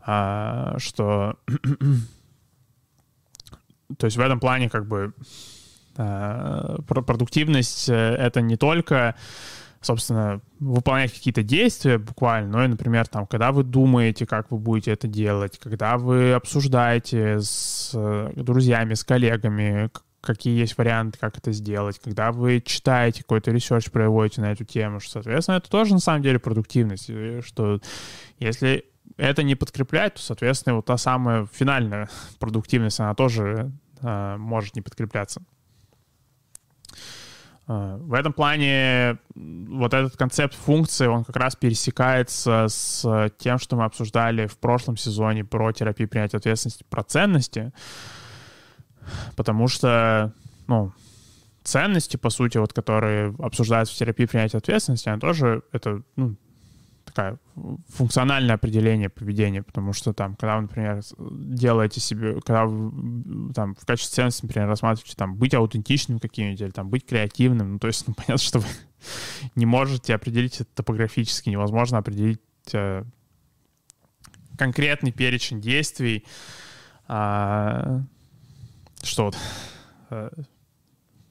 а, 0.00 0.76
что... 0.78 1.36
то 3.98 4.06
есть 4.06 4.16
в 4.16 4.20
этом 4.20 4.40
плане 4.40 4.70
как 4.70 4.86
бы 4.86 5.12
продуктивность— 6.86 7.88
э, 7.90 7.92
это 7.92 8.40
не 8.40 8.56
только 8.56 9.14
собственно, 9.80 10.40
выполнять 10.58 11.12
какие-то 11.12 11.44
действия 11.44 11.98
буквально, 11.98 12.50
но 12.50 12.64
и, 12.64 12.66
например, 12.66 13.06
там, 13.06 13.28
когда 13.28 13.52
вы 13.52 13.62
думаете, 13.62 14.26
как 14.26 14.50
вы 14.50 14.58
будете 14.58 14.90
это 14.90 15.06
делать, 15.06 15.56
когда 15.58 15.98
вы 15.98 16.32
обсуждаете 16.32 17.40
с 17.40 17.92
э, 17.94 18.32
друзьями, 18.34 18.94
с 18.94 19.04
коллегами, 19.04 19.88
какие 20.20 20.58
есть 20.58 20.76
варианты, 20.78 21.18
как 21.20 21.38
это 21.38 21.52
сделать, 21.52 22.00
когда 22.00 22.32
вы 22.32 22.60
читаете 22.60 23.22
какой-то 23.22 23.52
research, 23.52 23.90
проводите 23.92 24.40
на 24.40 24.50
эту 24.50 24.64
тему, 24.64 24.98
что, 24.98 25.12
соответственно, 25.12 25.58
это 25.58 25.70
тоже 25.70 25.94
на 25.94 26.00
самом 26.00 26.22
деле 26.22 26.40
продуктивность, 26.40 27.08
что 27.46 27.80
если 28.40 28.84
это 29.16 29.42
не 29.42 29.54
подкреплять, 29.54 30.14
то, 30.14 30.20
соответственно, 30.20 30.76
вот 30.76 30.86
та 30.86 30.96
самая 30.96 31.46
финальная 31.52 32.08
продуктивность, 32.38 33.00
она 33.00 33.14
тоже 33.14 33.72
э, 34.02 34.36
может 34.36 34.76
не 34.76 34.82
подкрепляться. 34.82 35.42
А, 37.68 37.98
в 37.98 38.14
этом 38.14 38.32
плане 38.32 39.18
вот 39.34 39.92
этот 39.92 40.16
концепт 40.16 40.54
функции, 40.54 41.06
он 41.06 41.24
как 41.24 41.36
раз 41.36 41.54
пересекается 41.54 42.66
с 42.68 43.30
тем, 43.38 43.58
что 43.58 43.76
мы 43.76 43.84
обсуждали 43.84 44.46
в 44.46 44.56
прошлом 44.56 44.96
сезоне 44.96 45.44
про 45.44 45.70
терапию 45.72 46.08
принятия 46.08 46.38
ответственности, 46.38 46.84
про 46.88 47.04
ценности, 47.04 47.72
потому 49.36 49.68
что, 49.68 50.32
ну, 50.66 50.92
ценности, 51.62 52.16
по 52.16 52.30
сути, 52.30 52.56
вот, 52.56 52.72
которые 52.72 53.34
обсуждаются 53.38 53.94
в 53.94 53.98
терапии 53.98 54.24
принятия 54.24 54.56
ответственности, 54.56 55.10
они 55.10 55.20
тоже, 55.20 55.62
это, 55.70 56.02
ну, 56.16 56.36
такая 57.08 57.38
функциональное 57.88 58.54
определение 58.54 59.08
поведения, 59.08 59.62
потому 59.62 59.92
что 59.92 60.12
там, 60.12 60.36
когда 60.36 60.56
вы, 60.56 60.62
например, 60.62 61.02
делаете 61.18 62.00
себе, 62.00 62.40
когда 62.40 62.66
вы 62.66 63.52
там 63.52 63.74
в 63.74 63.84
качестве 63.86 64.14
ценности, 64.14 64.44
например, 64.44 64.68
рассматриваете 64.68 65.16
там 65.16 65.36
быть 65.36 65.54
аутентичным 65.54 66.18
каким-нибудь 66.18 66.60
или 66.60 66.70
там 66.70 66.88
быть 66.88 67.06
креативным, 67.06 67.74
ну, 67.74 67.78
то 67.78 67.86
есть, 67.86 68.04
ну, 68.06 68.14
понятно, 68.14 68.38
что 68.38 68.60
вы 68.60 68.66
не 69.54 69.66
можете 69.66 70.14
определить 70.14 70.60
это 70.60 70.70
топографически, 70.74 71.50
невозможно 71.50 71.98
определить 71.98 72.40
э, 72.72 73.04
конкретный 74.56 75.12
перечень 75.12 75.60
действий, 75.60 76.24
а, 77.06 78.02
что 79.02 79.26
вот 79.26 79.36
э, 80.10 80.30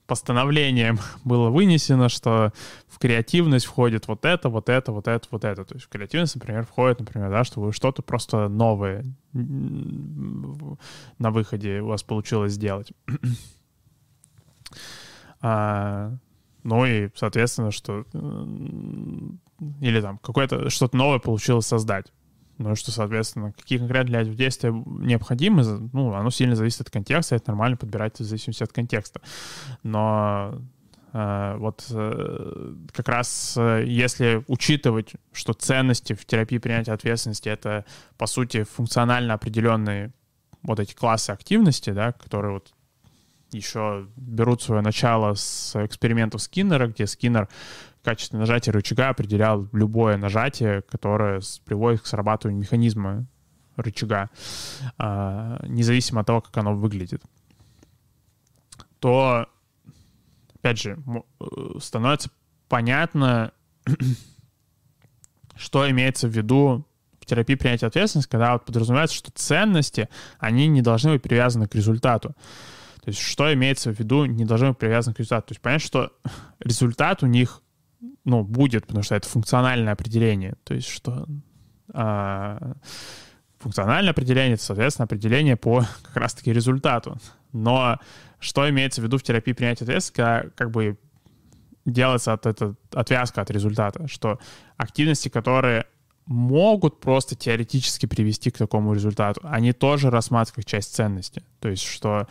постановлением 0.08 1.00
было 1.24 1.50
вынесено, 1.50 2.10
что 2.10 2.54
креативность 3.00 3.66
входит 3.66 4.08
вот 4.08 4.26
это, 4.26 4.50
вот 4.50 4.70
это, 4.70 4.92
вот 4.92 5.08
это, 5.08 5.28
вот 5.32 5.44
это. 5.44 5.66
То 5.66 5.76
есть 5.76 5.86
в 5.86 5.90
креативность, 5.90 6.36
например, 6.36 6.66
входит, 6.66 7.00
например, 7.00 7.30
да, 7.30 7.44
что 7.44 7.62
вы 7.62 7.74
что-то 7.74 8.02
просто 8.02 8.48
новое 8.48 9.06
на 9.34 11.32
выходе 11.32 11.82
у 11.82 11.88
вас 11.88 12.04
получилось 12.04 12.54
сделать. 12.54 12.92
а, 15.42 16.14
ну 16.64 16.86
и, 16.86 17.10
соответственно, 17.16 17.72
что 17.72 18.06
или 19.82 20.02
там 20.02 20.18
какое-то 20.20 20.70
что-то 20.70 20.98
новое 20.98 21.20
получилось 21.20 21.66
создать. 21.66 22.12
Ну, 22.58 22.76
что, 22.76 22.92
соответственно, 22.92 23.52
какие 23.52 23.78
конкретно 23.78 24.10
для 24.10 24.24
действия 24.24 24.72
необходимы, 24.72 25.64
ну, 25.94 26.14
оно 26.14 26.32
сильно 26.32 26.56
зависит 26.56 26.82
от 26.82 26.90
контекста, 26.90 27.36
это 27.36 27.52
нормально 27.52 27.78
подбирать 27.78 28.20
в 28.20 28.24
зависимости 28.24 28.64
от 28.64 28.74
контекста. 28.74 29.22
Но 29.84 30.60
вот 31.58 31.88
э, 31.90 32.74
как 32.94 33.10
раз 33.10 33.56
э, 33.58 33.86
если 33.88 34.44
учитывать, 34.48 35.14
что 35.32 35.54
ценности 35.54 36.14
в 36.14 36.26
терапии 36.26 36.60
принятия 36.60 36.92
ответственности— 36.92 37.50
это, 37.50 37.86
по 38.18 38.28
сути, 38.28 38.64
функционально 38.64 39.34
определенные 39.34 40.14
вот 40.62 40.80
эти 40.80 40.94
классы 40.94 41.32
активности, 41.32 41.90
да, 41.90 42.12
которые 42.12 42.54
вот 42.54 42.72
еще 43.52 44.08
берут 44.16 44.62
свое 44.62 44.82
начало 44.82 45.34
с 45.34 45.76
экспериментов 45.84 46.42
Скиннера, 46.44 46.88
где 46.88 47.08
Скиннер 47.08 47.48
качество 48.04 48.38
нажатия 48.38 48.72
рычага 48.72 49.10
определял 49.10 49.68
любое 49.72 50.18
нажатие, 50.18 50.84
которое 50.84 51.42
приводит 51.66 52.02
к 52.02 52.06
срабатыванию 52.06 52.62
механизма 52.62 53.26
рычага, 53.76 54.30
независимо 54.98 56.22
от 56.22 56.28
того, 56.28 56.42
как 56.42 56.56
оно 56.58 56.76
выглядит, 56.76 57.24
то, 59.00 59.48
опять 60.68 60.80
же, 60.80 61.00
э, 61.40 61.80
становится 61.80 62.30
понятно, 62.68 63.54
что 65.56 65.90
имеется 65.90 66.28
в 66.28 66.32
виду 66.32 66.86
в 67.22 67.26
терапии 67.26 67.56
принятия 67.56 67.88
ответственности, 67.88 68.30
когда 68.30 68.54
вот 68.54 68.66
подразумевается, 68.66 69.16
что 69.16 69.32
ценности, 69.32 70.10
они 70.40 70.68
не 70.68 70.82
должны 70.82 71.14
быть 71.14 71.22
привязаны 71.22 71.68
к 71.68 71.76
результату. 71.76 72.30
То 73.02 73.10
есть 73.10 73.20
что 73.20 73.54
имеется 73.54 73.94
в 73.94 74.00
виду, 74.00 74.26
не 74.26 74.44
должны 74.44 74.70
быть 74.70 74.78
привязаны 74.78 75.14
к 75.14 75.20
результату. 75.20 75.48
То 75.48 75.52
есть 75.54 75.62
понятно, 75.62 75.88
что 75.88 76.14
результат 76.60 77.24
у 77.24 77.28
них 77.28 77.62
ну, 78.26 78.44
будет, 78.44 78.86
потому 78.86 79.04
что 79.04 79.16
это 79.16 79.28
функциональное 79.28 79.94
определение. 79.94 80.56
То 80.66 80.74
есть, 80.74 80.90
что 80.90 81.26
а, 81.94 82.74
функциональное 83.58 84.12
определение, 84.12 84.56
это, 84.56 84.64
соответственно, 84.64 85.06
определение 85.06 85.56
по 85.56 85.86
как 86.04 86.18
раз-таки 86.18 86.52
результату. 86.52 87.18
Но 87.54 87.98
что 88.40 88.70
имеется 88.70 89.02
в 89.02 89.04
виду 89.04 89.18
в 89.18 89.24
терапии 89.24 89.54
принятия 89.54 89.84
ответственности, 89.84 90.16
когда 90.16 90.50
как 90.56 90.72
бы 90.72 90.98
делается 91.86 92.34
от 92.34 92.46
это, 92.46 92.76
отвязка 92.94 93.42
от 93.42 93.50
результата, 93.50 94.08
что 94.08 94.40
активности, 94.78 95.30
которые 95.30 95.86
могут 96.26 97.00
просто 97.00 97.36
теоретически 97.36 98.06
привести 98.06 98.52
к 98.52 98.58
такому 98.58 98.94
результату, 98.94 99.42
они 99.44 99.72
тоже 99.72 100.10
рассматривают 100.10 100.56
как 100.56 100.66
часть 100.66 100.94
ценности. 100.94 101.44
То 101.62 101.70
есть, 101.70 101.84
что 101.84 102.28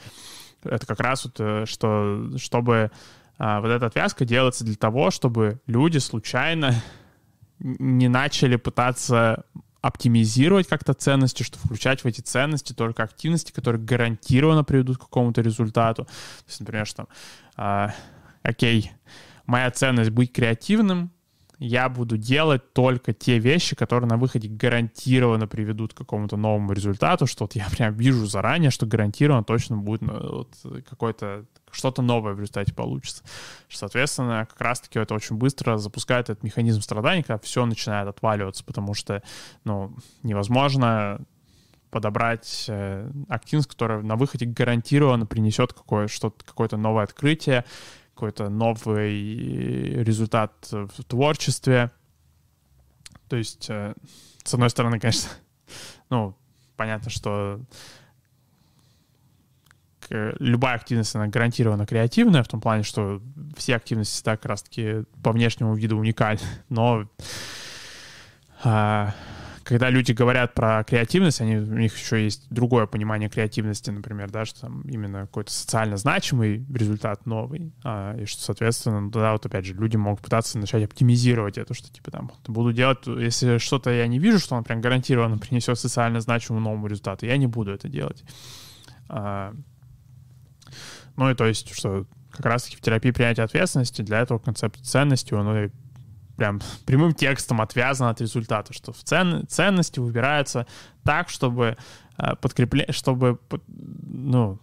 это 0.63 0.87
как 0.87 1.01
раз 1.01 1.25
вот, 1.25 1.37
э, 1.39 1.65
что, 1.67 2.31
чтобы 2.37 2.91
а, 3.39 3.61
вот 3.61 3.69
эта 3.69 3.87
отвязка 3.87 4.25
делается 4.25 4.65
для 4.65 4.77
того, 4.77 5.11
чтобы 5.11 5.61
люди 5.67 5.99
случайно 5.99 6.75
не 7.59 8.09
начали 8.09 8.57
пытаться 8.57 9.45
оптимизировать 9.87 10.67
как-то 10.67 10.95
ценности, 10.95 11.43
что 11.45 11.59
включать 11.59 12.03
в 12.03 12.07
эти 12.07 12.21
ценности 12.21 12.73
только 12.73 13.05
активности, 13.05 13.53
которые 13.53 13.81
гарантированно 13.83 14.65
приведут 14.65 14.99
к 14.99 15.03
какому-то 15.03 15.43
результату. 15.43 16.05
То 16.05 16.11
есть, 16.49 16.61
например, 16.61 16.87
что, 16.87 17.09
а, 17.57 17.95
окей, 18.43 18.91
моя 19.47 19.71
ценность 19.71 20.11
быть 20.11 20.33
креативным, 20.33 21.13
я 21.59 21.89
буду 21.89 22.19
делать 22.19 22.73
только 22.73 23.15
те 23.15 23.39
вещи, 23.39 23.75
которые 23.75 24.09
на 24.09 24.19
выходе 24.19 24.49
гарантированно 24.49 25.47
приведут 25.47 25.95
к 25.95 25.97
какому-то 25.97 26.37
новому 26.37 26.73
результату, 26.73 27.27
что 27.27 27.45
вот 27.45 27.55
я 27.55 27.67
прям 27.71 27.95
вижу 27.95 28.27
заранее, 28.27 28.71
что 28.71 28.87
гарантированно 28.87 29.45
точно 29.45 29.77
будет 29.77 30.03
ну, 30.03 30.39
вот 30.39 30.85
какой-то 30.89 31.47
что-то 31.71 32.03
новое 32.03 32.35
в 32.35 32.41
результате 32.41 32.73
получится. 32.75 33.23
Соответственно, 33.69 34.47
как 34.49 34.61
раз-таки 34.61 34.99
это 34.99 35.15
очень 35.15 35.37
быстро 35.37 35.77
запускает 35.77 36.31
этот 36.31 36.43
механизм 36.43 36.81
страдания, 36.81 37.23
когда 37.23 37.39
все 37.39 37.67
начинает 37.67 38.09
отваливаться, 38.09 38.65
потому 38.65 38.95
что, 38.95 39.23
ну, 39.65 39.95
невозможно 40.23 41.21
подобрать 41.91 42.67
э, 42.69 43.11
активность, 43.29 43.69
которая 43.69 44.03
на 44.03 44.17
выходе 44.17 44.45
гарантированно 44.47 45.27
принесет 45.27 45.73
какое, 45.73 46.09
какое-то 46.45 46.77
новое 46.77 47.05
открытие, 47.05 47.65
какой-то 48.17 48.49
новый 48.49 50.03
результат 50.03 50.53
в 50.71 51.05
творчестве. 51.05 51.91
То 53.29 53.37
есть, 53.37 53.69
э, 53.69 53.95
с 54.43 54.55
одной 54.55 54.71
стороны, 54.71 54.99
конечно, 54.99 55.29
ну, 56.11 56.35
понятно, 56.77 57.11
что 57.11 57.61
любая 60.09 60.77
активность, 60.77 61.15
она 61.15 61.27
гарантированно 61.27 61.85
креативная, 61.85 62.43
в 62.43 62.49
том 62.49 62.61
плане, 62.61 62.85
что 62.85 63.21
все 63.57 63.77
активности 63.77 64.23
так 64.23 64.41
как 64.41 64.51
раз-таки 64.51 65.05
по 65.23 65.33
внешнему 65.33 65.75
виду 65.75 65.99
уникальны, 65.99 66.41
но 66.71 67.07
а, 68.65 69.15
когда 69.67 69.91
люди 69.91 70.13
говорят 70.13 70.55
про 70.55 70.85
креативность, 70.85 71.41
они, 71.41 71.57
у 71.57 71.77
них 71.77 71.97
еще 71.99 72.23
есть 72.23 72.47
другое 72.51 72.87
понимание 72.87 73.29
креативности, 73.29 73.91
например, 73.91 74.31
да, 74.31 74.45
что 74.45 74.61
там 74.61 74.83
именно 74.83 75.23
какой-то 75.23 75.51
социально 75.51 75.97
значимый 75.97 76.65
результат 76.73 77.27
новый, 77.27 77.75
а, 77.83 78.17
и 78.17 78.27
что, 78.27 78.43
соответственно, 78.43 79.01
ну, 79.01 79.11
тогда 79.11 79.33
вот 79.33 79.45
опять 79.45 79.65
же 79.65 79.75
люди 79.75 79.97
могут 79.97 80.21
пытаться 80.21 80.57
начать 80.61 80.85
оптимизировать 80.85 81.59
это, 81.59 81.75
что 81.75 81.93
типа 81.93 82.13
там 82.13 82.31
буду 82.47 82.73
делать, 82.73 82.99
если 83.07 83.59
что-то 83.59 83.91
я 83.91 84.07
не 84.07 84.21
вижу, 84.21 84.39
что 84.39 84.55
он 84.55 84.63
прям 84.63 84.81
гарантированно 84.81 85.37
принесет 85.37 85.77
социально 85.81 86.21
значимому 86.21 86.65
новому 86.65 86.87
результату, 86.87 87.27
я 87.27 87.37
не 87.37 87.49
буду 87.49 87.73
это 87.73 87.89
делать. 87.89 88.23
А, 89.09 89.53
ну 91.17 91.29
и 91.29 91.35
то 91.35 91.45
есть, 91.45 91.75
что 91.75 92.07
как 92.31 92.47
раз-таки 92.47 92.77
в 92.77 92.81
терапии 92.83 93.11
принятия 93.11 93.43
ответственности 93.43 94.03
для 94.03 94.21
этого 94.21 94.39
концепт 94.39 94.79
ценности, 94.85 95.35
он 95.35 95.73
прям 96.37 96.61
прямым 96.85 97.15
текстом 97.15 97.61
отвязан 97.61 98.09
от 98.09 98.21
результата, 98.21 98.73
что 98.73 98.93
в 98.93 99.03
цен, 99.03 99.47
ценности 99.49 100.01
выбираются 100.01 100.67
так, 101.03 101.29
чтобы 101.29 101.77
э, 102.19 102.37
подкрепление, 102.37 102.93
чтобы, 102.93 103.39
ну, 103.69 104.59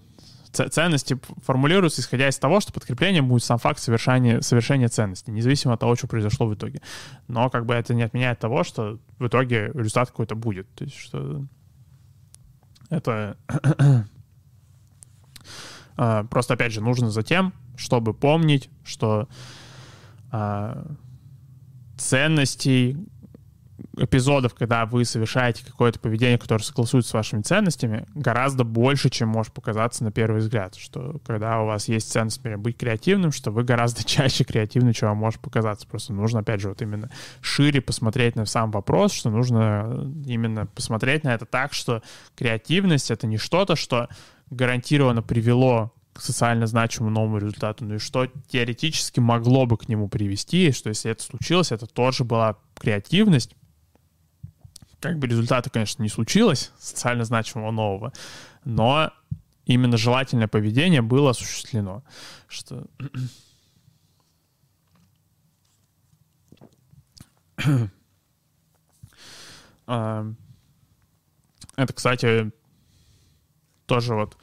ценности 0.52 1.20
формулируются 1.44 2.02
исходя 2.02 2.30
из 2.30 2.38
того, 2.38 2.60
что 2.60 2.72
подкреплением 2.72 3.28
будет 3.28 3.44
сам 3.44 3.58
факт 3.58 3.80
совершения, 3.80 4.42
совершения 4.42 4.88
ценности, 4.88 5.32
независимо 5.32 5.74
от 5.74 5.80
того, 5.80 5.96
что 5.96 6.08
произошло 6.08 6.46
в 6.46 6.54
итоге. 6.54 6.82
Но 7.28 7.50
как 7.50 7.66
бы 7.66 7.74
это 7.74 7.94
не 7.96 8.04
отменяет 8.04 8.40
того, 8.40 8.64
что 8.64 9.00
в 9.18 9.28
итоге 9.28 9.72
результат 9.74 10.12
какой-то 10.12 10.36
будет. 10.36 10.72
То 10.76 10.84
есть 10.84 10.98
что 10.98 11.44
это 12.90 13.38
э, 15.98 16.24
просто, 16.30 16.54
опять 16.54 16.72
же, 16.72 16.82
нужно 16.82 17.10
за 17.10 17.24
тем, 17.24 17.54
чтобы 17.76 18.14
помнить, 18.14 18.70
что 18.84 19.28
э, 20.32 20.86
ценностей, 22.04 22.98
эпизодов, 23.98 24.56
когда 24.56 24.86
вы 24.86 25.06
совершаете 25.06 25.66
какое-то 25.66 26.00
поведение, 26.00 26.38
которое 26.38 26.64
согласуется 26.64 27.12
с 27.12 27.14
вашими 27.14 27.42
ценностями, 27.42 28.06
гораздо 28.16 28.64
больше, 28.64 29.10
чем 29.10 29.30
может 29.30 29.54
показаться 29.54 30.04
на 30.04 30.12
первый 30.12 30.40
взгляд. 30.40 30.76
Что 30.76 31.20
когда 31.26 31.62
у 31.62 31.68
вас 31.68 31.88
есть 31.88 32.12
ценность, 32.12 32.38
например, 32.38 32.58
быть 32.58 32.78
креативным, 32.78 33.32
что 33.32 33.52
вы 33.52 33.64
гораздо 33.64 34.04
чаще 34.06 34.44
креативны, 34.44 34.94
чем 34.94 35.10
вам 35.10 35.18
может 35.18 35.40
показаться. 35.42 35.88
Просто 35.88 36.14
нужно, 36.14 36.40
опять 36.40 36.62
же, 36.62 36.70
вот 36.70 36.82
именно 36.82 37.10
шире 37.42 37.82
посмотреть 37.82 38.36
на 38.36 38.46
сам 38.46 38.72
вопрос, 38.72 39.14
что 39.14 39.30
нужно 39.30 40.12
именно 40.26 40.66
посмотреть 40.66 41.24
на 41.24 41.34
это 41.34 41.46
так, 41.46 41.74
что 41.74 42.02
креативность— 42.36 43.12
это 43.12 43.28
не 43.28 43.38
что-то, 43.38 43.76
что 43.76 44.10
гарантированно 44.50 45.22
привело 45.22 45.93
к 46.14 46.22
социально 46.22 46.68
значимому 46.68 47.12
новому 47.12 47.38
результату, 47.40 47.86
ну 47.86 47.96
и 47.96 48.00
что 48.00 48.28
теоретически 48.48 49.20
могло 49.20 49.66
бы 49.66 49.78
к 49.78 49.90
нему 49.90 50.08
привести, 50.08 50.72
что 50.72 50.90
если 50.90 51.12
это 51.12 51.24
случилось, 51.24 51.72
это 51.72 51.88
тоже 51.88 52.24
была 52.24 52.58
креативность, 52.76 53.56
как 55.00 55.18
бы 55.18 55.28
результата, 55.28 55.70
конечно, 55.70 56.04
не 56.04 56.10
случилось, 56.10 56.72
социально 56.80 57.26
значимого 57.26 57.72
нового, 57.72 58.14
но 58.64 59.12
именно 59.66 59.98
желательное 59.98 60.48
поведение 60.48 61.02
было 61.02 61.32
осуществлено. 61.32 62.04
Что... 62.48 62.86
А, 69.86 70.26
это, 71.76 71.92
кстати, 71.92 72.54
тоже 73.86 74.16
вот 74.16 74.38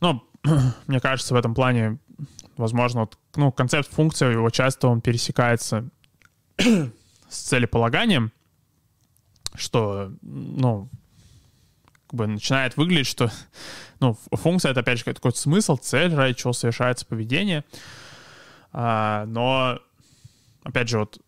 ну, 0.00 0.22
мне 0.86 1.00
кажется, 1.00 1.34
в 1.34 1.36
этом 1.36 1.54
плане, 1.54 1.98
возможно, 2.56 3.00
вот, 3.00 3.18
ну, 3.36 3.52
концепт 3.52 3.90
функции, 3.92 4.32
его 4.32 4.50
часто 4.50 4.88
он 4.88 5.00
пересекается 5.00 5.88
с 6.58 7.36
целеполаганием, 7.36 8.32
что, 9.54 10.12
ну, 10.22 10.88
как 12.06 12.14
бы 12.14 12.26
начинает 12.26 12.76
выглядеть, 12.76 13.06
что, 13.06 13.30
ну, 14.00 14.18
функция— 14.32 14.70
это, 14.72 14.80
опять 14.80 14.98
же, 14.98 15.04
какой-то 15.04 15.38
смысл, 15.38 15.76
цель, 15.76 16.14
ради 16.14 16.34
чего 16.34 16.52
совершается 16.52 17.06
поведение, 17.06 17.64
а, 18.72 19.24
но, 19.26 19.78
опять 20.62 20.88
же, 20.88 20.98
вот 20.98 21.18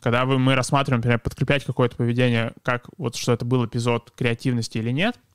когда 0.00 0.24
вы, 0.24 0.38
мы 0.38 0.54
рассматриваем, 0.54 1.00
например, 1.00 1.18
подкреплять 1.18 1.64
какое-то 1.64 1.94
поведение, 1.94 2.54
как 2.62 2.88
вот 2.96 3.16
что 3.16 3.32
это 3.32 3.44
был 3.44 3.66
эпизод 3.66 4.10
креативности 4.16 4.78
или 4.78 4.90
нет— 4.90 5.18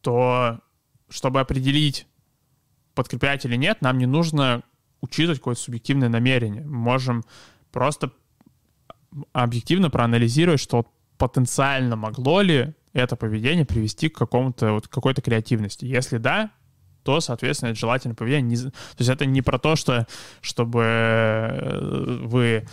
то 0.00 0.60
чтобы 1.08 1.40
определить, 1.40 2.06
подкреплять 2.94 3.44
или 3.44 3.56
нет, 3.56 3.80
нам 3.80 3.98
не 3.98 4.06
нужно 4.06 4.62
учитывать 5.00 5.38
какое-то 5.38 5.60
субъективное 5.60 6.08
намерение. 6.08 6.62
Мы 6.62 6.76
можем 6.76 7.24
просто 7.72 8.12
объективно 9.32 9.90
проанализировать, 9.90 10.60
что 10.60 10.86
потенциально 11.16 11.96
могло 11.96 12.40
ли 12.40 12.74
это 12.92 13.16
поведение 13.16 13.64
привести 13.64 14.08
к 14.08 14.16
какому-то 14.16 14.72
вот 14.72 14.88
какой-то 14.88 15.22
креативности. 15.22 15.84
Если 15.84 16.18
да, 16.18 16.50
то, 17.02 17.20
соответственно, 17.20 17.70
это 17.70 17.78
желательное 17.78 18.16
поведение. 18.16 18.56
То 18.58 18.72
есть 18.98 19.10
это 19.10 19.24
не 19.24 19.42
про 19.42 19.58
то, 19.58 19.76
что 19.76 20.06
чтобы 20.40 20.82
э, 20.82 22.20
вы 22.24 22.68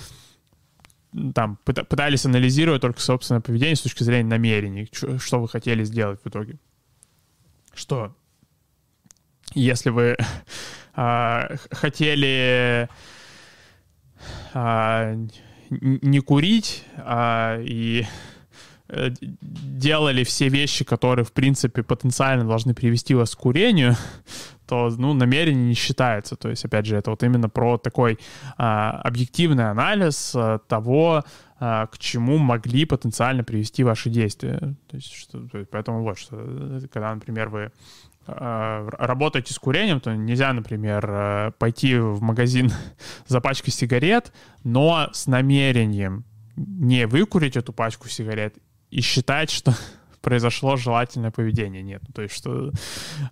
там 1.34 1.58
пытались 1.64 2.26
анализировать 2.26 2.82
только 2.82 3.00
собственное 3.00 3.42
поведение 3.42 3.76
с 3.76 3.82
точки 3.82 4.04
зрения 4.04 4.28
намерений, 4.28 4.90
что 4.92 5.40
вы 5.40 5.48
хотели 5.48 5.86
сделать 5.86 6.20
в 6.22 6.28
итоге 6.28 6.58
что 7.76 8.16
если 9.54 9.90
вы 9.90 10.18
а, 10.96 11.56
хотели 11.72 12.90
а, 14.54 15.16
не 15.70 16.20
курить 16.20 16.84
а, 16.98 17.60
и 17.60 18.06
э, 18.88 19.10
делали 19.22 20.24
все 20.24 20.48
вещи, 20.50 20.86
которые, 20.86 21.26
в 21.26 21.34
принципе, 21.34 21.84
потенциально 21.84 22.46
должны 22.46 22.74
привести 22.74 23.16
вас 23.16 23.36
к 23.36 23.40
курению, 23.40 23.96
то, 24.68 24.90
ну, 24.90 25.14
намерение 25.14 25.68
не 25.68 25.74
считается. 25.74 26.36
То 26.36 26.50
есть, 26.50 26.66
опять 26.66 26.86
же, 26.86 26.96
это 26.96 27.12
вот 27.12 27.24
именно 27.24 27.50
про 27.50 27.78
такой 27.78 28.20
а, 28.58 29.02
объективный 29.04 29.70
анализ 29.70 30.34
а, 30.36 30.60
того, 30.60 31.24
к 31.92 31.98
чему 31.98 32.38
могли 32.38 32.86
потенциально 32.86 33.44
привести 33.44 33.84
ваши 33.84 34.10
действия. 34.10 34.60
То 34.88 34.96
есть, 34.96 35.14
что, 35.14 35.48
поэтому 35.72 36.04
вот, 36.04 36.20
что, 36.20 36.38
когда, 36.92 37.14
например, 37.14 37.50
вы 37.50 37.72
а, 38.28 38.88
работаете 38.98 39.54
с 39.54 39.60
курением, 39.60 40.00
то 40.00 40.16
нельзя, 40.16 40.52
например, 40.52 41.06
а, 41.08 41.52
пойти 41.52 41.98
в 41.98 42.22
магазин 42.22 42.72
за 43.28 43.40
пачкой 43.40 43.72
сигарет, 43.72 44.34
но 44.64 45.10
с 45.14 45.28
намерением 45.28 46.26
не 46.56 47.06
выкурить 47.06 47.56
эту 47.56 47.74
пачку 47.74 48.08
сигарет 48.08 48.56
и 48.90 49.02
считать, 49.02 49.52
что 49.52 49.74
произошло 50.22 50.76
желательное 50.76 51.32
поведение. 51.32 51.84
Нет. 51.84 52.02
То 52.14 52.24
есть, 52.24 52.36
что 52.36 52.72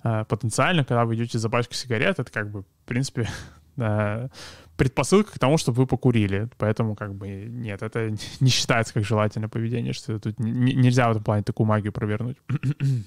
э, 0.04 0.26
потенциально, 0.26 0.84
когда 0.84 1.06
вы 1.06 1.16
идете 1.16 1.40
за 1.40 1.50
пачкой 1.50 1.76
сигарет, 1.76 2.20
это 2.20 2.32
как 2.32 2.52
бы, 2.52 2.62
в 2.62 2.86
принципе, 2.86 3.24
э, 3.24 3.26
предпосылка 3.76 5.34
к 5.34 5.40
тому, 5.40 5.58
чтобы 5.58 5.78
вы 5.82 5.88
покурили. 5.88 6.50
Поэтому, 6.58 6.96
как 6.96 7.16
бы, 7.16 7.28
нет, 7.28 7.82
это 7.82 8.10
не 8.40 8.50
считается 8.50 8.94
как 8.94 9.04
желательное 9.04 9.50
поведение, 9.50 9.94
что 9.94 10.20
тут 10.20 10.40
нельзя 10.40 11.08
в 11.08 11.12
этом 11.12 11.24
плане 11.24 11.44
такую 11.44 11.68
магию 11.68 11.94
провернуть. 11.94 12.38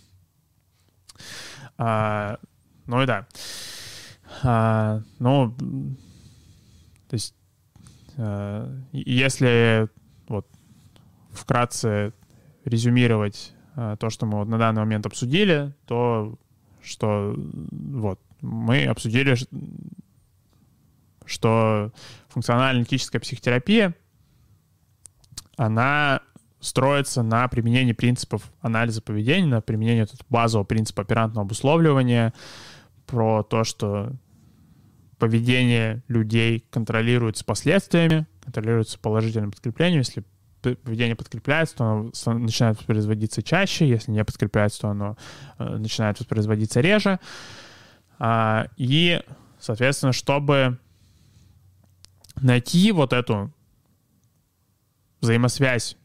а, 1.79 2.39
ну 2.87 3.03
и 3.03 3.07
да. 3.07 3.27
А, 4.43 5.03
ну, 5.19 5.55
то 7.09 7.15
есть, 7.15 7.35
а, 8.17 8.73
если 8.93 9.89
вот 10.29 10.47
вкратце 11.33 12.13
резюмировать 12.65 13.55
а, 13.75 13.97
то, 13.97 14.11
что 14.11 14.27
мы 14.27 14.39
вот 14.39 14.49
на 14.49 14.59
данный 14.59 14.81
момент 14.81 15.07
обсудили, 15.07 15.75
то 15.87 16.39
что 16.83 17.35
вот 17.37 18.21
мы 18.41 18.85
обсудили, 18.85 19.37
что 21.27 21.93
функционально-аналитическая 22.29 23.21
психотерапия, 23.21 23.95
она 25.57 26.21
строится 26.61 27.23
на 27.23 27.47
применении 27.49 27.93
принципов 27.93 28.51
анализа 28.61 29.03
поведения, 29.03 29.47
на 29.47 29.61
применении 29.61 30.07
базового 30.29 30.65
принципа 30.65 31.03
оперантного 31.03 31.45
обусловливания, 31.45 32.33
про 33.07 33.43
то, 33.43 33.65
что 33.65 34.13
поведение 35.19 36.03
людей 36.09 36.65
контролируется 36.71 37.45
последствиями, 37.45 38.27
контролируется 38.43 38.99
положительным 38.99 39.51
подкреплением. 39.51 40.01
Если 40.01 40.25
поведение 40.61 41.15
подкрепляется, 41.15 41.77
то 41.77 41.85
оно 41.85 42.39
начинает 42.39 42.79
воспроизводиться 42.79 43.43
чаще, 43.43 43.89
если 43.89 44.11
не 44.11 44.25
подкрепляется, 44.25 44.83
то 44.83 44.89
оно 44.89 45.17
э, 45.59 45.77
начинает 45.77 46.19
воспроизводиться 46.19 46.81
реже. 46.81 47.21
А, 48.19 48.67
и, 48.77 49.21
соответственно, 49.61 50.13
чтобы 50.13 50.79
найти 52.41 52.93
вот 52.93 53.13
эту 53.13 53.53
взаимосвязь 55.21 55.97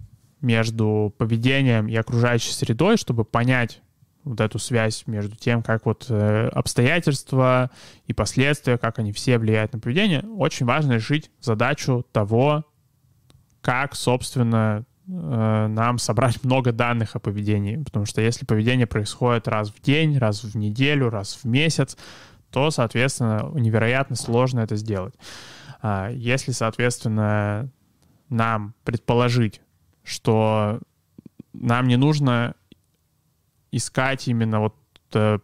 между 0.42 1.14
поведением 1.18 1.88
и 1.88 1.96
окружающей 1.96 2.52
средой, 2.52 2.98
чтобы 2.98 3.24
понять 3.24 3.82
вот 4.24 4.40
эту 4.40 4.60
связь 4.60 5.04
между 5.08 5.36
тем, 5.36 5.64
как 5.64 5.86
вот 5.86 6.06
э, 6.10 6.48
обстоятельства 6.50 7.72
и 8.06 8.14
последствия, 8.14 8.78
как 8.78 9.00
они 9.00 9.12
все 9.12 9.38
влияют 9.38 9.74
на 9.74 9.80
поведение, 9.80 10.22
очень 10.22 10.66
важно 10.66 10.94
решить 10.94 11.32
задачу 11.40 12.06
того, 12.12 12.66
как, 13.62 13.96
собственно, 13.96 14.86
э, 15.08 15.68
нам 15.68 15.98
собрать 15.98 16.44
много 16.44 16.72
данных 16.72 17.16
о 17.16 17.20
поведении. 17.20 17.78
Потому 17.78 18.06
что 18.06 18.22
если 18.22 18.46
поведение 18.46 18.88
происходит 18.88 19.48
раз 19.48 19.72
в 19.72 19.82
день, 19.82 20.18
раз 20.18 20.44
в 20.44 20.56
неделю, 20.56 21.10
раз 21.10 21.40
в 21.42 21.46
месяц, 21.46 21.98
то, 22.52 22.70
соответственно, 22.70 23.50
невероятно 23.54 24.16
сложно 24.16 24.60
это 24.60 24.76
сделать. 24.76 25.16
А 25.82 26.10
если, 26.10 26.52
соответственно, 26.52 27.70
нам 28.30 28.76
предположить, 28.84 29.62
что 30.04 30.80
нам 31.54 31.88
не 31.88 31.98
нужно 31.98 32.56
искать 33.72 34.28
именно 34.28 34.60
вот, 34.60 34.76
э, 35.14 35.40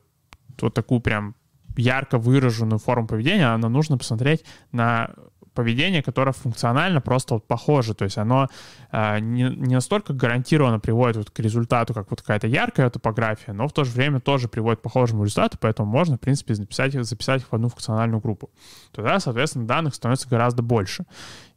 вот 0.61 0.73
такую 0.73 1.01
прям 1.01 1.35
ярко 1.75 2.17
выраженную 2.17 2.79
форму 2.79 3.07
поведения, 3.07 3.47
а 3.47 3.57
нам 3.57 3.73
нужно 3.73 3.97
посмотреть 3.97 4.43
на 4.71 5.13
поведение, 5.57 6.03
которое 6.03 6.33
функционально 6.33 7.01
просто 7.01 7.33
вот 7.33 7.47
похоже, 7.47 7.95
то 7.95 8.05
есть 8.05 8.19
оно 8.19 8.47
э, 8.91 9.19
не, 9.19 9.49
не 9.49 9.73
настолько 9.73 10.13
гарантированно 10.13 10.79
приводит 10.79 11.17
вот 11.17 11.31
к 11.31 11.39
результату, 11.39 11.95
как 11.95 12.11
вот 12.11 12.21
какая-то 12.21 12.45
яркая 12.45 12.91
топография, 12.91 13.53
но 13.53 13.67
в 13.67 13.73
то 13.73 13.83
же 13.83 13.91
время 13.91 14.19
тоже 14.19 14.47
приводит 14.47 14.81
к 14.81 14.83
похожему 14.83 15.23
результату, 15.23 15.57
поэтому 15.59 15.91
можно, 15.91 16.17
в 16.17 16.19
принципе, 16.19 16.53
записать, 16.53 16.93
записать 16.93 17.41
их 17.41 17.47
в 17.47 17.55
одну 17.55 17.69
функциональную 17.69 18.21
группу. 18.21 18.51
Тогда, 18.91 19.19
соответственно, 19.19 19.65
данных 19.65 19.95
становится 19.95 20.29
гораздо 20.29 20.61
больше. 20.61 21.05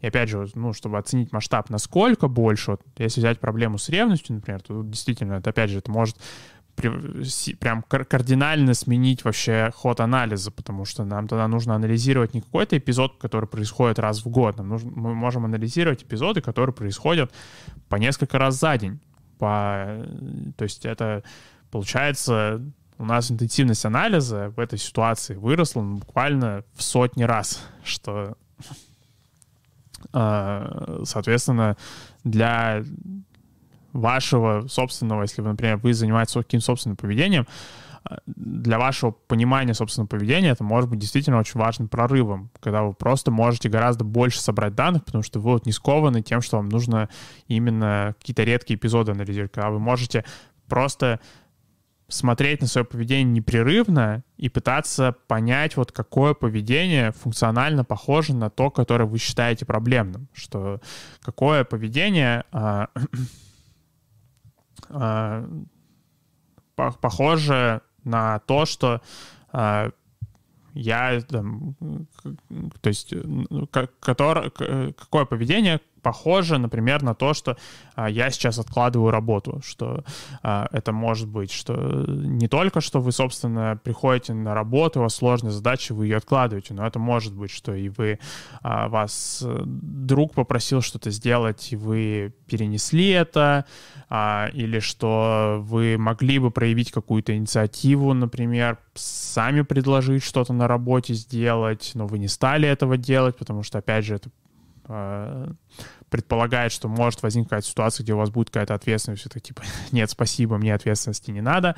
И 0.00 0.06
опять 0.06 0.30
же, 0.30 0.48
ну, 0.54 0.72
чтобы 0.72 0.96
оценить 0.96 1.30
масштаб, 1.30 1.68
насколько 1.68 2.26
больше, 2.26 2.70
вот, 2.70 2.80
если 2.96 3.20
взять 3.20 3.38
проблему 3.38 3.76
с 3.76 3.90
ревностью, 3.90 4.36
например, 4.36 4.62
то 4.62 4.82
действительно, 4.82 5.34
это 5.34 5.50
опять 5.50 5.68
же, 5.68 5.78
это 5.78 5.90
может 5.90 6.16
прям 6.74 7.82
кардинально 7.82 8.74
сменить 8.74 9.24
вообще 9.24 9.70
ход 9.74 10.00
анализа, 10.00 10.50
потому 10.50 10.84
что 10.84 11.04
нам 11.04 11.28
тогда 11.28 11.46
нужно 11.48 11.74
анализировать 11.74 12.34
не 12.34 12.40
какой-то 12.40 12.78
эпизод, 12.78 13.18
который 13.18 13.48
происходит 13.48 13.98
раз 13.98 14.24
в 14.24 14.28
год, 14.28 14.56
нам 14.56 14.68
нужно, 14.68 14.90
мы 14.90 15.14
можем 15.14 15.44
анализировать 15.44 16.02
эпизоды, 16.02 16.40
которые 16.40 16.74
происходят 16.74 17.32
по 17.88 17.96
несколько 17.96 18.38
раз 18.38 18.58
за 18.58 18.78
день. 18.78 19.00
По, 19.38 20.06
то 20.56 20.64
есть 20.64 20.84
это 20.86 21.22
получается 21.70 22.62
у 23.00 23.04
нас 23.06 23.30
интенсивность 23.30 23.86
анализа 23.86 24.50
в 24.50 24.60
этой 24.60 24.78
ситуации 24.78 25.34
выросла 25.34 25.80
буквально 25.80 26.64
в 26.74 26.82
сотни 26.82 27.22
раз, 27.22 27.66
что, 27.82 28.36
а, 30.12 31.00
соответственно, 31.04 31.78
для 32.24 32.84
вашего 33.92 34.66
собственного, 34.68 35.22
если, 35.22 35.42
вы, 35.42 35.50
например, 35.50 35.76
вы 35.78 35.94
занимаетесь 35.94 36.34
каким-то 36.34 36.66
собственным 36.66 36.96
поведением, 36.96 37.46
э, 38.08 38.16
для 38.26 38.78
вашего 38.78 39.10
понимания 39.10 39.74
собственного 39.74 40.08
поведения 40.08 40.50
это 40.50 40.64
может 40.64 40.88
быть 40.90 40.98
действительно 40.98 41.38
очень 41.38 41.58
важным 41.60 41.88
прорывом, 41.88 42.50
когда 42.60 42.82
вы 42.82 42.94
просто 42.94 43.30
можете 43.30 43.68
гораздо 43.68 44.04
больше 44.04 44.40
собрать 44.40 44.74
данных, 44.74 45.04
потому 45.04 45.22
что 45.22 45.40
вы 45.40 45.52
вот 45.52 45.66
не 45.66 45.72
скованы 45.72 46.22
тем, 46.22 46.40
что 46.40 46.56
вам 46.56 46.68
нужно 46.68 47.08
именно 47.48 48.14
какие-то 48.18 48.44
редкие 48.44 48.78
эпизоды 48.78 49.12
анализировать, 49.12 49.52
когда 49.52 49.70
вы 49.70 49.78
можете 49.78 50.24
просто 50.68 51.20
смотреть 52.12 52.60
на 52.60 52.66
свое 52.66 52.84
поведение 52.84 53.24
непрерывно 53.24 54.22
и 54.36 54.48
пытаться 54.48 55.14
понять, 55.26 55.76
вот 55.76 55.92
какое 55.92 56.34
поведение 56.34 57.12
функционально 57.12 57.84
похоже 57.84 58.34
на 58.34 58.50
то, 58.50 58.70
которое 58.70 59.04
вы 59.04 59.18
считаете 59.18 59.64
проблемным, 59.64 60.28
что 60.32 60.80
какое 61.22 61.64
поведение 61.64 62.44
а, 62.52 62.88
э, 64.90 65.48
похоже 66.74 67.82
на 68.04 68.38
то, 68.40 68.64
что 68.66 69.00
э, 69.52 69.90
я 70.74 71.20
там, 71.22 71.74
то 72.80 72.88
есть, 72.88 73.12
который, 74.00 74.50
какое 74.92 75.24
поведение 75.24 75.80
похоже, 76.02 76.58
например, 76.58 77.02
на 77.02 77.14
то, 77.14 77.34
что 77.34 77.56
а, 77.94 78.08
я 78.08 78.30
сейчас 78.30 78.58
откладываю 78.58 79.10
работу, 79.10 79.60
что 79.64 80.04
а, 80.42 80.68
это 80.72 80.92
может 80.92 81.28
быть, 81.28 81.52
что 81.52 81.74
не 82.08 82.48
только, 82.48 82.80
что 82.80 83.00
вы, 83.00 83.12
собственно, 83.12 83.78
приходите 83.82 84.32
на 84.32 84.54
работу, 84.54 85.00
у 85.00 85.02
вас 85.02 85.14
сложная 85.14 85.52
задача, 85.52 85.94
вы 85.94 86.06
ее 86.06 86.16
откладываете, 86.16 86.74
но 86.74 86.86
это 86.86 86.98
может 86.98 87.34
быть, 87.34 87.50
что 87.50 87.74
и 87.74 87.88
вы, 87.88 88.18
а, 88.62 88.88
вас 88.88 89.42
э, 89.44 89.62
друг 89.64 90.34
попросил 90.34 90.80
что-то 90.80 91.10
сделать, 91.10 91.72
и 91.72 91.76
вы 91.76 92.34
перенесли 92.46 93.08
это, 93.08 93.64
а, 94.08 94.50
или 94.52 94.80
что 94.80 95.58
вы 95.60 95.96
могли 95.98 96.38
бы 96.38 96.50
проявить 96.50 96.90
какую-то 96.90 97.36
инициативу, 97.36 98.12
например, 98.12 98.78
сами 98.94 99.62
предложить 99.62 100.24
что-то 100.24 100.52
на 100.52 100.66
работе 100.68 101.14
сделать, 101.14 101.92
но 101.94 102.06
вы 102.06 102.18
не 102.18 102.28
стали 102.28 102.68
этого 102.68 102.96
делать, 102.96 103.36
потому 103.36 103.62
что, 103.62 103.78
опять 103.78 104.04
же, 104.04 104.16
это 104.16 104.30
предполагает, 106.08 106.72
что 106.72 106.88
может 106.88 107.22
возникнуть 107.22 107.64
ситуация, 107.64 108.04
где 108.04 108.14
у 108.14 108.18
вас 108.18 108.30
будет 108.30 108.50
какая-то 108.50 108.74
ответственность, 108.74 109.26
это 109.26 109.40
типа, 109.40 109.62
нет, 109.92 110.10
спасибо, 110.10 110.58
мне 110.58 110.74
ответственности 110.74 111.30
не 111.30 111.40
надо, 111.40 111.76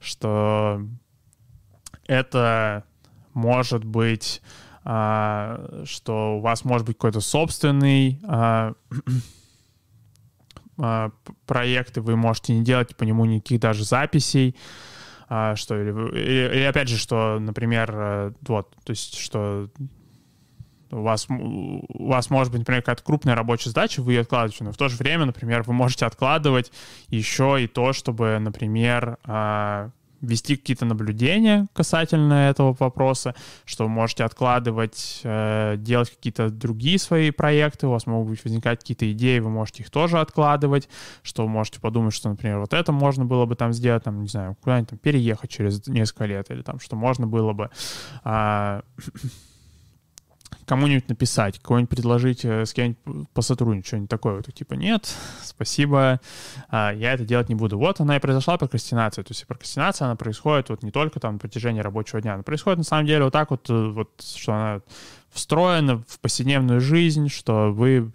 что 0.00 0.80
это 2.06 2.84
может 3.34 3.84
быть, 3.84 4.42
а, 4.84 5.82
что 5.84 6.38
у 6.38 6.40
вас 6.40 6.64
может 6.64 6.86
быть 6.86 6.96
какой-то 6.96 7.20
собственный 7.20 8.20
а, 8.26 8.72
проект, 11.46 11.96
и 11.96 12.00
вы 12.00 12.16
можете 12.16 12.54
не 12.54 12.64
делать 12.64 12.96
по 12.96 13.04
нему 13.04 13.24
никаких 13.26 13.60
даже 13.60 13.84
записей, 13.84 14.56
что 15.26 15.80
или, 15.80 15.90
или, 15.90 16.56
или 16.56 16.62
опять 16.64 16.88
же, 16.88 16.98
что, 16.98 17.38
например, 17.38 17.94
э, 17.94 18.32
вот, 18.42 18.74
то 18.84 18.90
есть, 18.90 19.16
что 19.16 19.70
у 20.94 21.02
вас, 21.02 21.26
у 21.28 22.08
вас 22.08 22.30
может 22.30 22.52
быть, 22.52 22.60
например, 22.60 22.82
какая-то 22.82 23.02
крупная 23.02 23.34
рабочая 23.34 23.70
задача, 23.70 24.00
вы 24.00 24.14
ее 24.14 24.20
откладываете, 24.20 24.64
но 24.64 24.72
в 24.72 24.76
то 24.76 24.88
же 24.88 24.96
время, 24.96 25.24
например, 25.24 25.62
вы 25.62 25.72
можете 25.72 26.06
откладывать 26.06 26.72
еще 27.08 27.62
и 27.62 27.66
то, 27.66 27.92
чтобы, 27.92 28.38
например, 28.38 29.18
а, 29.24 29.90
вести 30.24 30.56
какие-то 30.56 30.84
наблюдения 30.84 31.66
касательно 31.72 32.48
этого 32.48 32.74
вопроса, 32.78 33.34
что 33.64 33.84
вы 33.84 33.90
можете 33.90 34.24
откладывать, 34.24 35.20
э, 35.22 35.76
делать 35.78 36.10
какие-то 36.10 36.50
другие 36.50 36.98
свои 36.98 37.30
проекты, 37.30 37.86
у 37.86 37.90
вас 37.90 38.06
могут 38.06 38.30
быть 38.30 38.44
возникать 38.44 38.80
какие-то 38.80 39.10
идеи, 39.12 39.38
вы 39.38 39.50
можете 39.50 39.82
их 39.82 39.90
тоже 39.90 40.18
откладывать, 40.18 40.88
что 41.22 41.42
вы 41.42 41.48
можете 41.48 41.80
подумать, 41.80 42.14
что, 42.14 42.30
например, 42.30 42.58
вот 42.58 42.72
это 42.72 42.92
можно 42.92 43.24
было 43.24 43.46
бы 43.46 43.54
там 43.54 43.72
сделать, 43.72 44.04
там, 44.04 44.22
не 44.22 44.28
знаю, 44.28 44.56
куда-нибудь 44.62 44.90
там 44.90 44.98
переехать 44.98 45.50
через 45.50 45.86
несколько 45.86 46.24
лет, 46.24 46.50
или 46.50 46.62
там, 46.62 46.80
что 46.80 46.96
можно 46.96 47.26
было 47.26 47.52
бы... 47.52 47.70
Кому-нибудь 50.66 51.08
написать, 51.08 51.58
кого-нибудь 51.58 51.90
предложить 51.90 52.44
э, 52.44 52.64
с 52.64 52.72
кем-нибудь 52.72 53.28
посотрудничать, 53.34 53.86
что-нибудь 53.86 54.10
такое. 54.10 54.36
Вот, 54.36 54.52
типа, 54.52 54.74
нет, 54.74 55.12
спасибо, 55.42 56.20
а, 56.68 56.92
я 56.92 57.12
это 57.12 57.24
делать 57.24 57.48
не 57.48 57.54
буду. 57.54 57.78
Вот 57.78 58.00
она 58.00 58.16
и 58.16 58.20
произошла 58.20 58.56
прокрастинация. 58.56 59.24
То 59.24 59.32
есть 59.32 59.46
прокрастинация, 59.46 60.06
она 60.06 60.16
происходит 60.16 60.70
вот 60.70 60.82
не 60.82 60.90
только 60.90 61.20
там 61.20 61.34
на 61.34 61.38
протяжении 61.38 61.80
рабочего 61.80 62.20
дня, 62.20 62.34
она 62.34 62.42
происходит 62.42 62.78
на 62.78 62.84
самом 62.84 63.06
деле 63.06 63.24
вот 63.24 63.32
так 63.32 63.50
вот, 63.50 63.68
э, 63.68 63.88
вот 63.88 64.22
что 64.22 64.52
она 64.52 64.80
встроена 65.30 66.02
в 66.06 66.20
повседневную 66.20 66.80
жизнь, 66.80 67.28
что 67.28 67.72
вы 67.72 68.12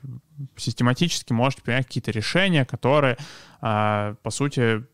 систематически 0.55 1.33
можете 1.33 1.61
принять 1.61 1.85
какие-то 1.85 2.11
решения, 2.11 2.65
которые, 2.65 3.17
а, 3.61 4.15
по 4.23 4.29
сути, 4.31 4.85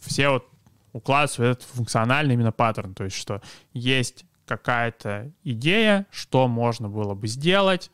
все 0.00 0.30
вот 0.30 0.46
укладываются 0.92 1.42
в 1.42 1.44
этот 1.44 1.62
функциональный 1.64 2.34
именно 2.34 2.52
паттерн. 2.52 2.94
То 2.94 3.04
есть, 3.04 3.16
что 3.16 3.40
есть 3.72 4.24
какая-то 4.50 5.30
идея, 5.44 6.06
что 6.10 6.48
можно 6.48 6.88
было 6.88 7.14
бы 7.14 7.28
сделать, 7.28 7.90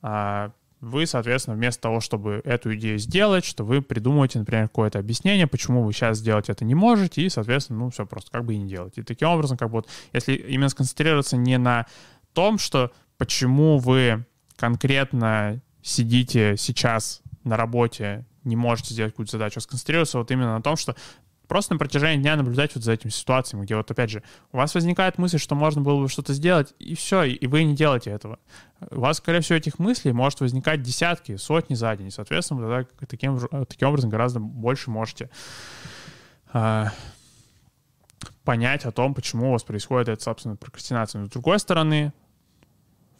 а, 0.00 0.50
вы, 0.80 1.06
соответственно, 1.06 1.56
вместо 1.56 1.82
того, 1.82 2.00
чтобы 2.00 2.40
эту 2.44 2.74
идею 2.74 2.98
сделать, 2.98 3.44
что 3.44 3.64
вы 3.64 3.82
придумываете, 3.82 4.38
например, 4.38 4.68
какое-то 4.68 4.98
объяснение, 4.98 5.46
почему 5.46 5.82
вы 5.82 5.92
сейчас 5.92 6.18
сделать 6.18 6.48
это 6.48 6.64
не 6.64 6.74
можете, 6.74 7.20
и, 7.22 7.28
соответственно, 7.28 7.80
ну, 7.80 7.90
все 7.90 8.06
просто 8.06 8.30
как 8.30 8.44
бы 8.46 8.54
и 8.54 8.58
не 8.58 8.68
делать. 8.68 8.96
И 8.96 9.02
таким 9.02 9.28
образом, 9.28 9.58
как 9.58 9.68
бы 9.68 9.76
вот, 9.76 9.88
если 10.14 10.34
именно 10.34 10.70
сконцентрироваться 10.70 11.36
не 11.36 11.58
на 11.58 11.86
том, 12.32 12.58
что 12.58 12.92
почему 13.18 13.78
вы 13.78 14.24
конкретно 14.56 15.60
сидите 15.82 16.56
сейчас 16.56 17.22
на 17.44 17.58
работе, 17.58 18.24
не 18.44 18.56
можете 18.56 18.94
сделать 18.94 19.12
какую-то 19.12 19.32
задачу, 19.32 19.58
а 19.58 19.60
сконцентрироваться 19.60 20.18
вот 20.18 20.30
именно 20.30 20.54
на 20.54 20.62
том, 20.62 20.76
что 20.76 20.96
просто 21.54 21.74
на 21.74 21.78
протяжении 21.78 22.20
дня 22.20 22.34
наблюдать 22.34 22.74
вот 22.74 22.82
за 22.82 22.90
этими 22.90 23.12
ситуациями, 23.12 23.64
где 23.64 23.76
вот 23.76 23.88
опять 23.88 24.10
же 24.10 24.24
у 24.50 24.56
вас 24.56 24.74
возникает 24.74 25.18
мысль, 25.18 25.38
что 25.38 25.54
можно 25.54 25.82
было 25.82 26.02
бы 26.02 26.08
что-то 26.08 26.32
сделать, 26.32 26.74
и 26.80 26.96
все, 26.96 27.22
и 27.22 27.46
вы 27.46 27.62
не 27.62 27.76
делаете 27.76 28.10
этого. 28.10 28.40
У 28.90 28.98
вас, 28.98 29.18
скорее 29.18 29.38
всего, 29.38 29.56
этих 29.56 29.78
мыслей 29.78 30.10
может 30.10 30.40
возникать 30.40 30.82
десятки, 30.82 31.36
сотни 31.36 31.76
за 31.76 31.94
день, 31.94 32.10
соответственно, 32.10 32.60
тогда 32.60 33.06
таким, 33.06 33.38
таким 33.68 33.86
образом 33.86 34.10
гораздо 34.10 34.40
больше 34.40 34.90
можете 34.90 35.30
э, 36.52 36.86
понять 38.42 38.84
о 38.84 38.90
том, 38.90 39.14
почему 39.14 39.50
у 39.50 39.52
вас 39.52 39.62
происходит 39.62 40.08
эта, 40.08 40.24
собственно, 40.24 40.56
прокрастинация. 40.56 41.20
Но 41.20 41.26
с 41.28 41.30
другой 41.30 41.60
стороны, 41.60 42.12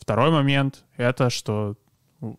второй 0.00 0.32
момент— 0.32 0.84
это 0.96 1.30
что 1.30 1.76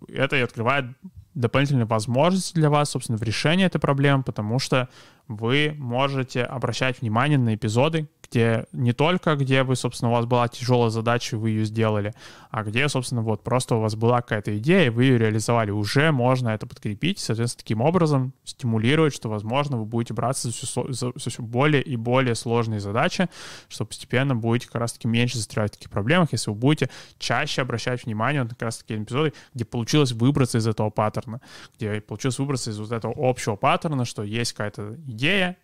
это 0.09 0.35
и 0.35 0.41
открывает 0.41 0.87
дополнительные 1.35 1.85
возможности 1.85 2.55
для 2.55 2.69
вас, 2.69 2.89
собственно, 2.89 3.17
в 3.17 3.23
решении 3.23 3.65
этой 3.65 3.79
проблемы, 3.79 4.23
потому 4.23 4.57
что 4.57 4.89
вы 5.27 5.75
можете 5.77 6.43
обращать 6.43 7.01
внимание 7.01 7.37
на 7.37 7.53
эпизоды, 7.53 8.07
где 8.29 8.65
не 8.71 8.93
только, 8.93 9.35
где 9.35 9.63
вы, 9.63 9.75
собственно, 9.75 10.11
у 10.11 10.13
вас 10.13 10.25
была 10.25 10.47
тяжелая 10.47 10.89
задача, 10.89 11.37
вы 11.37 11.51
ее 11.51 11.65
сделали, 11.65 12.13
а 12.49 12.63
где, 12.63 12.87
собственно, 12.89 13.21
вот 13.21 13.43
просто 13.43 13.75
у 13.75 13.81
вас 13.81 13.95
была 13.95 14.21
какая-то 14.21 14.57
идея, 14.57 14.87
и 14.87 14.89
вы 14.89 15.05
ее 15.05 15.17
реализовали. 15.17 15.71
Уже 15.71 16.11
можно 16.11 16.49
это 16.49 16.67
подкрепить, 16.67 17.19
соответственно, 17.19 17.63
таким 17.63 17.81
образом 17.81 18.33
стимулировать, 18.43 19.13
что, 19.13 19.29
возможно, 19.29 19.77
вы 19.77 19.85
будете 19.85 20.13
браться 20.13 20.49
за 20.49 20.53
все, 20.53 20.85
за 20.91 21.11
все 21.15 21.41
более 21.41 21.81
и 21.81 21.95
более 21.95 22.35
сложные 22.35 22.79
задачи, 22.79 23.29
что 23.67 23.85
постепенно 23.85 24.35
будете 24.35 24.67
как 24.67 24.81
раз-таки 24.81 25.07
меньше 25.07 25.37
застревать 25.37 25.71
в 25.71 25.77
таких 25.77 25.89
проблемах, 25.89 26.29
если 26.31 26.49
вы 26.49 26.55
будете 26.55 26.89
чаще 27.17 27.61
обращать 27.61 28.05
внимание 28.05 28.43
на 28.43 28.49
как 28.49 28.61
раз-таки 28.61 28.95
эпизоды, 28.95 29.33
где 29.53 29.65
получилось 29.65 30.11
выбраться 30.11 30.57
из 30.57 30.67
этого 30.67 30.89
паттерна, 30.89 31.41
где 31.77 32.01
получилось 32.01 32.39
выбраться 32.39 32.71
из 32.71 32.79
вот 32.79 32.91
этого 32.91 33.13
общего 33.17 33.55
паттерна, 33.55 34.05
что 34.05 34.23
есть 34.23 34.53
какая-то 34.53 34.95
идея, 35.07 35.57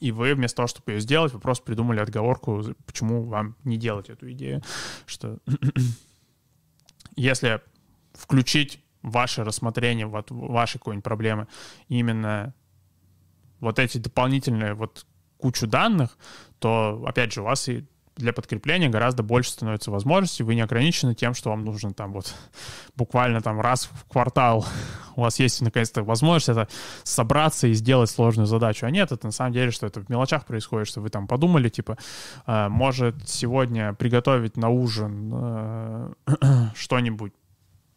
и 0.00 0.12
вы 0.12 0.34
вместо 0.34 0.56
того, 0.56 0.66
чтобы 0.66 0.92
ее 0.92 1.00
сделать, 1.00 1.32
вы 1.32 1.40
просто 1.40 1.64
придумали 1.64 2.00
отговорку, 2.00 2.64
почему 2.86 3.22
вам 3.24 3.56
не 3.64 3.76
делать 3.76 4.08
эту 4.08 4.30
идею. 4.32 4.62
Что 5.06 5.38
если 7.16 7.60
включить 8.14 8.82
ваше 9.02 9.44
рассмотрение 9.44 10.06
вот 10.06 10.30
вашей 10.30 10.78
какой-нибудь 10.78 11.04
проблемы 11.04 11.48
именно 11.88 12.54
вот 13.60 13.78
эти 13.78 13.98
дополнительные 13.98 14.74
вот 14.74 15.06
кучу 15.36 15.66
данных, 15.66 16.18
то, 16.58 17.02
опять 17.06 17.32
же, 17.32 17.42
у 17.42 17.44
вас 17.44 17.68
и 17.68 17.86
для 18.16 18.32
подкрепления 18.32 18.88
гораздо 18.88 19.22
больше 19.22 19.50
становится 19.50 19.90
возможностей. 19.90 20.42
Вы 20.42 20.54
не 20.54 20.60
ограничены 20.60 21.14
тем, 21.14 21.34
что 21.34 21.50
вам 21.50 21.64
нужно 21.64 21.92
там 21.92 22.12
вот 22.12 22.34
буквально 22.96 23.40
там 23.40 23.60
раз 23.60 23.88
в 23.92 24.04
квартал 24.10 24.66
у 25.16 25.22
вас 25.22 25.38
есть 25.38 25.60
наконец-то 25.60 26.02
возможность 26.02 26.48
это 26.48 26.68
собраться 27.02 27.66
и 27.66 27.74
сделать 27.74 28.10
сложную 28.10 28.46
задачу. 28.46 28.86
А 28.86 28.90
нет, 28.90 29.12
это 29.12 29.26
на 29.26 29.32
самом 29.32 29.52
деле, 29.52 29.70
что 29.70 29.86
это 29.86 30.00
в 30.00 30.08
мелочах 30.08 30.46
происходит, 30.46 30.88
что 30.88 31.00
вы 31.00 31.10
там 31.10 31.26
подумали, 31.26 31.68
типа, 31.68 31.98
э, 32.46 32.68
может 32.68 33.28
сегодня 33.28 33.92
приготовить 33.94 34.56
на 34.56 34.68
ужин 34.68 35.30
э, 35.32 36.12
что-нибудь 36.74 37.32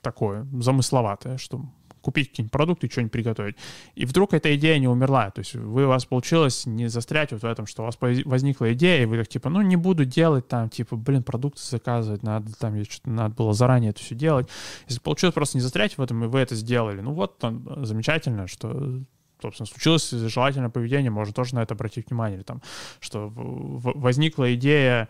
такое 0.01 0.45
замысловатое, 0.51 1.37
что 1.37 1.61
купить 2.03 2.29
какие-нибудь 2.29 2.51
продукты, 2.51 2.89
что-нибудь 2.91 3.11
приготовить. 3.11 3.55
И 3.95 4.05
вдруг 4.05 4.33
эта 4.33 4.55
идея 4.55 4.77
не 4.77 4.87
умерла. 4.87 5.31
То 5.31 5.39
есть 5.39 5.55
вы, 5.55 5.85
у 5.85 5.87
вас 5.87 6.05
получилось 6.05 6.65
не 6.65 6.87
застрять 6.87 7.31
вот 7.31 7.41
в 7.41 7.45
этом, 7.45 7.65
что 7.65 7.83
у 7.83 7.85
вас 7.85 7.97
возникла 7.99 8.73
идея, 8.73 9.03
и 9.03 9.05
вы 9.05 9.17
так 9.17 9.27
типа, 9.29 9.49
ну 9.49 9.61
не 9.61 9.77
буду 9.77 10.05
делать 10.05 10.47
там, 10.47 10.69
типа, 10.69 10.97
блин, 10.97 11.23
продукты 11.23 11.61
заказывать, 11.63 12.21
надо 12.21 12.53
там, 12.55 12.83
что-то 12.83 13.09
надо 13.09 13.35
было 13.35 13.53
заранее 13.53 13.91
это 13.91 14.01
все 14.01 14.15
делать. 14.15 14.47
Если 14.87 14.99
получилось 14.99 15.33
просто 15.33 15.57
не 15.57 15.61
застрять 15.61 15.97
в 15.97 16.01
этом, 16.01 16.23
и 16.23 16.27
вы 16.27 16.39
это 16.39 16.55
сделали, 16.55 17.01
ну 17.01 17.13
вот 17.13 17.39
там 17.39 17.85
замечательно, 17.85 18.47
что 18.47 19.01
собственно, 19.41 19.67
случилось 19.67 20.09
желательное 20.09 20.69
поведение, 20.69 21.11
можно 21.11 21.33
тоже 21.33 21.55
на 21.55 21.63
это 21.63 21.73
обратить 21.73 22.09
внимание. 22.09 22.37
Или 22.37 22.43
там, 22.43 22.61
что 23.01 23.31
возникла 23.35 24.53
идея 24.55 25.09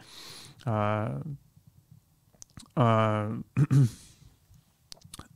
а, 0.66 1.22
а, 2.76 3.38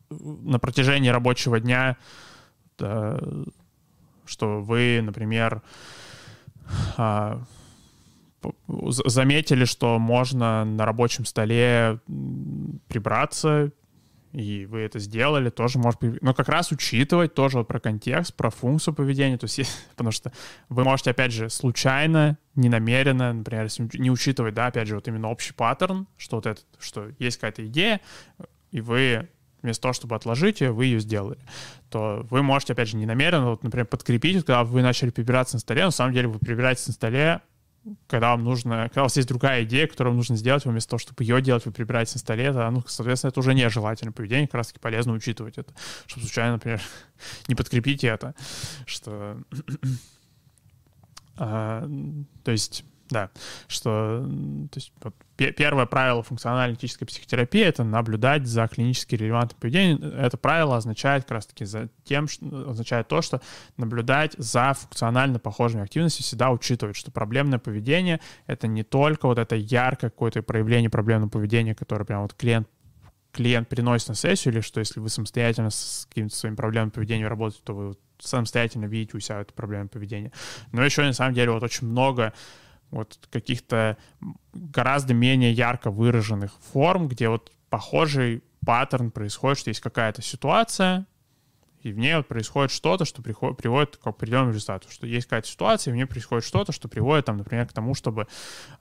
на 0.09 0.59
протяжении 0.59 1.09
рабочего 1.09 1.59
дня, 1.59 1.97
да, 2.77 3.19
что 4.25 4.61
вы, 4.61 5.01
например, 5.01 5.61
а, 6.97 7.41
заметили, 8.89 9.65
что 9.65 9.97
можно 9.99 10.63
на 10.65 10.85
рабочем 10.85 11.25
столе 11.25 11.99
прибраться, 12.87 13.71
и 14.33 14.65
вы 14.65 14.79
это 14.81 14.99
сделали, 14.99 15.49
тоже 15.49 15.79
может 15.79 15.99
быть... 15.99 16.21
Но 16.21 16.33
как 16.33 16.49
раз 16.49 16.71
учитывать 16.71 17.33
тоже 17.33 17.63
про 17.63 17.79
контекст, 17.79 18.35
про 18.35 18.49
функцию 18.49 18.93
поведения, 18.93 19.37
то 19.37 19.45
есть, 19.45 19.61
потому 19.91 20.11
что 20.11 20.31
вы 20.69 20.83
можете, 20.83 21.11
опять 21.11 21.31
же, 21.31 21.49
случайно, 21.49 22.37
ненамеренно, 22.55 23.33
например, 23.33 23.67
не 23.93 24.11
учитывать, 24.11 24.53
да, 24.53 24.67
опять 24.67 24.87
же, 24.87 24.95
вот 24.95 25.07
именно 25.07 25.29
общий 25.29 25.53
паттерн, 25.53 26.07
что 26.17 26.37
вот 26.37 26.45
это, 26.45 26.61
что 26.79 27.09
есть 27.19 27.37
какая-то 27.37 27.65
идея, 27.65 28.01
и 28.71 28.81
вы 28.81 29.29
вместо 29.68 29.84
того, 29.84 29.93
чтобы 29.93 30.15
отложить 30.15 30.61
ее, 30.61 30.72
вы 30.72 30.86
ее 30.86 30.99
сделали, 30.99 31.38
то 31.89 32.26
вы 32.30 32.41
можете, 32.41 32.74
опять 32.74 32.88
же, 32.89 32.97
не 32.97 33.05
намеренно, 33.05 33.51
вот, 33.51 33.63
например, 33.63 33.86
подкрепить, 33.86 34.38
когда 34.45 34.63
вы 34.63 34.82
начали 34.82 35.09
прибираться 35.09 35.55
на 35.55 35.59
столе, 35.59 35.86
на 35.86 35.91
самом 35.91 36.13
деле 36.13 36.28
вы 36.28 36.39
прибираетесь 36.39 36.88
на 36.88 36.93
столе, 36.93 37.41
когда 38.07 38.32
вам 38.32 38.43
нужно, 38.43 38.84
когда 38.89 39.01
у 39.01 39.05
вас 39.05 39.15
есть 39.15 39.28
другая 39.28 39.63
идея, 39.63 39.88
которую 39.88 40.11
вам 40.11 40.18
нужно 40.18 40.36
сделать, 40.36 40.65
вместо 40.65 40.91
того, 40.91 40.99
чтобы 40.99 41.24
ее 41.24 41.41
делать, 41.41 41.65
вы 41.65 41.72
прибираетесь 41.72 42.15
на 42.15 42.20
столе, 42.20 42.51
то, 42.51 42.70
ну, 42.70 42.84
соответственно, 42.88 43.30
это 43.30 43.39
уже 43.39 43.53
нежелательное 43.53 44.13
поведение, 44.13 44.47
как 44.47 44.55
раз-таки 44.55 44.80
полезно 44.80 45.13
учитывать 45.13 45.57
это, 45.57 45.74
чтобы 46.05 46.26
случайно, 46.26 46.53
например, 46.53 46.82
не 47.47 47.55
подкрепить 47.55 48.03
это, 48.03 48.36
что... 48.86 49.38
а, 51.38 51.89
то 52.43 52.51
есть 52.51 52.84
да, 53.09 53.29
что 53.67 54.27
то 54.71 54.77
есть, 54.77 54.91
вот, 55.01 55.15
первое 55.35 55.85
правило 55.85 56.23
функционально-аналитической 56.23 57.05
психотерапии— 57.05 57.61
это 57.63 57.83
наблюдать 57.83 58.47
за 58.47 58.67
клинически 58.67 59.15
релевантным 59.15 59.59
поведением. 59.59 60.03
Это 60.03 60.37
правило 60.37 60.77
означает 60.77 61.23
как 61.23 61.31
раз-таки 61.31 61.65
за 61.65 61.89
тем, 62.03 62.27
что, 62.27 62.69
означает 62.69 63.07
то, 63.07 63.21
что 63.21 63.41
наблюдать 63.77 64.33
за 64.37 64.73
функционально 64.73 65.39
похожими 65.39 65.83
активностями 65.83 66.23
всегда 66.23 66.51
учитывать, 66.51 66.95
что 66.95 67.11
проблемное 67.11 67.59
поведение— 67.59 68.19
это 68.47 68.67
не 68.67 68.83
только 68.83 69.27
вот 69.27 69.37
это 69.37 69.55
яркое 69.55 70.09
какое-то 70.09 70.41
проявление 70.41 70.89
проблемного 70.89 71.29
поведения, 71.29 71.75
которое 71.75 72.05
прям 72.05 72.23
вот 72.23 72.33
клиент 72.33 72.67
клиент 73.37 73.69
приносит 73.69 74.09
на 74.09 74.15
сессию, 74.15 74.53
или 74.53 74.61
что 74.61 74.79
если 74.79 74.99
вы 74.99 75.09
самостоятельно 75.09 75.69
с 75.69 76.07
каким-то 76.09 76.35
своим 76.35 76.55
проблемным 76.55 76.89
поведением 76.89 77.27
работаете, 77.27 77.61
то 77.63 77.75
вы 77.75 77.95
самостоятельно 78.19 78.85
видите 78.85 79.15
у 79.15 79.19
себя 79.19 79.41
это 79.41 79.53
проблемное 79.53 79.89
поведение. 79.89 80.31
Но 80.71 80.83
еще 80.83 81.03
на 81.03 81.13
самом 81.13 81.35
деле 81.35 81.51
вот 81.51 81.61
очень 81.61 81.87
много 81.87 82.33
вот 82.91 83.19
каких-то 83.31 83.97
гораздо 84.53 85.13
менее 85.13 85.51
ярко 85.51 85.91
выраженных 85.91 86.53
форм, 86.71 87.07
где 87.07 87.29
вот 87.29 87.51
похожий 87.69 88.43
паттерн 88.65 89.11
происходит, 89.11 89.59
что 89.59 89.69
есть 89.69 89.81
какая-то 89.81 90.21
ситуация, 90.21 91.05
и 91.81 91.91
в 91.91 91.97
ней 91.97 92.15
вот 92.15 92.27
происходит 92.27 92.71
что-то, 92.71 93.05
что 93.05 93.21
приходит, 93.21 93.57
приводит 93.57 93.97
к 93.97 94.07
определенному 94.07 94.51
результату, 94.51 94.89
что 94.91 95.07
есть 95.07 95.27
какая-то 95.27 95.47
ситуация, 95.47 95.91
и 95.91 95.93
в 95.93 95.97
ней 95.97 96.05
происходит 96.05 96.43
что-то, 96.43 96.71
что 96.71 96.88
приводит, 96.88 97.25
там, 97.25 97.38
например, 97.38 97.67
к 97.67 97.73
тому, 97.73 97.93
чтобы 97.93 98.27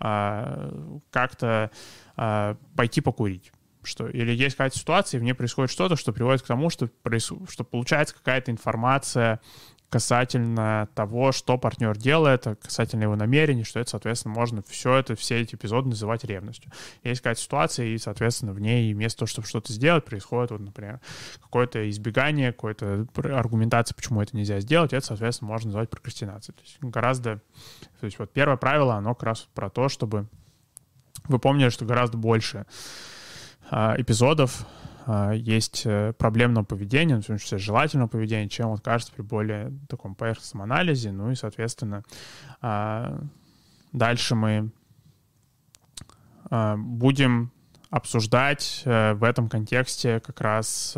э, 0.01 0.99
как-то 1.11 1.71
э, 2.17 2.57
пойти 2.75 3.01
покурить. 3.01 3.53
Что, 3.83 4.09
или 4.09 4.33
есть 4.33 4.57
какая-то 4.57 4.79
ситуация, 4.79 5.19
и 5.19 5.21
в 5.21 5.25
ней 5.25 5.35
происходит 5.35 5.71
что-то, 5.71 5.95
что 5.95 6.13
приводит 6.13 6.43
к 6.43 6.47
тому, 6.47 6.71
что, 6.71 6.89
проис... 7.03 7.31
что 7.49 7.63
получается 7.63 8.17
какая-то 8.17 8.51
информация 8.51 9.41
касательно 9.89 10.89
того, 10.95 11.33
что 11.33 11.59
партнер 11.59 11.97
делает, 11.97 12.47
касательно 12.61 13.05
его 13.05 13.17
намерений, 13.17 13.65
что 13.65 13.81
это, 13.81 13.91
соответственно, 13.91 14.35
можно 14.35 14.63
все 14.69 14.95
это, 14.95 15.15
все 15.15 15.41
эти 15.41 15.55
эпизоды 15.55 15.89
называть 15.89 16.25
ревностью. 16.25 16.73
Есть 17.05 17.21
какая-то 17.21 17.41
ситуация, 17.41 17.87
и, 17.87 17.99
соответственно, 17.99 18.53
в 18.53 18.61
ней 18.61 18.93
вместо 18.93 19.21
того, 19.21 19.29
чтобы 19.29 19.47
что-то 19.47 19.73
сделать, 19.73 20.05
происходит, 20.05 20.51
вот, 20.51 20.61
например, 20.61 21.01
какое-то 21.41 21.89
избегание, 21.89 22.53
какая-то 22.53 23.07
аргументация, 23.15 23.95
почему 23.95 24.21
это 24.21 24.37
нельзя 24.37 24.61
сделать, 24.61 24.93
это, 24.93 25.07
соответственно, 25.07 25.51
можно 25.51 25.69
назвать 25.69 25.91
прокрастинацией. 25.91 26.57
То 26.57 26.63
есть 26.63 26.79
гораздо... 26.81 27.41
То 28.01 28.07
есть 28.07 28.19
вот 28.19 28.33
первое 28.33 28.57
правило, 28.57 28.95
оно 28.97 29.15
как 29.15 29.23
раз 29.23 29.49
про 29.55 29.71
то, 29.71 29.89
чтобы 29.89 30.27
вы 31.29 31.39
помнили, 31.39 31.69
что 31.69 31.85
гораздо 31.85 32.19
больше 32.19 32.67
а, 33.71 33.95
эпизодов 33.99 34.65
а, 34.65 34.86
есть 35.35 35.83
э, 35.85 36.13
проблемного 36.15 36.65
поведения, 36.65 37.15
ну, 37.15 37.23
в 37.23 37.27
том 37.27 37.39
числе 37.39 37.59
желательного 37.59 38.09
поведения, 38.09 38.49
чем 38.49 38.71
вот 38.71 38.81
кажется 38.81 39.13
при 39.15 39.23
более 39.23 39.73
таком 39.89 40.17
поверхностном 40.17 40.63
анализе. 40.63 41.13
Ну 41.13 41.31
и, 41.31 41.37
соответственно, 41.37 42.03
а, 42.61 43.21
дальше 43.93 44.35
мы 44.35 44.73
а, 46.51 46.77
будем 46.77 47.53
обсуждать 47.91 48.83
э, 48.85 49.15
в 49.15 49.23
этом 49.23 49.49
контексте 49.49 50.21
как 50.21 50.41
раз 50.41 50.97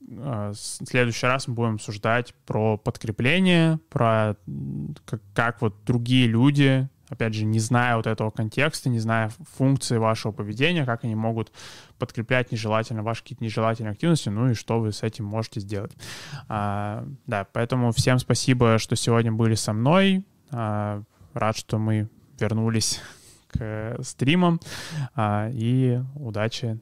в 0.00 0.54
следующий 0.54 1.26
раз 1.26 1.46
мы 1.46 1.54
будем 1.54 1.74
обсуждать 1.74 2.34
про 2.44 2.76
подкрепление, 2.76 3.78
про 3.90 4.34
как, 5.04 5.20
как 5.34 5.62
вот 5.62 5.84
другие 5.84 6.26
люди 6.26 6.88
опять 7.10 7.34
же, 7.34 7.44
не 7.44 7.58
зная 7.58 7.96
вот 7.96 8.06
этого 8.06 8.30
контекста, 8.30 8.88
не 8.88 9.00
зная 9.00 9.30
функции 9.56 9.98
вашего 9.98 10.32
поведения, 10.32 10.86
как 10.86 11.04
они 11.04 11.14
могут 11.14 11.52
подкреплять 11.98 12.52
нежелательно 12.52 13.02
ваши 13.02 13.22
какие-то 13.22 13.44
нежелательные 13.44 13.92
активности, 13.92 14.28
ну 14.30 14.50
и 14.50 14.54
что 14.54 14.80
вы 14.80 14.92
с 14.92 15.02
этим 15.02 15.26
можете 15.26 15.60
сделать. 15.60 15.92
А, 16.48 17.04
да, 17.26 17.46
поэтому 17.52 17.92
всем 17.92 18.18
спасибо, 18.18 18.78
что 18.78 18.96
сегодня 18.96 19.32
были 19.32 19.54
со 19.54 19.72
мной. 19.72 20.24
А, 20.50 21.02
рад, 21.34 21.56
что 21.56 21.78
мы 21.78 22.08
вернулись 22.38 23.00
к 23.48 23.96
стримам. 24.02 24.60
А, 25.14 25.50
и 25.52 26.00
удачи 26.14 26.78